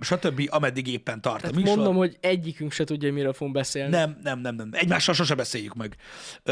stb. 0.00 0.48
ameddig 0.50 0.86
éppen 0.86 1.20
tart 1.20 1.36
a 1.36 1.40
Tehát 1.40 1.54
műsor. 1.54 1.76
mondom, 1.76 1.96
hogy 1.96 2.16
egyikünk 2.20 2.72
se 2.72 2.84
tudja, 2.84 3.12
miről 3.12 3.32
fogunk 3.32 3.56
beszélni. 3.56 3.90
Nem, 3.90 4.18
nem, 4.22 4.38
nem, 4.38 4.54
nem. 4.54 4.68
Egymással 4.72 5.14
sose 5.14 5.34
beszéljük 5.34 5.74
meg. 5.74 5.96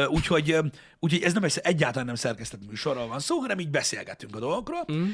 Úgyhogy, 0.06 0.56
úgyhogy 0.98 1.22
ez 1.22 1.32
nem 1.32 1.44
egy, 1.44 1.58
egyáltalán 1.62 2.06
nem 2.06 2.14
szerkesztett 2.14 2.66
műsorról 2.68 3.06
van 3.06 3.20
szó, 3.20 3.38
hanem 3.38 3.58
így 3.58 3.70
beszélgetünk 3.70 4.36
a 4.36 4.38
dolgokról. 4.38 4.84
Mm. 4.92 5.08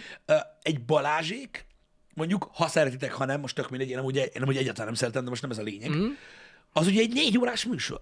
Egy 0.63 0.85
Balázsék, 0.85 1.67
mondjuk, 2.15 2.51
ha 2.55 2.69
szeretitek, 2.69 3.13
ha 3.13 3.25
nem, 3.25 3.41
most 3.41 3.55
tök 3.55 3.71
mindegy, 3.71 3.91
én 3.91 3.99
amúgy, 3.99 4.17
én 4.17 4.43
amúgy 4.43 4.57
egyáltalán 4.57 4.87
nem 4.87 4.95
szeretem, 4.95 5.25
de 5.25 5.29
most 5.31 5.43
nem 5.43 5.51
ez 5.51 5.59
a 5.59 5.63
lényeg. 5.63 5.91
Mm. 5.91 6.07
Az 6.73 6.87
ugye 6.87 7.01
egy 7.01 7.13
négy 7.13 7.39
órás 7.39 7.65
műsor. 7.65 8.01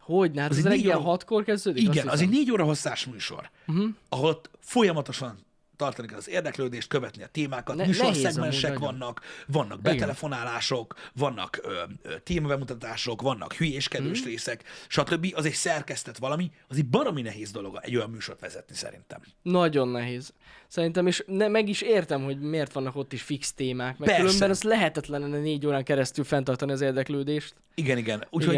Hogy? 0.00 0.38
Hát 0.38 0.50
Az 0.50 0.56
az 0.56 0.64
reggel 0.64 0.96
óra- 0.98 1.08
hatkor 1.08 1.44
kezdődik? 1.44 1.82
Igen, 1.82 2.08
az 2.08 2.20
egy 2.20 2.28
négy 2.28 2.50
óra 2.50 2.64
hosszás 2.64 3.06
műsor, 3.06 3.50
uh-huh. 3.66 3.88
ahol 4.08 4.40
folyamatosan 4.60 5.38
tartani 5.80 6.08
kell 6.08 6.16
az 6.18 6.28
érdeklődést, 6.28 6.88
követni 6.88 7.22
a 7.22 7.26
témákat, 7.26 7.76
Ne- 7.76 7.86
műsorszegmensek 7.86 8.78
vannak, 8.78 9.20
vannak 9.46 9.80
betelefonálások, 9.80 10.94
vannak 11.14 11.58
ö, 11.62 11.82
ö, 12.02 12.18
témabemutatások, 12.18 13.22
vannak 13.22 13.52
hülyéskedős 13.54 14.20
Mhm. 14.20 14.28
részek, 14.28 14.62
stb. 14.88 15.26
Az 15.34 15.44
egy 15.44 15.52
szerkesztett 15.52 16.16
valami, 16.16 16.50
az 16.68 16.76
egy 16.76 16.86
baromi 16.86 17.22
nehéz 17.22 17.50
dolog 17.50 17.78
egy 17.82 17.96
olyan 17.96 18.10
műsort 18.10 18.40
vezetni 18.40 18.74
szerintem. 18.74 19.20
Nagyon 19.42 19.88
nehéz. 19.88 20.32
Szerintem, 20.68 21.06
és 21.06 21.24
ne, 21.26 21.48
meg 21.48 21.68
is 21.68 21.80
értem, 21.80 22.24
hogy 22.24 22.40
miért 22.40 22.72
vannak 22.72 22.96
ott 22.96 23.12
is 23.12 23.22
fix 23.22 23.52
témák, 23.52 23.98
mert 23.98 24.10
Persze. 24.10 24.24
különben 24.24 24.50
az 24.50 24.62
lehetetlen 24.62 25.22
négy 25.22 25.66
órán 25.66 25.84
keresztül 25.84 26.24
fenntartani 26.24 26.72
az 26.72 26.80
érdeklődést. 26.80 27.54
Igen, 27.74 27.98
igen. 27.98 28.26
Úgyhogy 28.30 28.56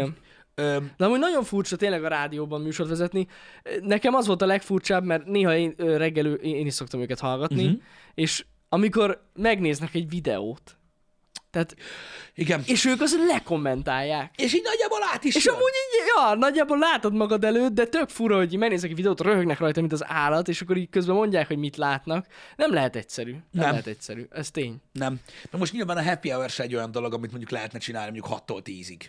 Igen. 0.55 0.73
ö, 0.73 0.79
De 0.97 1.05
amúgy 1.05 1.19
nagyon 1.19 1.43
furcsa 1.43 1.75
tényleg 1.75 2.03
a 2.03 2.07
rádióban 2.07 2.61
műsort 2.61 2.89
vezetni. 2.89 3.27
Nekem 3.81 4.13
az 4.13 4.27
volt 4.27 4.41
a 4.41 4.45
legfurcsább, 4.45 5.03
mert 5.03 5.25
néha 5.25 5.55
én 5.55 5.73
reggel 5.77 6.25
én 6.33 6.65
is 6.65 6.73
szoktam 6.73 7.01
őket 7.01 7.19
hallgatni, 7.19 7.65
uh-huh. 7.65 7.81
és 8.13 8.45
amikor 8.69 9.29
megnéznek 9.33 9.93
egy 9.93 10.09
videót, 10.09 10.77
tehát, 11.53 11.75
igen. 12.35 12.63
és 12.65 12.85
ők 12.85 13.01
azt 13.01 13.15
lekommentálják. 13.27 14.33
És 14.37 14.53
így 14.53 14.63
nagyjából 14.63 14.99
át 15.13 15.23
is 15.23 15.35
És 15.35 15.45
jön. 15.45 15.55
amúgy 15.55 15.71
így, 15.71 16.05
ja, 16.15 16.35
nagyjából 16.35 16.77
látod 16.77 17.13
magad 17.13 17.43
előtt, 17.43 17.73
de 17.73 17.85
tök 17.85 18.09
fura, 18.09 18.37
hogy 18.37 18.57
megnézek 18.57 18.89
egy 18.89 18.95
videót, 18.95 19.21
röhögnek 19.21 19.59
rajta, 19.59 19.79
mint 19.79 19.93
az 19.93 20.03
állat, 20.07 20.47
és 20.47 20.61
akkor 20.61 20.77
így 20.77 20.89
közben 20.89 21.15
mondják, 21.15 21.47
hogy 21.47 21.57
mit 21.57 21.77
látnak. 21.77 22.27
Nem 22.55 22.73
lehet 22.73 22.95
egyszerű. 22.95 23.31
Nem, 23.31 23.41
Nem. 23.51 23.69
lehet 23.69 23.87
egyszerű. 23.87 24.25
Ez 24.29 24.51
tény. 24.51 24.75
Nem. 24.91 25.19
Na 25.51 25.57
most 25.57 25.73
nyilván 25.73 25.97
a 25.97 26.03
happy 26.03 26.29
hour 26.29 26.51
egy 26.57 26.75
olyan 26.75 26.91
dolog, 26.91 27.13
amit 27.13 27.29
mondjuk 27.29 27.51
lehetne 27.51 27.79
csinálni 27.79 28.19
mondjuk 28.19 28.41
6-tól 28.47 28.61
10-ig. 28.65 29.01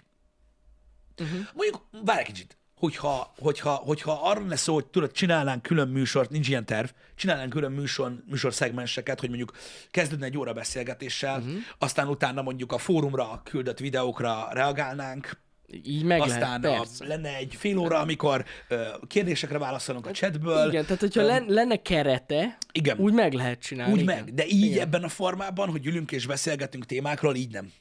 Uh-huh. 1.20 1.38
Mondjuk, 1.54 1.86
várj 2.04 2.20
egy 2.20 2.26
kicsit, 2.26 2.58
hogyha, 2.74 3.34
hogyha, 3.38 3.70
hogyha 3.70 4.20
arra 4.22 4.40
lenne 4.40 4.56
szó, 4.56 4.74
hogy 4.74 4.86
tudod, 4.86 5.12
csinálnánk 5.12 5.62
külön 5.62 5.88
műsort, 5.88 6.30
nincs 6.30 6.48
ilyen 6.48 6.64
terv, 6.64 6.88
csinálnánk 7.14 7.50
külön 7.50 7.72
műsor, 7.72 8.22
műsorszegmenseket, 8.26 9.20
hogy 9.20 9.28
mondjuk 9.28 9.52
kezdődne 9.90 10.26
egy 10.26 10.38
óra 10.38 10.52
beszélgetéssel, 10.52 11.38
uh-huh. 11.38 11.54
aztán 11.78 12.08
utána 12.08 12.42
mondjuk 12.42 12.72
a 12.72 12.78
fórumra 12.78 13.40
küldött 13.44 13.78
videókra 13.78 14.48
reagálnánk, 14.52 15.42
Így 15.84 16.04
meg 16.04 16.20
aztán 16.20 16.60
lehet, 16.60 16.64
a, 16.64 16.82
persze. 16.82 17.06
lenne 17.06 17.36
egy 17.36 17.54
fél 17.58 17.78
óra, 17.78 17.98
amikor 17.98 18.44
ö, 18.68 18.84
kérdésekre 19.06 19.58
válaszolunk 19.58 20.06
a 20.06 20.10
chatből. 20.10 20.68
Igen, 20.68 20.84
tehát 20.84 21.00
hogyha 21.00 21.22
len, 21.22 21.44
lenne 21.48 21.76
kerete, 21.76 22.58
Igen. 22.72 22.98
úgy 22.98 23.12
meg 23.12 23.32
lehet 23.32 23.60
csinálni. 23.60 23.92
Úgy 23.92 24.00
igen. 24.00 24.14
meg, 24.14 24.34
de 24.34 24.46
így 24.46 24.64
Igen. 24.64 24.80
ebben 24.80 25.04
a 25.04 25.08
formában, 25.08 25.70
hogy 25.70 25.86
ülünk 25.86 26.12
és 26.12 26.26
beszélgetünk 26.26 26.86
témákról, 26.86 27.34
így 27.34 27.52
nem. 27.52 27.72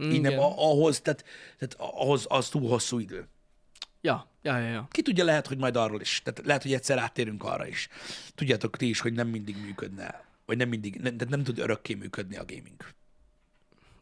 Így 0.00 0.20
nem, 0.20 0.38
ahhoz, 0.38 1.00
tehát, 1.00 1.24
tehát 1.58 1.92
ahhoz 1.94 2.26
az 2.28 2.48
túl 2.48 2.68
hosszú 2.68 2.98
idő. 2.98 3.28
Ja, 4.00 4.28
ja, 4.42 4.58
ja, 4.58 4.68
ja. 4.68 4.88
Ki 4.90 5.02
tudja, 5.02 5.24
lehet, 5.24 5.46
hogy 5.46 5.58
majd 5.58 5.76
arról 5.76 6.00
is. 6.00 6.22
Tehát 6.24 6.46
lehet, 6.46 6.62
hogy 6.62 6.72
egyszer 6.72 6.98
áttérünk 6.98 7.44
arra 7.44 7.66
is. 7.66 7.88
Tudjátok 8.34 8.76
ti 8.76 8.88
is, 8.88 9.00
hogy 9.00 9.12
nem 9.12 9.28
mindig 9.28 9.56
működne, 9.56 10.24
vagy 10.46 10.56
nem 10.56 10.68
mindig, 10.68 10.94
nem, 10.94 11.16
tehát 11.16 11.34
nem 11.34 11.42
tud 11.42 11.58
örökké 11.58 11.94
működni 11.94 12.36
a 12.36 12.44
gaming. 12.44 12.84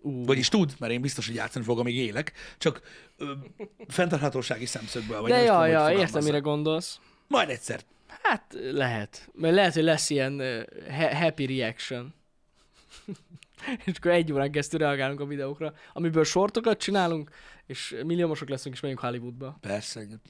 Ú, 0.01 0.25
Vagyis 0.25 0.49
tud, 0.49 0.75
mert 0.79 0.93
én 0.93 1.01
biztos, 1.01 1.27
hogy 1.27 1.35
játszani 1.35 1.65
fogom, 1.65 1.81
amíg 1.81 1.97
élek, 1.97 2.33
csak 2.59 2.81
ö, 3.17 3.33
fenntarthatósági 3.89 4.67
szemszögből. 4.67 5.21
Vagy 5.21 5.31
de 5.31 5.37
nem 5.37 5.45
ja, 5.45 5.67
ja, 5.67 5.99
értem, 5.99 6.25
mire 6.25 6.39
gondolsz. 6.39 7.01
Majd 7.29 7.49
egyszer. 7.49 7.81
Hát 8.23 8.57
lehet. 8.71 9.29
Mert 9.35 9.55
lehet, 9.55 9.75
hogy 9.75 9.83
lesz 9.83 10.11
ilyen 10.11 10.33
uh, 10.33 10.63
ha- 10.91 11.17
happy 11.17 11.47
reaction. 11.47 12.15
és 13.85 13.97
akkor 13.97 14.11
egy 14.11 14.33
órán 14.33 14.51
keresztül 14.51 14.79
reagálunk 14.79 15.21
a 15.21 15.27
videókra, 15.27 15.75
amiből 15.93 16.25
sortokat 16.25 16.79
csinálunk, 16.79 17.31
és 17.67 17.97
milliómosok 18.05 18.49
leszünk, 18.49 18.75
és 18.75 18.81
megyünk 18.81 19.01
Hollywoodba. 19.01 19.57
Persze. 19.61 20.03
igen. 20.03 20.21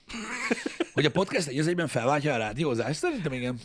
Hogy 0.94 1.04
a 1.04 1.10
podcast 1.10 1.48
egy 1.48 1.68
egyben 1.68 1.88
felváltja 1.88 2.34
a 2.34 2.36
rádiózást? 2.36 2.98
Szerintem 2.98 3.32
igen. 3.32 3.60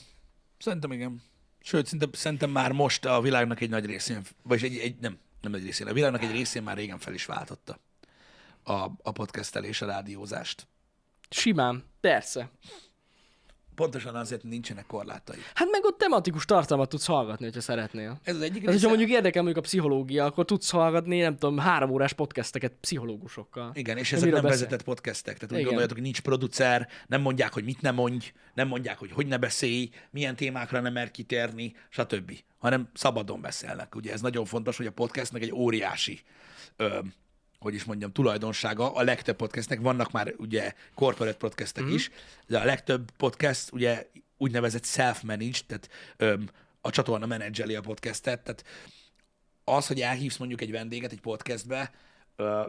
Szerintem 0.58 0.92
igen. 0.92 1.22
Sőt, 1.62 1.86
szerintem, 1.86 2.10
szerintem 2.14 2.50
már 2.50 2.72
most 2.72 3.06
a 3.06 3.22
világnak 3.22 3.62
egy 3.62 3.70
nagy 3.70 3.86
részén, 3.86 4.22
vagy 4.44 4.64
egy, 4.64 4.78
egy 4.78 4.96
nem, 5.00 5.18
nem 5.42 5.52
nagy 5.52 5.64
részén, 5.64 5.88
a 5.88 5.94
világnak 5.94 6.24
egy 6.24 6.32
részén 6.32 6.64
már 6.64 6.78
régen 6.78 7.00
fel 7.00 7.14
is 7.14 7.26
váltotta 7.26 7.80
a, 8.64 8.92
a 9.02 9.12
podcastelés, 9.12 9.82
a 9.82 9.86
rádiózást. 9.86 10.68
Simán, 11.30 11.84
persze. 12.00 12.50
Pontosan 13.78 14.16
azért 14.16 14.44
nincsenek 14.44 14.86
korlátai. 14.86 15.38
Hát 15.54 15.68
meg 15.72 15.86
ott 15.86 15.98
tematikus 15.98 16.46
tartalmat 16.46 16.90
tudsz 16.90 17.06
hallgatni, 17.06 17.46
hogyha 17.46 17.62
szeretnél. 17.62 18.20
Ez 18.24 18.36
az 18.36 18.42
egyik 18.42 18.54
Tehát, 18.54 18.66
hogyha 18.66 18.74
része. 18.74 18.88
mondjuk 18.88 19.10
érdekel 19.10 19.42
mondjuk 19.44 19.64
a 19.64 19.68
pszichológia, 19.68 20.26
akkor 20.26 20.46
tudsz 20.46 20.70
hallgatni, 20.70 21.20
nem 21.20 21.38
tudom, 21.38 21.58
három 21.58 21.90
órás 21.90 22.14
podcasteket 22.14 22.74
pszichológusokkal. 22.82 23.72
Igen, 23.74 23.98
és 23.98 24.12
ezek 24.12 24.32
nem 24.32 24.42
beszél? 24.42 24.50
vezetett 24.50 24.84
podcastek, 24.84 25.38
tehát 25.38 25.66
úgy 25.66 25.72
Igen. 25.72 25.90
hogy 25.90 26.02
nincs 26.02 26.22
producer, 26.22 26.88
nem 27.08 27.22
mondják, 27.22 27.54
hogy 27.54 27.64
mit 27.64 27.82
ne 27.82 27.92
mondj, 27.92 28.32
nem 28.54 28.68
mondják, 28.68 28.98
hogy 28.98 29.12
hogy 29.12 29.28
ne 29.28 29.38
beszélj, 29.38 29.90
milyen 30.12 30.36
témákra 30.36 30.80
nem 30.80 30.94
mer 30.94 31.12
kitérni, 31.12 31.76
stb. 31.90 32.32
Hanem 32.58 32.90
szabadon 32.94 33.42
beszélnek. 33.42 33.96
Ugye 33.96 34.12
ez 34.12 34.22
nagyon 34.22 34.46
fontos, 34.46 34.78
hogy 34.78 34.86
a 34.86 34.92
podcastnek 34.92 35.42
egy 35.42 35.54
óriási 35.54 36.22
ö, 36.76 37.00
hogy 37.60 37.74
is 37.74 37.84
mondjam, 37.84 38.12
tulajdonsága. 38.12 38.94
A 38.94 39.02
legtöbb 39.04 39.36
podcastnek 39.36 39.80
vannak 39.80 40.12
már 40.12 40.34
ugye 40.38 40.74
corporate 40.96 41.38
podcastek 41.38 41.84
Mhm. 41.84 41.92
mm. 41.92 41.96
is, 41.96 42.12
de 42.48 42.60
a 42.60 42.64
legtöbb 42.66 43.12
podcast 43.18 43.72
ugye 43.72 44.08
úgynevezett 44.38 44.86
self-managed, 44.86 45.66
tehát 45.68 45.90
öm, 46.18 46.50
a 46.82 46.90
csatorna 46.90 47.26
menedzseli 47.26 47.76
a 47.76 47.82
podcastet, 47.82 48.44
tehát 48.44 48.66
az, 49.64 49.88
hogy 49.88 50.02
elhívsz 50.02 50.38
mondjuk 50.38 50.62
egy 50.62 50.72
vendéget 50.72 51.12
egy 51.12 51.22
podcastbe, 51.22 51.92
ö, 52.36 52.66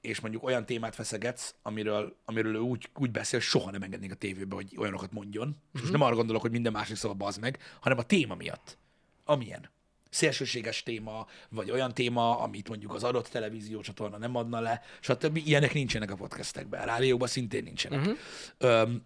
és 0.00 0.20
mondjuk 0.20 0.42
olyan 0.42 0.66
témát 0.66 0.94
feszegetsz, 0.94 1.54
amiről, 1.62 2.16
amiről 2.24 2.54
ő 2.54 2.58
úgy, 2.58 2.90
úgy 2.98 3.10
beszél, 3.10 3.40
soha 3.40 3.70
nem 3.70 3.82
engednék 3.82 4.12
a 4.12 4.14
tévébe, 4.14 4.54
hogy 4.54 4.74
olyanokat 4.78 5.12
mondjon. 5.12 5.48
És 5.48 5.54
Mhm. 5.72 5.80
most 5.80 5.92
nem 5.92 6.02
arra 6.02 6.14
gondolok, 6.14 6.42
hogy 6.42 6.50
minden 6.50 6.72
másik 6.72 6.96
szó 6.96 7.14
bazd 7.14 7.40
meg, 7.40 7.58
hanem 7.80 7.98
a 7.98 8.02
téma 8.02 8.34
miatt. 8.34 8.78
Amilyen. 9.24 9.70
Szélsőséges 10.10 10.82
téma, 10.82 11.26
vagy 11.48 11.70
olyan 11.70 11.94
téma, 11.94 12.38
amit 12.38 12.68
mondjuk 12.68 12.94
az 12.94 13.04
adott 13.04 13.28
televíziócsatorna 13.28 14.18
nem 14.18 14.36
adna 14.36 14.60
le, 14.60 14.82
stb. 15.00 15.36
Ilyenek 15.36 15.74
nincsenek 15.74 16.10
a 16.10 16.14
podcastekben. 16.14 16.80
A 16.80 16.84
rádióban 16.84 17.28
szintén 17.28 17.62
nincsenek. 17.62 17.98
Uh-huh. 17.98 18.16
Öm, 18.58 19.02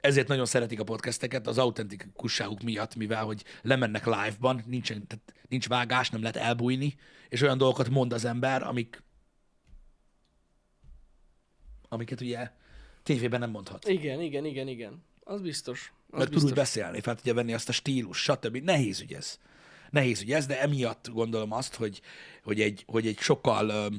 ezért 0.00 0.28
nagyon 0.28 0.46
szeretik 0.46 0.80
a 0.80 0.84
podcasteket 0.84 1.46
az 1.46 1.58
autentikusságuk 1.58 2.62
miatt, 2.62 2.94
mivel 2.94 3.24
hogy 3.24 3.44
lemennek 3.62 4.06
live-ban, 4.06 4.62
nincsen, 4.66 5.06
tehát 5.06 5.34
nincs 5.48 5.68
vágás, 5.68 6.10
nem 6.10 6.20
lehet 6.20 6.36
elbújni, 6.36 6.96
és 7.28 7.42
olyan 7.42 7.58
dolgokat 7.58 7.88
mond 7.88 8.12
az 8.12 8.24
ember, 8.24 8.62
amik 8.62 9.02
amiket 11.88 12.20
ugye 12.20 12.50
tévében 13.02 13.40
nem 13.40 13.50
mondhat. 13.50 13.88
Igen, 13.88 14.20
igen, 14.20 14.44
igen, 14.44 14.68
igen. 14.68 15.04
Az 15.20 15.40
biztos. 15.40 15.92
Az 16.10 16.18
Mert 16.18 16.30
biztos. 16.30 16.52
beszélni, 16.52 17.00
fel 17.00 17.14
tudja 17.14 17.34
venni 17.34 17.52
azt 17.54 17.68
a 17.68 17.72
stílus, 17.72 18.18
stb. 18.18 18.56
Nehéz 18.56 19.00
ügy 19.00 19.12
ez. 19.12 19.38
Nehéz 19.90 20.20
ügy 20.20 20.32
ez, 20.32 20.46
de 20.46 20.60
emiatt 20.60 21.08
gondolom 21.12 21.52
azt, 21.52 21.74
hogy, 21.74 22.00
hogy, 22.42 22.60
egy, 22.60 22.84
hogy 22.86 23.06
egy 23.06 23.18
sokkal, 23.18 23.92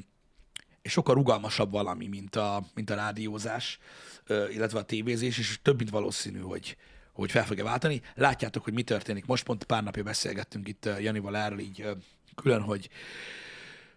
sokkal 0.83 1.15
rugalmasabb 1.15 1.71
valami, 1.71 2.07
mint 2.07 2.35
a, 2.35 2.65
mint 2.73 2.89
a 2.89 2.95
rádiózás, 2.95 3.79
illetve 4.27 4.79
a 4.79 4.83
tévézés, 4.83 5.37
és 5.37 5.59
több 5.61 5.77
mint 5.77 5.89
valószínű, 5.89 6.39
hogy, 6.39 6.77
hogy 7.13 7.31
fel 7.31 7.45
fogja 7.45 7.63
váltani. 7.63 8.01
Látjátok, 8.15 8.63
hogy 8.63 8.73
mi 8.73 8.83
történik. 8.83 9.25
Most 9.25 9.43
pont 9.43 9.63
pár 9.63 9.83
napja 9.83 10.03
beszélgettünk 10.03 10.67
itt 10.67 10.89
Janival 10.99 11.37
erről 11.37 11.59
így 11.59 11.85
külön, 12.35 12.61
hogy 12.61 12.89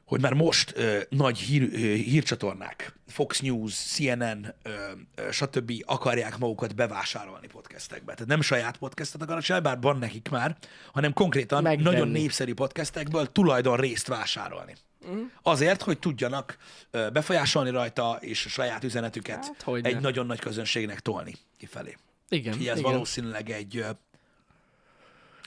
hogy 0.07 0.21
már 0.21 0.33
most 0.33 0.73
ö, 0.77 0.99
nagy 1.09 1.39
hír, 1.39 1.63
ö, 1.73 1.77
hírcsatornák, 1.95 2.95
Fox 3.07 3.41
News, 3.41 3.75
CNN, 3.75 4.55
ö, 4.63 4.71
ö, 5.15 5.31
stb. 5.31 5.73
akarják 5.85 6.39
magukat 6.39 6.75
bevásárolni 6.75 7.47
podcastekbe. 7.47 8.13
Tehát 8.13 8.29
nem 8.29 8.41
saját 8.41 8.77
podcastet 8.77 9.23
akarnak 9.23 9.45
csinálni, 9.45 9.67
bár 9.67 9.81
van 9.81 9.99
nekik 9.99 10.29
már, 10.29 10.57
hanem 10.93 11.13
konkrétan 11.13 11.63
Megvenni. 11.63 11.91
nagyon 11.91 12.09
népszerű 12.09 12.55
podcastekből 12.55 13.33
tulajdon 13.33 13.77
részt 13.77 14.07
vásárolni. 14.07 14.75
Mhm. 15.07 15.19
Azért, 15.43 15.83
hogy 15.83 15.99
tudjanak 15.99 16.57
ö, 16.91 17.09
befolyásolni 17.13 17.71
rajta, 17.71 18.19
és 18.21 18.45
a 18.45 18.49
saját 18.49 18.85
üzenetüket 18.85 19.45
Hát, 19.65 19.69
egy 19.83 20.01
nagyon 20.01 20.27
nagy 20.27 20.41
közönségnek 20.41 21.01
tolni 21.01 21.35
kifelé. 21.59 21.97
Igen, 22.29 22.61
Így 22.61 22.69
ez 22.69 22.79
igen. 22.79 22.91
valószínűleg 22.93 23.51
egy, 23.51 23.85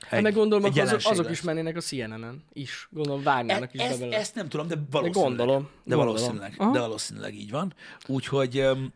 Hát 0.08 0.22
meg 0.22 0.34
gondolom, 0.34 0.66
egy 0.66 0.80
azok, 0.80 1.00
azok 1.04 1.30
is 1.30 1.42
mennének 1.42 1.76
a 1.76 1.80
CNN-en 1.82 2.44
is. 2.54 2.88
Gondolom, 2.92 3.24
vágnának 3.24 3.74
is 3.74 3.82
E- 3.82 3.84
be 3.88 3.92
ezt, 3.94 4.02
ezt 4.14 4.36
nem 4.36 4.50
tudom, 4.50 4.68
de 4.68 4.76
valószínűleg. 4.92 5.38
gondolom, 5.38 5.62
De 5.64 5.96
gondolom. 5.96 6.06
valószínűleg, 6.06 6.54
Aha. 6.58 6.72
de 6.72 6.80
valószínűleg 6.80 7.34
így 7.36 7.52
van. 7.52 7.74
Úgyhogy 8.08 8.58
öm, 8.58 8.94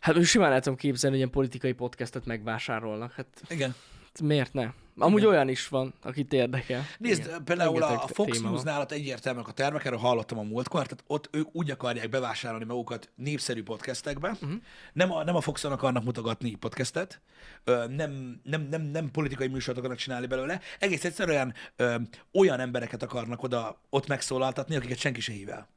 Hát 0.00 0.14
most 0.14 0.30
simán 0.30 0.60
tudom 0.60 0.76
képzelni, 0.78 1.16
hogy 1.16 1.24
ilyen 1.24 1.30
politikai 1.30 1.72
podcastet 1.72 2.26
megvásárolnak. 2.26 3.12
Hát 3.12 3.26
igen. 3.48 3.74
miért 4.22 4.52
ne? 4.52 4.70
Amúgy 4.98 5.24
olyan 5.24 5.48
is 5.48 5.68
van, 5.68 5.94
akit 6.02 6.32
érdekel. 6.32 6.84
Nézd, 6.98 7.24
Igen. 7.24 7.44
például 7.44 7.82
a, 7.82 8.02
a 8.02 8.06
Fox. 8.06 8.40
News 8.40 8.62
nálat 8.62 8.92
egyértelműek 8.92 9.48
a 9.48 9.52
tervek, 9.52 9.84
erről 9.84 9.98
hallottam 9.98 10.38
a 10.38 10.42
múltkor, 10.42 10.82
tehát 10.82 11.04
ott 11.06 11.28
ők 11.32 11.48
úgy 11.52 11.70
akarják 11.70 12.08
bevásárolni 12.08 12.64
magukat 12.64 13.10
népszerű 13.14 13.62
podcastekbe, 13.62 14.30
uh-huh. 14.30 14.52
nem, 14.92 15.12
a, 15.12 15.24
nem 15.24 15.36
a 15.36 15.40
Foxon 15.40 15.72
akarnak 15.72 16.04
mutogatni 16.04 16.54
podcastet, 16.54 17.20
nem, 17.88 18.40
nem, 18.42 18.66
nem, 18.70 18.82
nem 18.82 19.10
politikai 19.10 19.48
műsort 19.48 19.78
akarnak 19.78 19.98
csinálni 19.98 20.26
belőle, 20.26 20.60
egész 20.78 21.04
egyszerűen 21.04 21.54
olyan 22.32 22.60
embereket 22.60 23.02
akarnak 23.02 23.42
oda 23.42 23.80
ott 23.90 24.06
megszólaltatni, 24.06 24.76
akiket 24.76 24.98
senki 24.98 25.20
se 25.20 25.32
hív 25.32 25.48
el. 25.48 25.68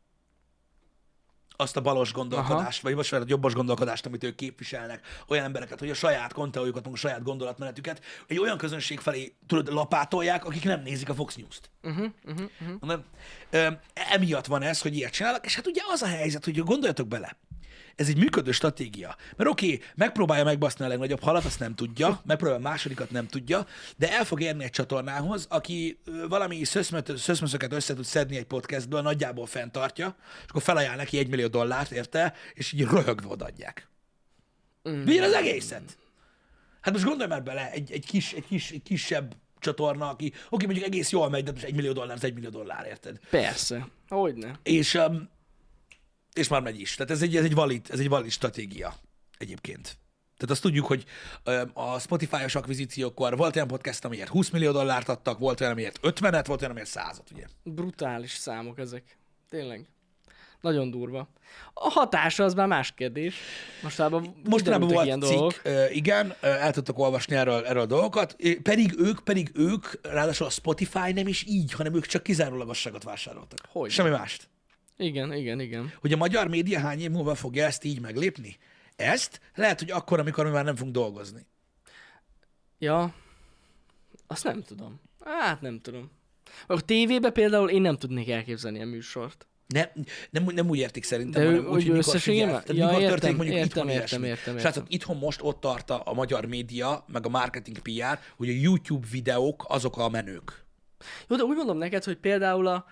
Azt 1.56 1.78
a 1.78 1.82
balos 1.82 2.14
gondolkodást, 2.14 2.80
Aha. 2.80 2.88
vagy 2.88 2.95
most 2.95 3.14
a 3.14 3.24
jobbos 3.26 3.53
gondolkodást, 3.53 4.06
amit 4.06 4.24
ők 4.24 4.36
képviselnek, 4.36 5.06
olyan 5.28 5.43
embereket, 5.43 5.80
hogy 5.80 5.89
a 5.89 5.93
saját 5.93 6.34
konteójukat, 6.34 6.88
a 6.88 6.95
saját 6.95 7.24
gondolatmenetüket 7.24 8.01
egy 8.28 8.39
olyan 8.39 8.58
közönség 8.58 8.99
felé 8.99 9.36
tudod, 9.47 9.74
lapátolják, 9.74 10.45
akik 10.45 10.64
nem 10.64 10.82
nézik 10.82 11.10
a 11.10 11.14
Fox 11.14 11.36
News-t. 11.36 11.70
Uh-huh, 11.84 12.06
uh-huh, 12.26 12.49
uh-huh. 12.62 12.99
Nem? 13.51 13.80
Emiatt 13.93 14.45
van 14.45 14.62
ez, 14.62 14.82
hogy 14.82 14.95
ilyet 14.95 15.12
csinálnak, 15.12 15.45
és 15.45 15.56
hát 15.56 15.68
ugye 15.68 15.82
az 15.91 16.01
a 16.01 16.08
helyzet, 16.08 16.45
hogy 16.45 16.64
gondoljatok 16.64 17.08
bele, 17.08 17.38
ez 17.96 18.08
egy 18.08 18.18
működő 18.18 18.52
stratégia. 18.52 19.16
Mert 19.36 19.50
oké, 19.50 19.66
okay, 19.66 19.82
megpróbálja 19.96 20.43
megbaszni 20.43 20.86
a 20.86 20.88
legnagyobb 20.88 21.22
halat, 21.22 21.46
azt 21.46 21.60
nem 21.60 21.76
tudja, 21.76 22.22
megpróbálja 22.26 22.66
a 22.66 22.70
másodikat 22.70 23.12
nem 23.12 23.28
tudja, 23.28 23.66
de 23.98 24.12
el 24.12 24.26
fog 24.26 24.41
érni 24.41 24.64
egy 24.64 24.70
csatornához, 24.70 25.46
aki 25.50 26.00
valami 26.30 26.64
szöszmöszöket 27.16 27.74
össze 27.74 27.93
tud 27.93 28.06
szedni 28.06 28.38
egy 28.38 28.46
podcastből, 28.46 29.02
nagyjából 29.02 29.46
fenntartja, 29.46 30.16
és 30.43 30.50
akkor 30.50 30.62
felajánl 30.62 30.96
neki 30.96 31.18
egy 31.18 31.30
millió 31.30 31.48
dollárt, 31.48 31.91
érte, 31.91 32.34
és 32.54 32.72
így 32.72 32.82
röhögve 32.82 33.28
odaadják. 33.28 33.88
Mm. 34.89 35.04
Milyen 35.04 35.24
az 35.24 35.34
egészet? 35.34 35.98
Hát 36.82 36.93
most 36.93 37.06
gondolj 37.06 37.30
már 37.30 37.43
bele, 37.43 37.72
egy, 37.72 37.91
egy, 37.91 38.06
kis, 38.06 38.34
egy, 38.34 38.48
kis, 38.48 38.72
egy 38.72 38.84
kisebb 38.84 39.36
csatorna, 39.60 40.10
aki, 40.10 40.34
oké, 40.50 40.66
mondjuk 40.66 40.86
egész 40.86 41.10
jól 41.10 41.30
megy, 41.30 41.43
de 41.43 41.52
most 41.52 41.64
egy 41.64 41.76
millió 41.76 41.91
dollár, 41.91 42.16
az 42.16 42.24
egy 42.24 42.34
millió 42.34 42.50
dollár, 42.50 42.86
érted? 42.86 43.20
Persze. 43.30 43.88
Hogyne. 44.08 44.60
És, 44.64 44.93
um, 44.93 45.30
és 46.36 46.47
már 46.47 46.61
megy 46.61 46.79
is. 46.79 46.95
Tehát 46.95 47.11
ez 47.11 47.21
egy, 47.21 47.36
ez 47.36 47.43
egy, 47.43 47.53
valid, 47.53 47.88
ez 47.89 47.99
egy 47.99 48.09
valid 48.09 48.31
stratégia 48.31 48.95
egyébként. 49.38 49.97
Tehát 50.38 50.53
azt 50.53 50.61
tudjuk, 50.61 50.86
hogy 50.86 51.05
a 51.73 51.99
Spotify-os 51.99 52.55
akvizíciókor 52.55 53.38
volt 53.38 53.55
olyan 53.55 53.67
podcast, 53.67 54.05
amiért 54.05 54.29
20 54.29 54.49
millió 54.49 54.71
dollárt 54.71 55.09
adtak, 55.09 55.39
volt 55.39 55.59
olyan, 55.59 55.71
amiért 55.71 55.99
50-et, 56.01 56.43
volt 56.47 56.59
olyan, 56.59 56.71
amiért 56.71 56.89
100-at, 56.93 57.31
ugye? 57.31 57.45
Brutális 57.63 58.31
számok 58.31 58.79
ezek. 58.79 59.17
Tényleg. 59.49 59.89
Nagyon 60.61 60.91
durva. 60.91 61.29
A 61.73 61.89
hatása 61.89 62.43
az 62.43 62.53
már 62.53 62.67
más 62.67 62.91
kérdés. 62.91 63.36
Mostában 63.81 64.41
Mostanában 64.43 64.88
volt 64.88 65.05
ilyen 65.05 65.19
cikk, 65.19 65.31
dolgok. 65.31 65.61
igen, 65.91 66.36
el 66.41 66.71
tudtok 66.71 66.99
olvasni 66.99 67.36
erről, 67.36 67.65
erről 67.65 67.86
dolgokat, 67.86 68.36
pedig 68.63 68.93
ők, 68.97 69.19
pedig 69.19 69.51
ők, 69.53 69.86
ráadásul 70.01 70.45
a 70.45 70.49
Spotify 70.49 71.11
nem 71.11 71.27
is 71.27 71.43
így, 71.47 71.71
hanem 71.71 71.95
ők 71.95 72.05
csak 72.05 72.23
kizárólagosságot 72.23 73.03
vásároltak. 73.03 73.59
Hogy? 73.71 73.91
Semmi 73.91 74.09
mást. 74.09 74.49
Igen, 74.98 75.34
igen, 75.34 75.60
igen. 75.60 75.93
Hogy 76.02 76.14
a 76.14 76.18
magyar 76.18 76.48
média 76.48 76.80
hány 76.80 77.00
év 77.02 77.12
múlva 77.12 77.36
fogja 77.36 77.66
ezt 77.66 77.84
így 77.84 78.02
meglépni? 78.02 78.58
Ezt 78.96 79.39
lehet, 79.56 79.80
hogy 79.80 79.91
akkor, 79.91 80.20
amikor 80.20 80.46
mi 80.46 80.52
már 80.52 80.64
nem 80.64 80.76
fogunk 80.76 80.96
dolgozni. 80.96 81.46
Ja, 82.80 83.14
azt 84.28 84.43
nem 84.43 84.64
tudom. 84.64 85.00
Hát 85.26 85.62
nem 85.62 85.80
tudom. 85.80 86.12
A 86.68 86.82
tévébe 86.82 87.30
például 87.30 87.70
én 87.70 87.82
nem 87.82 87.98
tudnék 87.98 88.30
elképzelni 88.30 88.82
a 88.82 88.86
műsort. 88.86 89.48
Nem, 89.68 89.88
nem, 90.30 90.43
nem 90.43 90.70
úgy 90.70 90.78
értik 90.78 91.04
szerintem, 91.04 91.41
De 91.41 91.48
hanem 91.48 91.62
úgy, 91.64 91.68
úgy 91.68 91.74
hogy 91.74 91.84
mikor 91.84 91.98
összességében? 91.98 92.48
Tehát 92.48 92.68
Ja, 92.68 92.86
mikor 92.86 93.02
értem, 93.02 93.10
történik 93.10 93.36
mondjuk 93.36 93.58
értem, 93.58 93.70
itthon 93.70 93.89
értem, 93.89 94.24
ilyesmi. 94.24 94.28
értem, 94.28 94.56
értem. 94.56 94.72
Srácok, 94.72 94.93
itthon 94.93 95.18
most 95.18 95.39
ott 95.41 95.60
tart 95.60 95.89
a 95.89 96.14
magyar 96.14 96.46
média, 96.46 97.06
meg 97.08 97.26
a 97.26 97.30
marketing 97.30 97.80
PR, 97.80 98.20
hogy 98.36 98.50
a 98.50 98.54
YouTube 98.54 99.08
videók 99.12 99.66
azok 99.68 99.98
a 99.98 100.10
menők. 100.10 100.64
Jó, 101.28 101.36
de 101.36 101.43
úgy 101.43 101.56
mondom 101.56 101.78
neked, 101.78 102.04
hogy 102.04 102.18
például 102.18 102.68
a... 102.68 102.86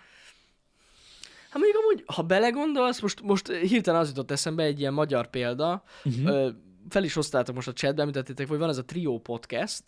Hát 1.53 1.61
mondjuk 1.61 1.83
amúgy, 1.83 2.03
ha 2.05 2.21
belegondolsz, 2.21 2.99
most, 2.99 3.21
most 3.21 3.47
hirtelen 3.51 3.99
az 3.99 4.07
jutott 4.07 4.31
eszembe 4.31 4.63
egy 4.63 4.79
ilyen 4.79 4.93
magyar 4.93 5.29
példa, 5.29 5.83
uh-huh. 6.03 6.27
ö, 6.27 6.49
fel 6.89 7.03
is 7.03 7.13
hoztátok 7.13 7.55
most 7.55 7.67
a 7.67 7.73
chatbe, 7.73 8.01
említettétek, 8.01 8.47
hogy 8.47 8.57
van 8.57 8.69
ez 8.69 8.77
a 8.77 8.85
Trio 8.85 9.19
podcast, 9.19 9.83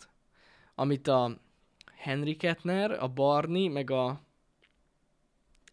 amit 0.74 1.08
a 1.08 1.38
Henry 1.96 2.36
Kettner, 2.36 2.90
a 2.90 3.08
Barni, 3.08 3.68
meg 3.68 3.90
a 3.90 4.20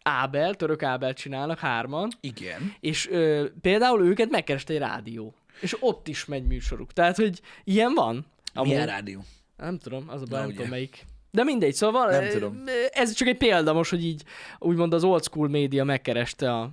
Ábel, 0.02 0.54
török 0.54 0.82
Ábel 0.82 1.12
csinálnak 1.12 1.58
hárman, 1.58 2.10
Igen. 2.20 2.74
és 2.80 3.08
ö, 3.10 3.46
például 3.60 4.04
őket 4.06 4.30
megkereste 4.30 4.72
egy 4.72 4.78
rádió, 4.78 5.34
és 5.60 5.76
ott 5.80 6.08
is 6.08 6.24
megy 6.24 6.46
műsoruk. 6.46 6.92
Tehát, 6.92 7.16
hogy 7.16 7.40
ilyen 7.64 7.94
van. 7.94 8.26
Milyen 8.54 8.86
rádió? 8.86 9.24
Nem 9.56 9.78
tudom, 9.78 10.08
az 10.08 10.22
a 10.22 10.26
baj, 10.28 10.40
nem 10.40 10.50
tudom 10.50 10.68
melyik. 10.68 11.04
De 11.34 11.44
mindegy, 11.44 11.74
szóval 11.74 12.10
Nem 12.10 12.28
tudom. 12.28 12.62
ez 12.90 13.12
csak 13.12 13.28
egy 13.28 13.36
példa 13.36 13.72
most, 13.72 13.90
hogy 13.90 14.04
így 14.04 14.22
úgymond 14.58 14.92
az 14.94 15.04
old 15.04 15.24
school 15.24 15.48
média 15.48 15.84
megkereste 15.84 16.52
a, 16.52 16.70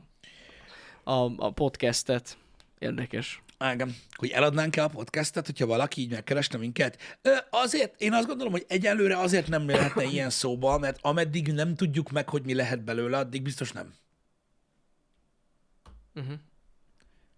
a, 1.04 1.32
a 1.38 1.52
podcastet. 1.52 2.38
Érdekes. 2.80 3.44
Igen. 3.74 3.96
Hogy 4.12 4.30
eladnánk-e 4.30 4.84
a 4.84 4.88
podcastet, 4.88 5.46
hogyha 5.46 5.66
valaki 5.66 6.02
így 6.02 6.10
megkeresne 6.12 6.58
minket? 6.58 7.18
Ö, 7.22 7.36
azért, 7.50 8.02
én 8.02 8.14
azt 8.14 8.28
gondolom, 8.28 8.52
hogy 8.52 8.66
egyelőre 8.68 9.18
azért 9.18 9.48
nem 9.48 9.70
lehetne 9.70 10.04
ilyen 10.04 10.30
szóba, 10.30 10.78
mert 10.78 11.00
ameddig 11.02 11.48
nem 11.48 11.76
tudjuk 11.76 12.10
meg, 12.12 12.30
hogy 12.30 12.44
mi 12.44 12.54
lehet 12.54 12.84
belőle, 12.84 13.18
addig 13.18 13.42
biztos 13.42 13.72
nem. 13.72 13.94
Uh-huh. 16.16 16.36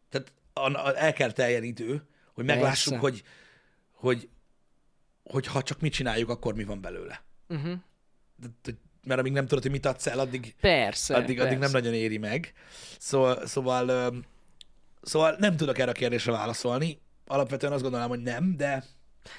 Tehát 0.09 0.31
el 0.97 1.13
kell 1.13 1.31
teljen 1.31 1.63
idő, 1.63 2.07
hogy 2.33 2.45
meglássuk, 2.45 2.93
Persze. 2.93 3.07
hogy, 3.07 3.23
hogy, 3.91 4.29
hogy 5.23 5.47
ha 5.47 5.61
csak 5.61 5.79
mit 5.79 5.93
csináljuk, 5.93 6.29
akkor 6.29 6.53
mi 6.53 6.63
van 6.63 6.81
belőle. 6.81 7.23
Uh-huh. 7.47 7.73
De, 8.35 8.47
de, 8.61 8.71
mert 9.03 9.19
amíg 9.19 9.31
nem 9.31 9.47
tudod, 9.47 9.63
hogy 9.63 9.71
mit 9.71 9.85
adsz 9.85 10.07
el, 10.07 10.19
addig, 10.19 10.55
Persze, 10.61 11.15
addig, 11.15 11.35
persze. 11.35 11.49
addig 11.49 11.57
nem 11.57 11.71
nagyon 11.71 11.93
éri 11.93 12.17
meg. 12.17 12.53
Szóval, 12.99 13.45
szóval, 13.45 14.13
szóval 15.01 15.35
nem 15.39 15.55
tudok 15.55 15.77
erre 15.77 15.89
a 15.91 15.93
kérdésre 15.93 16.31
válaszolni. 16.31 17.01
Alapvetően 17.25 17.73
azt 17.73 17.81
gondolom, 17.81 18.09
hogy 18.09 18.21
nem, 18.21 18.57
de 18.57 18.83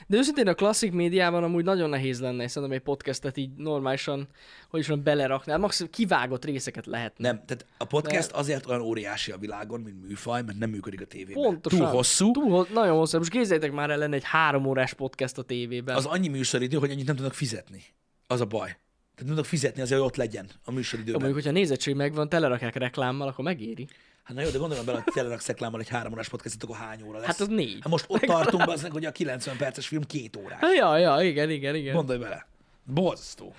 De 0.06 0.16
őszintén 0.16 0.48
a 0.48 0.54
klasszik 0.54 0.92
médiában 0.92 1.42
amúgy 1.44 1.64
nagyon 1.64 1.88
nehéz 1.88 2.20
lenne 2.20 2.48
szerintem 2.48 2.78
egy 2.78 2.82
podcastet 2.84 3.36
így 3.36 3.50
normálisan, 3.56 4.28
hogy 4.70 4.80
is 4.80 4.88
van, 4.88 5.02
belerakni. 5.02 5.52
Hát 5.52 5.60
maximum 5.60 5.92
kivágott 5.92 6.44
részeket 6.44 6.86
lehetne. 6.86 7.28
nem. 7.28 7.36
Tehát 7.46 7.66
a 7.78 7.84
podcast 7.84 8.30
azért 8.30 8.66
olyan 8.66 8.80
óriási 8.80 9.30
a 9.30 9.36
világon, 9.38 9.80
mint 9.80 10.06
műfaj, 10.06 10.42
mert 10.42 10.58
nem 10.58 10.70
működik 10.70 11.00
a 11.00 11.04
tévében. 11.04 11.42
Pontosan. 11.42 11.78
Túl 11.78 11.88
hosszú. 11.88 12.30
Túl, 12.30 12.50
ho- 12.50 12.72
nagyon 12.72 12.96
hosszú. 12.96 13.18
Most 13.18 13.30
képzeljétek 13.30 13.72
már 13.72 13.90
el 13.90 13.98
lenne 13.98 14.14
egy 14.16 14.24
három 14.24 14.66
órás 14.66 14.92
podcast 14.94 15.38
a 15.38 15.42
tévében. 15.42 15.96
Az 15.96 16.06
annyi 16.06 16.28
műsoridő, 16.28 16.76
hogy 16.76 16.90
annyit 16.90 17.06
nem 17.06 17.16
tudnak 17.16 17.34
fizetni. 17.34 17.82
Az 18.26 18.40
a 18.40 18.44
baj. 18.46 18.68
Tehát 18.68 19.16
nem 19.16 19.26
tudnak 19.26 19.44
fizetni 19.44 19.82
azért, 19.82 20.00
hogy 20.00 20.08
ott 20.08 20.16
legyen 20.16 20.48
a 20.64 20.72
műsoridőben. 20.72 21.20
mondjuk, 21.20 21.42
hogyha 21.42 21.58
nézettség 21.58 21.94
megvan, 21.94 22.28
telerakják 22.28 22.74
reklámmal, 22.74 23.28
akkor 23.28 23.44
megéri. 23.44 23.86
Hát 24.24 24.36
na 24.36 24.42
jó, 24.42 24.50
de 24.50 24.58
gondolom 24.58 24.84
bele, 24.84 25.00
hogy 25.04 25.12
tényleg 25.12 25.40
szeklámmal 25.40 25.80
egy 25.80 25.88
három 25.88 26.12
órás 26.12 26.28
podcastot, 26.28 26.62
akkor 26.62 26.76
hány 26.76 27.02
óra 27.02 27.18
lesz? 27.18 27.26
Hát 27.26 27.40
az 27.40 27.46
négy. 27.48 27.78
Hát 27.80 27.88
most 27.88 28.04
ott 28.08 28.20
tartunk, 28.20 28.68
az 28.68 28.86
hogy 28.90 29.04
a 29.04 29.12
90 29.12 29.56
perces 29.56 29.86
film 29.86 30.02
két 30.02 30.36
órás. 30.36 30.58
Hát, 30.60 30.74
ja, 30.76 30.96
ja, 30.98 31.22
igen, 31.22 31.50
igen, 31.50 31.74
igen. 31.74 31.94
Gondolj 31.94 32.18
bele. 32.18 32.46
Borzasztó. 32.84 33.54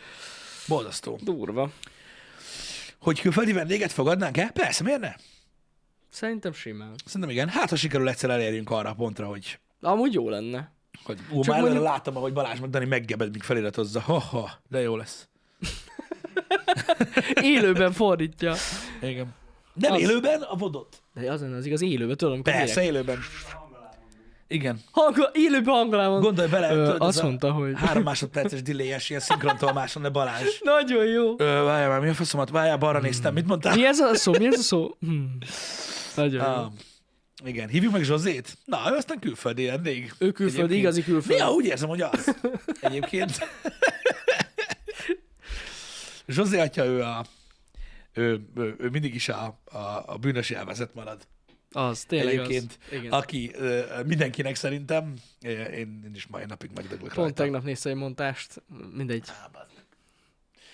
Borzasztó. 0.68 1.20
Durva. 1.24 1.70
Hogy 2.99 3.22
külföldi 3.22 3.51
vendéget 3.51 3.91
fogadnánk-e? 3.91 4.49
Persze, 4.53 4.84
miért 4.84 4.99
ne? 4.99 5.13
Szerintem 6.09 6.53
simán. 6.53 6.93
Szerintem 7.05 7.30
igen. 7.30 7.49
Hát, 7.49 7.70
ha 7.70 7.76
sikerül 7.76 8.09
egyszer 8.09 8.30
elérjünk 8.30 8.70
arra 8.70 8.89
a 8.89 8.93
pontra, 8.93 9.28
hogy, 9.28 9.59
Amúgy 9.82 10.13
jó 10.13 10.30
lenne. 10.30 10.72
hogy 11.03 11.20
ú, 11.32 11.41
Csak 11.41 11.53
már 11.53 11.61
mondjuk- 11.63 11.84
láttam, 11.84 12.18
ahogy 12.18 12.34
Balázs 12.34 12.59
meg 12.59 12.70
Dani 12.70 12.86
meggebed, 12.86 13.32
míg 13.32 13.43
feliratozza. 13.43 13.99
Ha-ha, 14.01 14.51
de 14.70 14.80
jó 14.82 14.95
lesz. 14.95 15.28
Élőben 17.41 17.91
fordítja. 17.91 18.53
Igen. 19.01 19.34
Nem 19.76 19.91
Az- 19.91 19.99
élőben, 19.99 20.41
a 20.41 20.55
vodot. 20.55 21.01
De 21.13 21.32
az 21.32 21.41
lenne 21.41 21.55
az 21.55 21.65
igaz 21.65 21.82
élőben, 21.82 22.17
tudom, 22.17 22.34
amikor 22.34 22.53
Persze, 22.53 22.73
direkt- 22.80 22.89
élőben. 22.95 23.19
Igen. 24.47 24.80
Hangol, 24.91 25.30
élőben 25.34 25.73
hangolában. 25.73 26.19
Gondolj 26.21 26.49
bele, 26.49 26.73
Ö, 26.73 26.84
tudod, 26.86 27.01
azt 27.01 27.21
mondta, 27.21 27.51
hogy... 27.51 27.73
Három 27.76 28.03
másodperces 28.13 28.61
delay-es 28.61 29.09
ilyen 29.09 29.21
szinkrontolmáson, 29.21 30.01
de 30.01 30.09
Balázs. 30.09 30.59
Nagyon 30.63 31.05
jó. 31.05 31.34
Ö, 31.38 31.43
várjál 31.63 31.89
már, 31.89 31.99
mi 31.99 32.09
a 32.09 32.13
faszomat? 32.13 32.49
Várjál, 32.49 32.78
balra 32.78 32.99
néztem. 32.99 33.34
Mit 33.34 33.47
mondtál? 33.47 33.76
Mi 33.76 33.86
ez 33.86 33.99
a 33.99 34.15
szó? 34.15 34.32
Mi 34.38 34.45
ez 34.45 34.59
a 34.59 34.61
szó? 34.61 34.95
Hmm. 34.99 35.38
Nagyon 36.15 36.45
jó. 36.45 36.51
Ah, 36.51 36.71
igen, 37.45 37.67
hívjuk 37.67 37.91
meg 37.91 38.03
Zsozét? 38.03 38.57
Na, 38.65 38.78
ő 38.91 38.95
aztán 38.95 39.19
külföldi 39.19 39.65
vendég. 39.65 40.13
Ő 40.17 40.32
külföldi, 40.32 40.57
Egyébként. 40.61 40.80
igazi 40.82 41.03
külföldi. 41.03 41.34
Néha 41.41 41.51
úgy 41.53 41.65
érzem, 41.65 41.89
hogy 41.89 42.01
az. 42.01 42.36
Egyébként. 42.82 43.32
Zsozé 46.28 46.59
atya, 46.59 46.86
ő, 46.86 47.01
a, 47.01 47.26
ő, 48.16 48.47
ő, 48.55 48.76
ő 48.80 48.89
mindig 48.89 49.16
is 49.16 49.30
a, 49.30 49.59
a, 49.63 49.78
a 50.05 50.18
bűnös 50.18 50.51
elvezet 50.51 50.93
marad. 50.93 51.28
Az, 51.72 52.03
tényleg 52.03 52.34
Egyébként, 52.34 52.78
az. 52.91 52.97
Igen. 52.97 53.11
aki 53.11 53.51
mindenkinek 54.05 54.55
szerintem, 54.55 55.13
én, 55.41 55.59
én 55.74 56.11
is 56.13 56.28
mai 56.28 56.45
napig 56.45 56.70
megdöglök 56.74 56.99
Pont 56.99 57.16
rajta. 57.16 57.34
tegnap 57.43 57.63
néztem 57.63 57.91
egy 57.91 57.97
montást, 57.97 58.63
mindegy. 58.93 59.24
Á. 59.28 59.49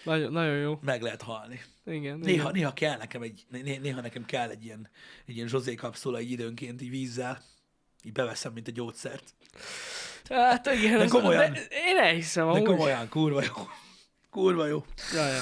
Nagyon, 0.04 0.32
nagyon 0.32 0.58
jó. 0.58 0.80
Meg 0.82 1.02
lehet 1.02 1.22
halni. 1.22 1.62
Igen. 1.86 2.18
Néha, 2.20 2.40
igen. 2.40 2.52
néha 2.52 2.74
kell 2.74 2.98
nekem 2.98 3.22
egy, 3.22 3.46
né- 3.50 3.82
néha 3.82 4.02
nekem 4.02 4.26
kell 4.26 4.50
egy 4.50 4.64
ilyen, 4.64 4.90
egy 5.26 5.36
ilyen 5.36 5.48
Zsozé 5.48 5.76
kapszula 5.76 6.22
így 6.22 6.32
időnként 6.32 6.82
így 6.82 6.90
vízzel. 6.90 7.42
Így 8.04 8.12
beveszem, 8.12 8.54
mint 8.54 8.68
a 8.68 8.72
gyógyszert. 8.72 9.34
Hát 10.30 10.66
igen. 10.66 10.98
De 10.98 11.08
komolyan. 11.08 11.54
De 11.54 11.60
én 11.70 11.98
elhiszem, 11.98 12.52
De 12.52 12.62
komolyan, 12.62 13.10
kurva 13.10 13.42
jó. 13.44 13.68
Kurva 14.30 14.66
jó. 14.68 14.86
Ja, 15.14 15.28
ja. 15.28 15.42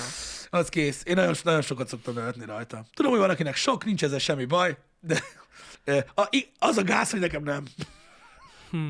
Az 0.49 0.69
kész. 0.69 1.01
Én 1.05 1.15
nagyon, 1.15 1.33
nagyon 1.43 1.61
sokat 1.61 1.87
szoktam 1.87 2.13
nevetni 2.13 2.45
rajta. 2.45 2.83
Tudom, 2.93 3.11
hogy 3.11 3.19
van, 3.19 3.29
akinek 3.29 3.55
sok, 3.55 3.85
nincs 3.85 4.03
ezzel 4.03 4.19
semmi 4.19 4.45
baj, 4.45 4.77
de 4.99 5.21
az 6.59 6.77
a 6.77 6.83
gáz, 6.83 7.11
hogy 7.11 7.19
nekem 7.19 7.43
nem. 7.43 7.65
Hm. 8.71 8.89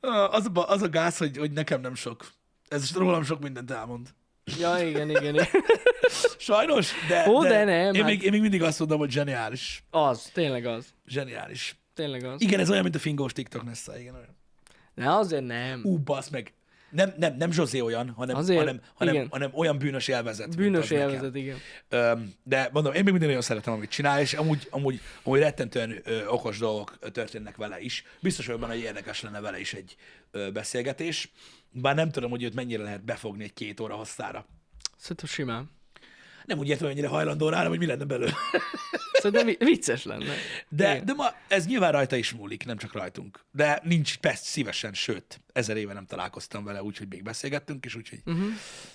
Ah, 0.00 0.34
Az 0.34 0.50
a, 0.54 0.68
az 0.68 0.82
a 0.82 0.88
gáz, 0.88 1.16
hogy, 1.16 1.36
hogy 1.36 1.50
nekem 1.52 1.80
nem 1.80 1.94
sok. 1.94 2.26
Ez 2.68 2.96
rólam 2.96 3.22
sok 3.24 3.40
mindent 3.40 3.70
elmond. 3.70 4.08
Ja, 4.58 4.78
igen, 4.78 5.10
igen, 5.10 5.34
igen. 5.34 5.46
Sajnos, 6.38 6.92
de, 7.08 7.28
Ó, 7.28 7.42
de 7.42 7.64
nem, 7.64 7.94
Én, 7.94 8.02
hát- 8.02 8.10
még, 8.10 8.22
én 8.22 8.30
még 8.30 8.40
mindig 8.40 8.62
azt 8.62 8.78
mondom, 8.78 8.98
hogy 8.98 9.10
zseniális. 9.10 9.84
Az, 9.90 10.30
tényleg 10.32 10.66
az. 10.66 10.86
Zseniális. 11.06 11.76
Tényleg 11.94 12.24
az. 12.24 12.40
Igen, 12.42 12.60
ez 12.60 12.70
olyan, 12.70 12.82
mint 12.82 12.94
a 12.94 12.98
fingós 12.98 13.32
TikTok 13.32 13.64
Nessa, 13.64 13.98
igen. 13.98 14.14
Olyan. 14.14 14.36
Ne, 14.94 15.16
azért 15.16 15.44
nem. 15.46 15.80
Ú, 15.84 15.98
basz 15.98 16.28
meg. 16.28 16.52
Nem, 16.90 17.14
nem, 17.16 17.36
nem 17.36 17.52
Zsozé 17.52 17.80
olyan, 17.80 18.10
hanem, 18.10 18.36
Azért, 18.36 18.58
hanem, 18.58 18.80
hanem, 18.94 19.14
igen. 19.14 19.26
hanem, 19.30 19.50
olyan 19.54 19.78
bűnös 19.78 20.08
élvezet. 20.08 20.56
Bűnös 20.56 20.82
az 20.82 20.90
nekem. 20.90 21.08
élvezet, 21.08 21.36
igen. 21.36 21.56
Öm, 21.88 22.32
de 22.42 22.68
mondom, 22.72 22.92
én 22.92 23.02
még 23.02 23.10
mindig 23.10 23.28
nagyon 23.28 23.42
szeretem, 23.42 23.72
amit 23.72 23.90
csinál, 23.90 24.20
és 24.20 24.34
amúgy, 24.34 24.68
amúgy, 24.70 25.00
amúgy 25.22 25.38
rettentően 25.38 26.00
ö, 26.04 26.26
okos 26.26 26.58
dolgok 26.58 26.98
történnek 27.12 27.56
vele 27.56 27.80
is. 27.80 28.04
Biztos 28.20 28.46
vagyok 28.46 28.60
benne, 28.60 28.72
hogy 28.72 28.82
érdekes 28.82 29.22
lenne 29.22 29.40
vele 29.40 29.60
is 29.60 29.74
egy 29.74 29.96
ö, 30.30 30.50
beszélgetés. 30.50 31.30
Bár 31.72 31.94
nem 31.94 32.10
tudom, 32.10 32.30
hogy 32.30 32.42
őt 32.42 32.54
mennyire 32.54 32.82
lehet 32.82 33.04
befogni 33.04 33.44
egy 33.44 33.52
két 33.52 33.80
óra 33.80 33.94
hosszára. 33.94 34.46
Szerintem 34.96 35.26
simán. 35.26 35.70
Nem 36.44 36.58
úgy 36.58 36.68
értem, 36.68 36.86
hogy 36.86 36.94
mennyire 36.94 37.12
hajlandó 37.12 37.48
rá, 37.48 37.56
hanem 37.56 37.70
hogy 37.70 37.78
mi 37.78 37.86
lenne 37.86 38.04
belőle. 38.04 38.32
Szerintem 39.20 39.46
vi- 39.46 39.58
vicces 39.58 40.04
lenne. 40.04 40.34
De, 40.68 40.92
Igen. 40.92 41.04
de 41.04 41.12
ma 41.12 41.34
ez 41.48 41.66
nyilván 41.66 41.92
rajta 41.92 42.16
is 42.16 42.32
múlik, 42.32 42.64
nem 42.64 42.76
csak 42.76 42.92
rajtunk. 42.92 43.44
De 43.52 43.80
nincs 43.84 44.18
persze 44.18 44.44
szívesen, 44.44 44.92
sőt, 44.92 45.40
ezer 45.52 45.76
éve 45.76 45.92
nem 45.92 46.06
találkoztam 46.06 46.64
vele, 46.64 46.82
úgyhogy 46.82 47.08
még 47.08 47.22
beszélgettünk, 47.22 47.84
és 47.84 47.94
úgyhogy, 47.94 48.20
uh-huh. 48.24 48.44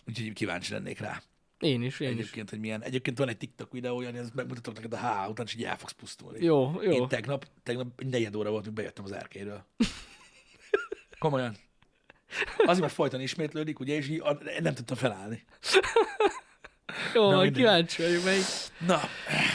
úgyhogy 0.08 0.34
kíváncsi 0.34 0.72
lennék 0.72 1.00
rá. 1.00 1.22
Én 1.60 1.84
is, 1.84 2.00
én 2.00 2.10
is. 2.10 2.18
Egyébként, 2.18 2.50
hogy 2.50 2.60
milyen. 2.60 2.84
Egyébként 2.84 3.18
van 3.18 3.30
egy 3.30 3.38
TikTok 3.38 3.72
videója, 3.72 4.10
ezt 4.10 4.34
megmutatok 4.34 4.74
neked 4.74 4.94
a 4.94 4.98
H 4.98 5.30
után, 5.30 5.46
és 5.46 5.56
így 5.56 5.64
el 5.64 5.78
fogsz 5.78 5.92
pusztulni. 5.92 6.46
Jó, 6.46 6.82
jó. 6.82 6.92
Én 6.92 7.08
tegnap, 7.08 7.46
tegnap 7.64 7.88
egy 8.02 8.08
negyed 8.08 8.36
óra 8.36 8.50
volt, 8.50 8.66
míg 8.66 8.74
bejöttem 8.74 9.04
az 9.04 9.12
erkéről. 9.12 9.66
Komolyan. 11.20 11.56
Azért, 12.58 12.80
mert 12.80 12.94
folyton 12.94 13.22
ismétlődik, 13.22 13.80
ugye, 13.80 13.96
és 13.96 14.10
így 14.10 14.24
nem 14.60 14.74
tudtam 14.74 14.98
felállni. 14.98 15.44
Jó, 17.14 17.32
Na, 17.32 17.52
kíváncsi 17.52 18.02
vagyok 18.02 18.24
melyik. 18.24 18.44
Na, 18.80 19.00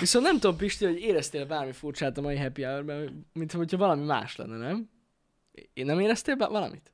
Viszont 0.00 0.24
nem 0.24 0.34
tudom, 0.38 0.56
Pisti, 0.56 0.84
hogy 0.84 0.98
éreztél 1.00 1.46
bármi 1.46 1.72
furcsát 1.72 2.18
a 2.18 2.20
mai 2.20 2.36
happy 2.38 2.62
hour 2.62 3.12
mint 3.32 3.52
hogyha 3.52 3.76
valami 3.76 4.04
más 4.04 4.36
lenne, 4.36 4.56
nem? 4.56 4.90
Én 5.72 5.86
nem 5.86 6.00
éreztél 6.00 6.36
bár 6.36 6.48
valamit? 6.50 6.92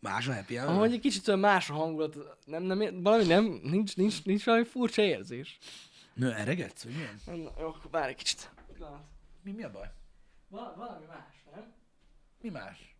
más 0.00 0.28
a 0.28 0.34
happy 0.34 0.56
hour? 0.56 0.70
Ahogy 0.70 0.92
egy 0.92 1.00
kicsit 1.00 1.28
olyan 1.28 1.40
más 1.40 1.70
a 1.70 1.74
hangulat, 1.74 2.16
nem, 2.44 2.62
nem, 2.62 2.80
ér- 2.80 2.94
valami 3.02 3.24
nem, 3.24 3.44
nincs, 3.62 3.96
nincs, 3.96 4.24
nincs 4.24 4.44
valami 4.44 4.64
furcsa 4.64 5.02
érzés. 5.02 5.58
Nő, 6.14 6.32
eregetsz, 6.32 6.82
vagy 6.84 6.92
milyen? 6.94 7.20
Na, 7.42 7.52
jó, 7.60 7.74
várj 7.90 8.08
egy 8.10 8.16
kicsit. 8.16 8.50
Mi, 9.42 9.52
mi 9.52 9.62
a 9.62 9.70
baj? 9.70 9.90
Val- 10.48 10.76
valami 10.76 11.04
más, 11.06 11.44
nem? 11.54 11.72
Mi 12.40 12.48
más? 12.48 12.96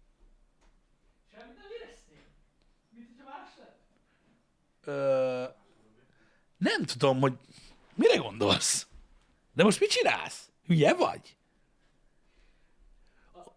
Semmit 1.32 1.56
nem 1.56 1.66
éreztél? 1.82 2.16
Mint 2.90 3.06
hogyha 3.08 3.30
más 3.38 3.48
lett? 3.58 3.78
Ö, 4.84 5.44
nem 6.56 6.84
tudom, 6.84 7.20
hogy 7.20 7.38
mire 7.98 8.16
gondolsz. 8.16 8.86
De 9.54 9.62
most 9.64 9.80
mit 9.80 9.90
csinálsz? 9.90 10.50
Hülye 10.66 10.94
vagy? 10.94 11.36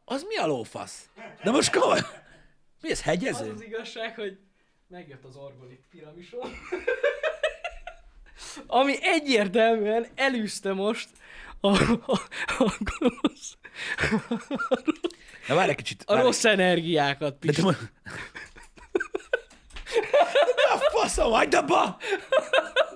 Az 0.05 0.23
mi 0.27 0.37
a 0.37 0.45
lófasz? 0.47 1.09
De 1.43 1.51
most 1.51 1.71
komoly. 1.71 1.99
Mi 2.81 2.91
ez, 2.91 2.97
Az 2.97 3.03
hegyező? 3.03 3.51
az 3.51 3.61
igazság, 3.61 4.15
hogy 4.15 4.39
megjött 4.87 5.23
az 5.23 5.35
orgolit 5.35 5.83
piramison. 5.89 6.51
Ami 8.67 8.95
egyértelműen 9.01 10.07
elűzte 10.15 10.73
most 10.73 11.09
a, 11.59 11.67
a, 12.11 12.19
a, 12.57 12.73
gonosz, 12.79 13.57
Na 15.47 15.55
várj 15.55 15.69
egy 15.69 15.75
kicsit. 15.75 16.03
a 16.05 16.13
várj. 16.13 16.25
rossz 16.25 16.43
energiákat, 16.43 17.39
De 17.39 17.51
te 17.51 17.61
mo- 17.61 17.77
De 20.55 20.71
a 20.73 20.77
faszom, 20.99 21.31
hagyd 21.31 21.53
abba! 21.53 21.97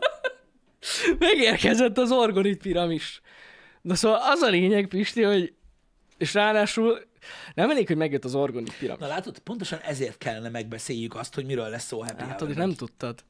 Megérkezett 1.20 1.98
az 1.98 2.12
orgonit 2.12 2.62
piramis. 2.62 3.22
De 3.82 3.96
szóval 3.96 4.20
az 4.22 4.42
a 4.42 4.50
lényeg, 4.50 4.88
Pisti, 4.88 5.24
hogy 5.24 5.54
és 6.18 6.34
ráadásul 6.34 7.02
nem 7.54 7.70
elég, 7.70 7.88
hogy 7.88 7.98
megjött 7.98 8.26
az 8.26 8.36
orgonit 8.36 8.78
piramis. 8.78 9.02
Na 9.02 9.08
látod, 9.08 9.40
pontosan 9.40 9.80
ezért 9.80 10.18
kellene 10.18 10.50
megbeszéljük 10.50 11.16
azt, 11.16 11.36
hogy 11.36 11.46
miről 11.46 11.70
lesz 11.70 11.86
szó 11.86 12.00
Happy 12.00 12.24
Hour-ben. 12.24 12.48
hogy 12.48 12.56
nem 12.56 12.74
tudtad. 12.74 13.24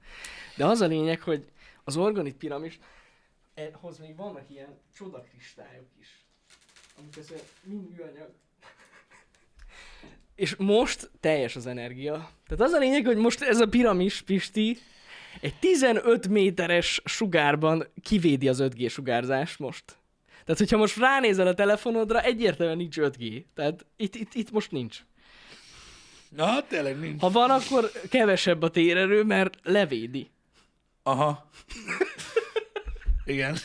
De 0.56 0.66
az 0.66 0.82
a 0.82 0.86
lényeg, 0.86 1.22
hogy 1.22 1.46
az 1.84 1.98
organit 1.98 2.36
piramis, 2.36 2.80
hoz 3.72 4.00
még 4.00 4.16
vannak 4.16 4.50
ilyen 4.50 4.80
csodakristályok 4.98 5.88
is. 6.00 6.08
Amik 6.98 7.18
ezt 7.18 7.34
mind 7.64 7.90
műanyag. 7.90 8.30
És 10.36 10.56
most 10.56 11.10
teljes 11.20 11.56
az 11.56 11.66
energia. 11.66 12.30
Tehát 12.48 12.64
az 12.64 12.72
a 12.72 12.78
lényeg, 12.78 13.06
hogy 13.06 13.18
most 13.18 13.42
ez 13.42 13.60
a 13.60 13.68
piramis, 13.68 14.22
Pisti, 14.22 14.78
egy 15.42 15.54
15 15.60 16.28
méteres 16.28 17.02
sugárban 17.06 17.88
kivédi 18.02 18.48
az 18.48 18.60
5G 18.62 18.90
sugárzást 18.92 19.60
most. 19.60 19.84
Tehát, 20.44 20.60
hogyha 20.60 20.78
most 20.78 20.98
ránézel 20.98 21.48
a 21.48 21.54
telefonodra, 21.54 22.22
egyértelműen 22.22 22.78
nincs 22.78 22.96
5G. 23.00 23.44
Tehát 23.56 23.86
itt, 23.98 24.16
itt, 24.16 24.34
itt 24.34 24.52
most 24.52 24.72
nincs. 24.72 25.00
Na, 26.30 26.62
tényleg 26.68 27.00
nincs. 27.00 27.22
Ha 27.22 27.30
van, 27.30 27.50
akkor 27.50 27.92
kevesebb 28.10 28.62
a 28.62 28.70
térerő, 28.70 29.24
mert 29.24 29.58
levédi. 29.64 30.30
Aha. 31.04 31.50
Igen. 33.26 33.58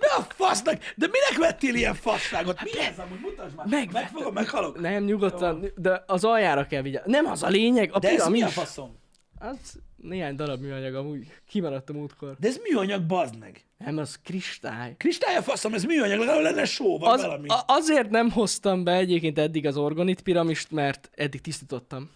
Mi 0.00 0.06
a 0.16 0.20
fasznak? 0.28 0.82
De 0.96 1.06
minek 1.06 1.48
vettél 1.48 1.74
ilyen 1.74 1.94
fasságot? 1.94 2.62
Mi 2.62 2.78
ez 2.78 2.98
amúgy? 2.98 3.20
Mutasd 3.20 3.54
már. 3.54 3.66
Meg- 3.66 3.92
Megfogom, 3.92 4.32
meghalok. 4.32 4.80
Nem, 4.80 5.04
nyugodtan, 5.04 5.72
de 5.76 6.04
az 6.06 6.24
aljára 6.24 6.66
kell 6.66 6.82
vigyázni. 6.82 7.10
Nem 7.10 7.26
az 7.26 7.42
a 7.42 7.48
lényeg, 7.48 7.92
a 7.92 7.98
De 7.98 8.08
ez 8.08 8.26
mi 8.26 8.42
a 8.42 8.48
faszom? 8.48 8.96
Az 9.38 9.78
néhány 9.96 10.34
darab 10.36 10.60
műanyag 10.60 10.94
amúgy 10.94 11.26
kimaradt 11.48 11.90
a 11.90 11.92
múltkor. 11.92 12.36
De 12.40 12.48
ez 12.48 12.60
műanyag, 12.70 13.02
bazd 13.02 13.38
meg. 13.38 13.64
Nem, 13.78 13.98
az 13.98 14.18
kristály. 14.24 14.94
Kristály 14.96 15.36
a 15.36 15.42
faszom, 15.42 15.74
ez 15.74 15.84
műanyag, 15.84 16.18
legalább 16.18 16.42
lenne 16.42 16.64
só, 16.64 16.98
vagy 16.98 17.08
Az, 17.12 17.22
valami. 17.22 17.48
a, 17.48 17.62
azért 17.66 18.10
nem 18.10 18.30
hoztam 18.30 18.84
be 18.84 18.92
egyébként 18.92 19.38
eddig 19.38 19.66
az 19.66 19.76
orgonit 19.76 20.20
piramist, 20.20 20.70
mert 20.70 21.10
eddig 21.14 21.40
tisztítottam. 21.40 22.10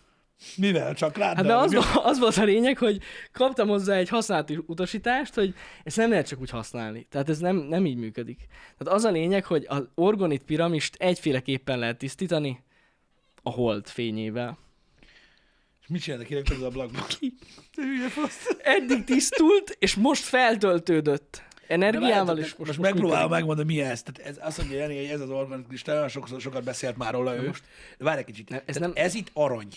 Mivel? 0.56 0.94
Csak 0.94 1.16
rád? 1.16 1.36
Hát 1.36 1.46
de 1.46 1.54
az, 1.56 1.72
vo- 1.74 2.04
az 2.04 2.18
volt 2.18 2.36
a 2.36 2.44
lényeg, 2.44 2.78
hogy 2.78 2.98
kaptam 3.32 3.68
hozzá 3.68 3.96
egy 3.96 4.08
használati 4.08 4.58
utasítást, 4.66 5.34
hogy 5.34 5.54
ezt 5.84 5.96
nem 5.96 6.10
lehet 6.10 6.28
csak 6.28 6.40
úgy 6.40 6.50
használni. 6.50 7.06
Tehát 7.10 7.28
ez 7.28 7.38
nem, 7.38 7.56
nem 7.56 7.86
így 7.86 7.96
működik. 7.96 8.46
Tehát 8.78 8.94
az 8.94 9.04
a 9.04 9.10
lényeg, 9.10 9.44
hogy 9.44 9.64
az 9.68 9.88
orgonit 9.94 10.42
piramist 10.42 10.94
egyféleképpen 10.98 11.78
lehet 11.78 11.98
tisztítani, 11.98 12.62
a 13.42 13.50
hold 13.50 13.86
fényével. 13.86 14.58
Mit 15.90 16.02
csináltak 16.02 16.26
kiraktak 16.28 16.56
az 16.56 16.62
ablakba? 16.62 17.06
Te 17.74 17.82
hülye 17.82 18.08
fasz. 18.08 18.46
Eddig 18.62 19.04
tisztult, 19.04 19.76
és 19.78 19.94
most 19.94 20.22
feltöltődött. 20.22 21.42
Energiával 21.68 22.38
is 22.38 22.44
most, 22.54 22.58
most, 22.58 22.78
megpróbálom 22.78 23.30
megmondani, 23.30 23.74
mi 23.74 23.80
ez. 23.82 24.02
Tehát 24.02 24.30
ez 24.30 24.38
azt 24.46 24.58
mondja 24.58 24.78
Jani, 24.78 24.96
hogy 24.96 25.04
ez 25.06 25.20
az 25.20 25.30
organik 25.30 25.66
kristály, 25.66 25.96
olyan 25.96 26.08
sokszor, 26.08 26.40
sokat 26.40 26.64
beszélt 26.64 26.96
már 26.96 27.12
róla 27.12 27.36
ő. 27.36 27.46
most- 27.46 27.64
De 27.98 28.04
várj 28.04 28.18
egy 28.18 28.24
kicsit. 28.24 28.48
Nem, 28.48 28.60
ez 28.66 28.76
nem- 28.76 28.92
ez 28.94 29.14
itt 29.14 29.30
arany. 29.32 29.68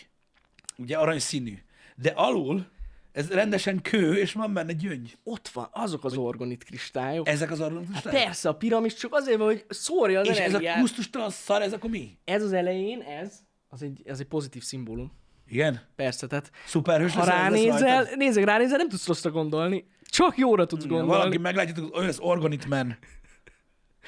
Ugye 0.77 0.97
arany 0.97 1.19
színű. 1.19 1.57
De 1.95 2.09
alul 2.09 2.65
ez 3.11 3.29
rendesen 3.29 3.81
kő, 3.81 4.17
és 4.17 4.33
van 4.33 4.53
benne 4.53 4.73
gyöngy. 4.73 5.17
Ott 5.23 5.47
van, 5.47 5.67
azok 5.71 6.03
az 6.05 6.17
orgonit 6.17 6.63
kristályok. 6.63 7.27
Ezek 7.27 7.51
az 7.51 7.59
arany 7.59 7.77
Hát 7.77 7.87
kristályok? 7.91 8.23
persze, 8.23 8.49
a 8.49 8.55
piramis 8.55 8.93
csak 8.93 9.13
azért 9.13 9.37
van, 9.37 9.47
hogy 9.47 9.65
szórja 9.69 10.19
az 10.19 10.27
És 10.27 10.31
ez 10.37 10.39
a 10.39 10.43
energiát. 10.43 10.79
kusztustalan 10.79 11.29
szar, 11.29 11.61
ez 11.61 11.73
akkor 11.73 11.89
mi? 11.89 12.17
ez 12.25 12.43
az 12.43 12.51
elején, 12.53 13.01
ez, 13.01 13.33
az 13.67 13.81
egy, 13.81 14.01
ez 14.05 14.19
egy 14.19 14.25
pozitív 14.25 14.63
szimbólum. 14.63 15.11
Igen? 15.53 15.81
Persze, 15.95 16.27
tehát 16.27 16.51
Szuperhős 16.65 17.13
ha 17.13 17.21
ez 17.21 17.27
ránézel, 17.27 18.07
nézzek, 18.15 18.43
ránézel, 18.43 18.77
nem 18.77 18.89
tudsz 18.89 19.07
rosszra 19.07 19.31
gondolni. 19.31 19.87
Csak 20.09 20.37
jóra 20.37 20.65
tudsz 20.65 20.85
gondolni. 20.85 21.07
Valaki 21.11 21.37
meglátja, 21.37 21.83
hogy 21.91 22.05
ez 22.05 22.17
Organit 22.19 22.65
Man. 22.69 22.97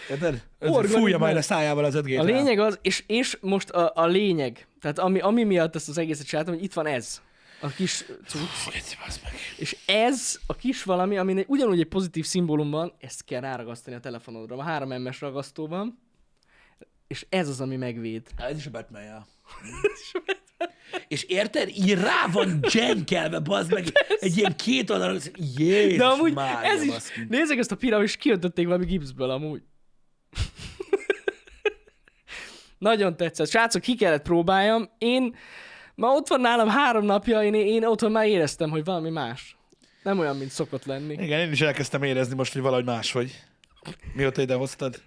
Érted? 0.10 0.44
Ez 0.60 0.92
Fújja 0.92 1.18
majd 1.18 1.38
a 1.38 1.42
szájával 1.42 1.84
az 1.84 1.96
5 1.96 2.18
A 2.18 2.24
lényeg 2.24 2.60
az, 2.60 2.80
és, 2.82 3.04
és 3.08 3.38
most 3.42 3.70
a, 3.70 3.92
a 3.96 4.06
lényeg, 4.06 4.68
tehát 4.82 5.00
ami, 5.00 5.20
ami 5.20 5.44
miatt 5.44 5.76
ezt 5.76 5.90
az 5.90 5.98
egészet 5.98 6.26
csináltam, 6.26 6.54
hogy 6.54 6.64
itt 6.64 6.74
van 6.74 6.86
ez, 6.86 7.22
a 7.62 7.68
kis 7.68 8.06
cucc, 8.28 8.96
és 9.58 9.78
ez 9.86 10.40
a 10.46 10.56
kis 10.56 10.84
valami, 10.84 11.18
ami 11.18 11.38
egy- 11.38 11.46
ugyanúgy 11.48 11.80
egy 11.80 11.88
pozitív 11.88 12.26
szimbólum 12.26 12.70
van, 12.70 12.94
ezt 13.00 13.24
kell 13.24 13.42
ráragasztani 13.42 13.96
a 13.96 14.00
telefonodra. 14.00 14.56
Van 14.56 14.66
3 14.66 15.02
MS 15.02 15.22
ragasztó 15.22 15.68
van, 15.68 16.00
és 17.08 17.26
ez 17.30 17.50
az, 17.50 17.62
ami 17.62 17.76
megvéd. 17.76 18.28
Ez 18.50 18.58
is 18.58 18.66
a 18.66 18.72
batman 18.72 19.04
-ja. 19.04 19.26
És 21.08 21.24
érted? 21.24 21.70
Így 21.70 21.94
rá 21.94 22.28
van 22.32 22.62
dzsenkelve, 22.62 23.40
bazd 23.40 23.74
meg, 23.74 23.86
egy 24.20 24.38
ilyen 24.38 24.56
két 24.56 24.90
oldalon, 24.90 25.20
Jézus 25.58 25.98
De 25.98 26.06
amúgy 26.06 26.34
Mária, 26.34 26.70
ez 26.72 26.84
is, 26.84 26.90
baszki. 26.90 27.26
nézzek 27.30 27.58
ezt 27.58 27.72
a 27.72 27.76
piramis, 27.76 28.18
kiöntötték 28.18 28.66
valami 28.66 28.86
gipszből 28.86 29.30
amúgy. 29.30 29.62
Nagyon 32.78 33.18
tetszett. 33.18 33.50
Srácok, 33.50 33.82
ki 33.82 33.96
kellett 33.96 34.22
próbáljam. 34.24 34.90
Én, 34.98 35.36
ma 35.96 36.08
ott 36.08 36.28
van 36.28 36.42
nálam 36.42 36.68
három 36.70 37.06
napja, 37.06 37.44
én, 37.44 37.54
én 37.54 37.86
otthon 37.86 38.12
már 38.12 38.28
éreztem, 38.28 38.70
hogy 38.70 38.84
valami 38.84 39.10
más. 39.10 39.58
Nem 40.04 40.20
olyan, 40.20 40.38
mint 40.38 40.52
szokott 40.52 40.86
lenni. 40.86 41.14
Igen, 41.14 41.40
én 41.40 41.52
is 41.52 41.62
elkezdtem 41.62 42.04
érezni 42.04 42.36
most, 42.36 42.54
hogy 42.54 42.62
valahogy 42.62 42.86
más 42.86 43.12
vagy. 43.12 43.44
Mióta 44.14 44.42
ide 44.42 44.54
hoztad? 44.54 45.02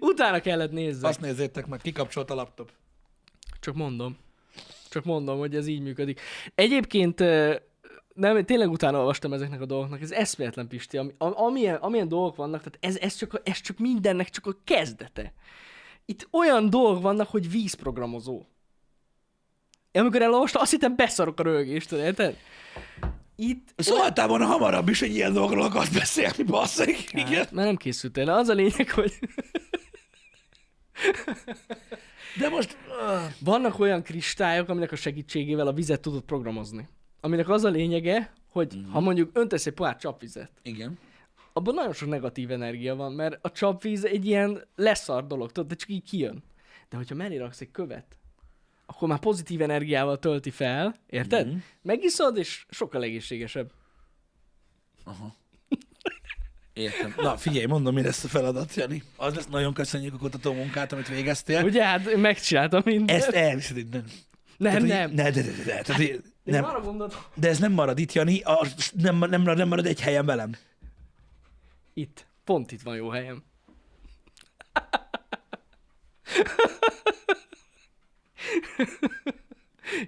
Utána 0.00 0.40
kellett 0.40 0.70
nézni. 0.70 1.08
Azt 1.08 1.20
nézzétek 1.20 1.66
meg, 1.66 1.80
kikapcsolt 1.80 2.30
a 2.30 2.34
laptop. 2.34 2.70
Csak 3.64 3.74
mondom. 3.74 4.16
Csak 4.88 5.04
mondom, 5.04 5.38
hogy 5.38 5.54
ez 5.54 5.66
így 5.66 5.80
működik. 5.80 6.20
Egyébként 6.54 7.18
nem, 8.14 8.44
tényleg 8.44 8.70
utána 8.70 8.98
olvastam 8.98 9.32
ezeknek 9.32 9.60
a 9.60 9.66
dolgoknak, 9.66 10.00
ez 10.02 10.10
eszméletlen 10.10 10.68
Pisti, 10.68 10.96
ami, 10.96 11.14
am- 11.18 11.36
amilyen, 11.36 11.74
amilyen 11.74 12.08
dolgok 12.08 12.36
vannak, 12.36 12.62
tehát 12.62 12.78
ez, 12.80 12.96
ez, 12.96 13.16
csak, 13.16 13.34
a- 13.34 13.40
ez 13.44 13.60
csak 13.60 13.78
mindennek 13.78 14.30
csak 14.30 14.46
a 14.46 14.56
kezdete. 14.64 15.32
Itt 16.04 16.28
olyan 16.30 16.70
dolgok 16.70 17.02
vannak, 17.02 17.28
hogy 17.28 17.50
vízprogramozó. 17.50 18.42
Én 19.90 20.00
amikor 20.02 20.22
elolvastam, 20.22 20.62
azt 20.62 20.70
hittem 20.70 20.96
beszarok 20.96 21.40
a 21.40 21.42
rögést, 21.42 21.92
érted? 21.92 22.36
Itt... 23.36 23.68
Szóltál 23.76 24.28
volna 24.28 24.44
hamarabb 24.46 24.88
is, 24.88 25.00
hogy 25.00 25.14
ilyen 25.14 25.32
dolgokról 25.32 25.64
akarsz 25.64 25.88
beszélni, 25.88 26.42
basszik. 26.42 27.12
Igen. 27.12 27.26
Hát, 27.26 27.52
mert 27.52 27.66
nem 27.66 27.76
készültél. 27.76 28.30
Az 28.30 28.48
a 28.48 28.52
lényeg, 28.54 28.90
hogy 28.90 29.18
De 32.38 32.48
most... 32.48 32.76
Uh, 32.88 33.32
vannak 33.40 33.78
olyan 33.78 34.02
kristályok, 34.02 34.68
aminek 34.68 34.92
a 34.92 34.96
segítségével 34.96 35.66
a 35.66 35.72
vizet 35.72 36.00
tudod 36.00 36.22
programozni. 36.22 36.88
Aminek 37.20 37.48
az 37.48 37.64
a 37.64 37.68
lényege, 37.68 38.32
hogy 38.50 38.72
Mhm. 38.76 38.90
ha 38.90 39.00
mondjuk 39.00 39.30
öntesz 39.32 39.66
egy 39.66 39.72
pohár 39.72 39.96
csapvizet, 39.96 40.50
igen. 40.62 40.98
abban 41.52 41.74
nagyon 41.74 41.92
sok 41.92 42.08
negatív 42.08 42.50
energia 42.50 42.94
van, 42.96 43.12
mert 43.12 43.38
a 43.44 43.50
csapvíz 43.50 44.04
egy 44.04 44.26
ilyen 44.26 44.64
leszar 44.76 45.26
dolog, 45.26 45.52
tudod, 45.52 45.68
de 45.68 45.74
csak 45.74 45.88
így 45.88 46.02
kijön. 46.02 46.42
De 46.88 46.96
hogyha 46.96 47.14
mellé 47.14 47.36
raksz 47.36 47.60
egy 47.60 47.70
követ, 47.70 48.18
akkor 48.86 49.08
már 49.08 49.18
pozitív 49.18 49.62
energiával 49.62 50.18
tölti 50.18 50.50
fel, 50.50 50.94
érted? 51.06 51.46
Mhm. 51.46 51.56
Megiszod, 51.82 52.36
és 52.36 52.66
sokkal 52.70 53.02
egészségesebb. 53.02 53.72
Értem. 56.74 57.14
Na, 57.16 57.36
figyelj, 57.36 57.66
mondom, 57.66 57.94
mi 57.94 58.02
lesz 58.02 58.24
a 58.24 58.28
feladat, 58.28 58.74
Jani. 58.74 59.02
Az 59.16 59.34
lesz, 59.34 59.46
nagyon 59.46 59.74
köszönjük 59.74 60.14
a 60.14 60.16
kutató 60.16 60.52
munkát, 60.52 60.92
amit 60.92 61.08
végeztél. 61.08 61.64
Ugye, 61.64 61.84
hát 61.84 62.06
én 62.06 62.18
megcsináltam 62.18 62.82
mindent. 62.84 63.10
Ezt 63.22 63.28
elviszed 63.30 63.76
innen. 63.76 64.04
nem, 64.56 64.72
Tehát, 64.72 64.88
nem. 64.88 65.00
hogy- 65.08 65.14
Ne, 65.16 65.22
de, 65.22 65.30
de, 65.30 65.42
de, 65.42 65.62
de, 65.64 65.82
tehát, 65.82 66.00
Én 66.00 66.20
nem, 66.42 66.64
arra 66.64 66.80
gondoltam. 66.80 67.20
de 67.34 67.48
ez 67.48 67.58
nem 67.58 67.72
marad 67.72 67.98
itt, 67.98 68.12
Jani, 68.12 68.40
a, 68.42 68.66
nem, 68.92 69.16
nem, 69.18 69.42
nem 69.42 69.68
marad 69.68 69.86
egy 69.86 70.00
helyen 70.00 70.26
velem. 70.26 70.52
Itt. 71.94 72.26
Pont 72.44 72.72
itt 72.72 72.82
van 72.82 72.96
jó 72.96 73.08
helyem. 73.08 73.42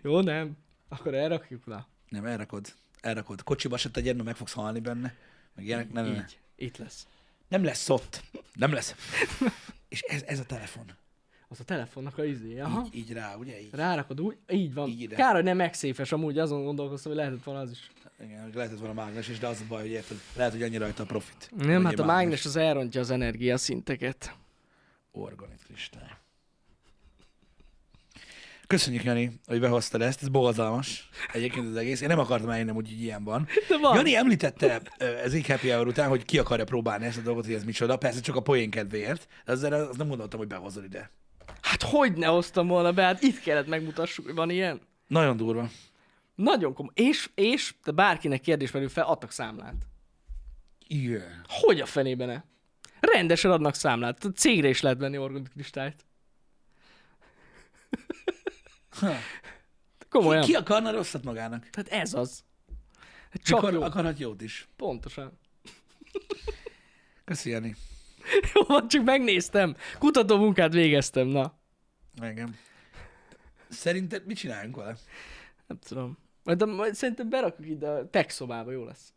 jó, 0.03 0.21
nem. 0.21 0.57
Akkor 0.89 1.15
elrakjuk, 1.15 1.67
na. 1.67 1.87
Nem, 2.09 2.25
elrakod. 2.25 2.67
Elrakod. 3.01 3.43
Kocsiba 3.43 3.77
se 3.77 3.91
tegyed, 3.91 4.15
mert 4.15 4.27
meg 4.27 4.37
fogsz 4.37 4.53
halni 4.53 4.81
benne. 4.81 5.15
Meg 5.55 5.65
ilyenek. 5.65 5.93
Nem, 5.93 6.05
nem, 6.05 6.13
nem. 6.13 6.23
Így. 6.23 6.39
Itt 6.57 6.77
lesz. 6.77 7.07
nem 7.49 7.65
lesz 7.65 7.89
ott. 7.89 8.23
Nem 8.55 8.73
lesz. 8.73 8.95
És 9.89 10.01
ez, 10.01 10.23
ez 10.23 10.39
a 10.39 10.45
telefon. 10.45 10.85
Az 11.49 11.61
a 11.61 11.65
telefonnak 11.65 12.19
a 12.19 12.25
izé. 12.25 12.61
Aha. 12.61 12.87
Így, 12.87 12.97
így 12.97 13.13
rá, 13.13 13.35
ugye? 13.35 13.61
Így. 13.61 13.69
Rárakod 13.73 14.21
úgy, 14.21 14.37
így 14.49 14.75
van. 14.75 14.89
Így 14.89 15.01
ide. 15.01 15.15
Kár, 15.15 15.35
hogy 15.35 15.45
nem 15.45 15.57
megszéfes, 15.57 16.13
amúgy 16.13 16.39
azon 16.39 16.65
gondolkoztam, 16.65 17.13
hogy 17.13 17.21
lehetett 17.21 17.45
volna 17.45 17.61
az 17.61 17.71
is. 17.71 17.91
Igen, 18.25 18.43
hogy 18.43 18.55
lehetett 18.55 18.79
volna 18.79 18.95
mágnes 18.95 19.29
is, 19.29 19.39
de 19.39 19.47
az 19.47 19.61
a 19.61 19.65
baj, 19.69 19.81
hogy 19.81 19.91
érted, 19.91 20.17
lehet, 20.37 20.53
hogy 20.53 20.63
annyi 20.63 20.77
rajta 20.77 21.03
a 21.03 21.07
profit. 21.07 21.51
Nem, 21.57 21.85
hát 21.85 21.99
a 21.99 22.05
mágnes 22.05 22.45
az 22.45 22.57
elrontja 22.57 23.01
az 23.01 23.11
energiaszinteket. 23.11 24.35
Organit 25.13 25.65
kristály. 25.65 26.11
Köszönjük, 28.67 29.05
Jani, 29.05 29.41
hogy 29.47 29.61
behoztad 29.61 30.03
ezt, 30.03 30.23
ez 30.23 30.29
borzalmas. 30.29 31.09
Egyébként 31.33 31.67
az 31.67 31.77
egész. 31.77 32.01
Én 32.01 32.09
nem 32.09 32.19
akartam 32.19 32.51
eljönni, 32.51 32.71
hogy 32.71 32.93
így 32.93 33.03
ilyen 33.03 33.25
van. 33.25 33.47
De 33.69 33.79
van. 33.79 33.97
Jani 33.97 34.17
említette 34.17 34.81
ez 34.99 35.35
így 35.35 35.47
happy 35.47 35.69
hour 35.69 35.87
után, 35.87 36.09
hogy 36.09 36.25
ki 36.25 36.39
akarja 36.39 36.65
próbálni 36.65 37.05
ezt 37.05 37.19
a 37.19 37.21
dolgot, 37.21 37.45
hogy 37.45 37.55
ez 37.55 37.65
micsoda. 37.65 37.97
Persze 37.97 38.21
csak 38.21 38.37
a 38.37 38.41
poén 38.41 38.71
kedvéért, 38.71 39.29
de 39.45 39.53
ezzel 39.53 39.73
azt 39.73 39.99
nem 39.99 40.09
gondoltam, 40.09 40.39
hogy 40.39 40.49
behozod 40.49 40.85
ide. 40.85 41.11
Hát 41.61 41.83
hogy 41.83 42.13
ne 42.13 42.27
hoztam 42.27 42.67
volna 42.67 42.93
be, 42.93 43.03
hát 43.03 43.23
itt 43.23 43.41
kellett 43.41 43.67
megmutassuk, 43.67 44.25
hogy 44.25 44.35
van 44.35 44.51
ilyen. 44.51 44.81
Nagyon 45.07 45.37
durva. 45.37 45.69
Nagyon 46.35 46.75
komoly. 46.75 46.93
És, 46.95 47.31
és, 47.35 47.75
de 47.85 47.91
bárkinek 47.91 48.41
kérdés 48.41 48.71
merül 48.71 48.89
fel, 48.89 49.05
adtak 49.05 49.31
számlát. 49.31 49.75
Igen. 50.87 51.45
Hogy 51.49 51.81
a 51.81 51.87
fenében 51.87 52.29
ne? 52.29 52.43
Rendesen 53.13 53.51
adnak 53.51 53.75
számlát. 53.75 54.25
A 54.25 54.29
cégre 54.29 54.69
is 54.69 54.81
lehet 54.81 54.99
venni 54.99 55.19
organik 55.19 55.49
kristályt. 55.53 56.07
Ha. 57.91 58.46
Komolyan. 60.09 60.43
Ki 60.45 60.55
akarna 60.55 60.91
rosszat 60.91 61.25
magának? 61.25 61.69
Tehát 61.71 62.03
ez 62.03 62.15
az. 62.15 62.45
Hát 63.31 63.43
Csak 63.43 63.59
Akar, 63.59 63.73
jó. 63.73 63.83
akarhat 63.83 64.19
jót 64.19 64.43
is. 64.43 64.69
Pontosan. 64.77 65.39
Köszi, 67.25 67.51
Jani. 67.51 67.77
Jó, 68.55 68.63
van, 68.63 68.89
csak 68.89 69.05
megnéztem. 69.05 69.77
Kutató 69.99 70.37
munkát 70.37 70.73
végeztem, 70.73 71.27
na. 71.27 71.59
Igen. 72.23 72.57
Szerinted 73.69 74.27
mit 74.27 74.37
csináljunk 74.37 74.77
vele? 74.77 74.97
Nem 75.67 75.79
tudom. 75.79 76.19
Majd, 76.43 76.69
majd 76.69 76.95
szerintem 76.95 77.29
berakjuk 77.29 77.69
ide 77.69 77.89
a 77.89 78.11
tech 78.11 78.31
szobába, 78.31 78.71
jó 78.71 78.85
lesz. 78.85 79.13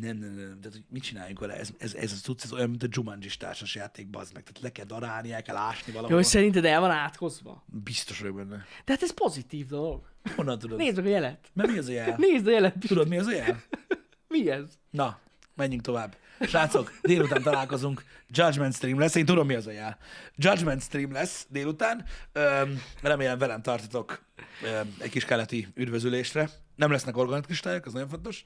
Nem, 0.00 0.16
nem, 0.16 0.30
nem. 0.34 0.58
Tehát, 0.60 0.72
hogy 0.72 0.84
mit 0.88 1.02
csináljunk 1.02 1.38
vele? 1.38 1.54
Ez, 1.54 1.68
ez, 1.78 1.94
ez, 1.94 2.12
ez, 2.12 2.22
ez 2.42 2.52
olyan, 2.52 2.70
mint 2.70 2.82
a 2.82 2.86
jumanji 2.90 3.28
társas 3.38 3.74
játék, 3.74 4.08
bazd 4.08 4.34
meg. 4.34 4.42
Tehát 4.42 4.60
le 4.62 4.72
kell 4.72 4.84
darálni, 4.84 5.32
el 5.32 5.42
kell 5.42 5.56
ásni 5.56 5.84
Jó, 5.86 5.92
valahol. 5.92 6.16
hogy 6.16 6.24
szerinted 6.24 6.64
el 6.64 6.80
van 6.80 6.90
átkozva? 6.90 7.64
Biztos 7.66 8.18
vagyok 8.20 8.36
benne. 8.36 8.56
De 8.84 8.92
hát 8.92 9.02
ez 9.02 9.14
pozitív 9.14 9.66
dolog. 9.66 10.02
Honnan 10.36 10.58
tudod? 10.58 10.78
Nézd 10.78 10.96
meg 10.96 11.06
a 11.06 11.08
jelet. 11.08 11.50
Mert 11.52 11.70
mi 11.70 11.78
az 11.78 11.88
a 11.88 11.92
jel? 11.92 12.14
Nézd 12.30 12.46
a 12.46 12.50
jelet. 12.50 12.74
Tudod, 12.86 13.08
mi 13.08 13.18
az 13.18 13.26
a 13.26 13.32
jel? 13.32 13.62
Mi 14.28 14.50
ez? 14.50 14.78
Na, 14.90 15.18
menjünk 15.54 15.82
tovább. 15.82 16.16
Srácok, 16.40 16.98
délután 17.02 17.42
találkozunk. 17.42 18.04
Judgment 18.28 18.74
Stream 18.74 18.98
lesz. 18.98 19.14
Én 19.14 19.24
tudom, 19.24 19.46
mi 19.46 19.54
az 19.54 19.66
a 19.66 19.70
jel. 19.70 19.98
Judgment 20.36 20.82
Stream 20.82 21.12
lesz 21.12 21.46
délután. 21.48 22.04
Öm, 22.32 22.82
remélem 23.02 23.38
velem 23.38 23.62
tartotok 23.62 24.22
öm, 24.64 24.94
egy 24.98 25.10
kis 25.10 25.24
keleti 25.24 25.68
üdvözülésre. 25.74 26.50
Nem 26.74 26.90
lesznek 26.90 27.16
organitkristályok, 27.16 27.86
az 27.86 27.92
nagyon 27.92 28.08
fontos. 28.08 28.44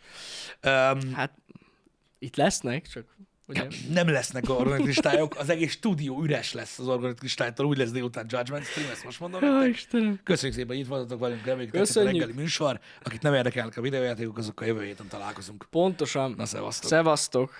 Öm, 0.60 1.12
Hát 1.14 1.32
itt 2.18 2.36
lesznek, 2.36 2.88
csak 2.88 3.04
ugye... 3.46 3.66
nem 3.92 4.08
lesznek 4.08 4.48
organitkristályok, 4.48 5.36
az 5.36 5.48
egész 5.48 5.72
stúdió 5.72 6.22
üres 6.22 6.52
lesz 6.52 6.78
az 6.78 6.88
organitkristálytól, 6.88 7.66
úgy 7.66 7.76
lesz 7.76 7.90
délután 7.90 8.26
Judgment 8.28 8.64
Stream, 8.64 8.90
ezt 8.90 9.04
most 9.04 9.20
mondom 9.20 9.40
nektek. 9.40 9.68
Istenem. 9.68 10.20
Köszönjük 10.24 10.56
szépen, 10.56 10.76
hogy 10.76 10.84
itt 10.84 10.90
voltatok 10.90 11.20
velünk, 11.20 11.44
reméljük 11.44 11.72
tetszett 11.72 12.02
a 12.02 12.06
reggeli 12.06 12.32
műsor. 12.32 12.80
Akit 13.02 13.22
nem 13.22 13.34
érdekelnek 13.34 13.76
a 13.76 13.80
videójátékok, 13.80 14.38
azokkal 14.38 14.66
jövő 14.66 14.84
héten 14.84 15.08
találkozunk. 15.08 15.66
Pontosan. 15.70 16.34
Na, 16.36 16.46
szevasztok! 16.46 16.90
Szevasztok. 16.90 17.52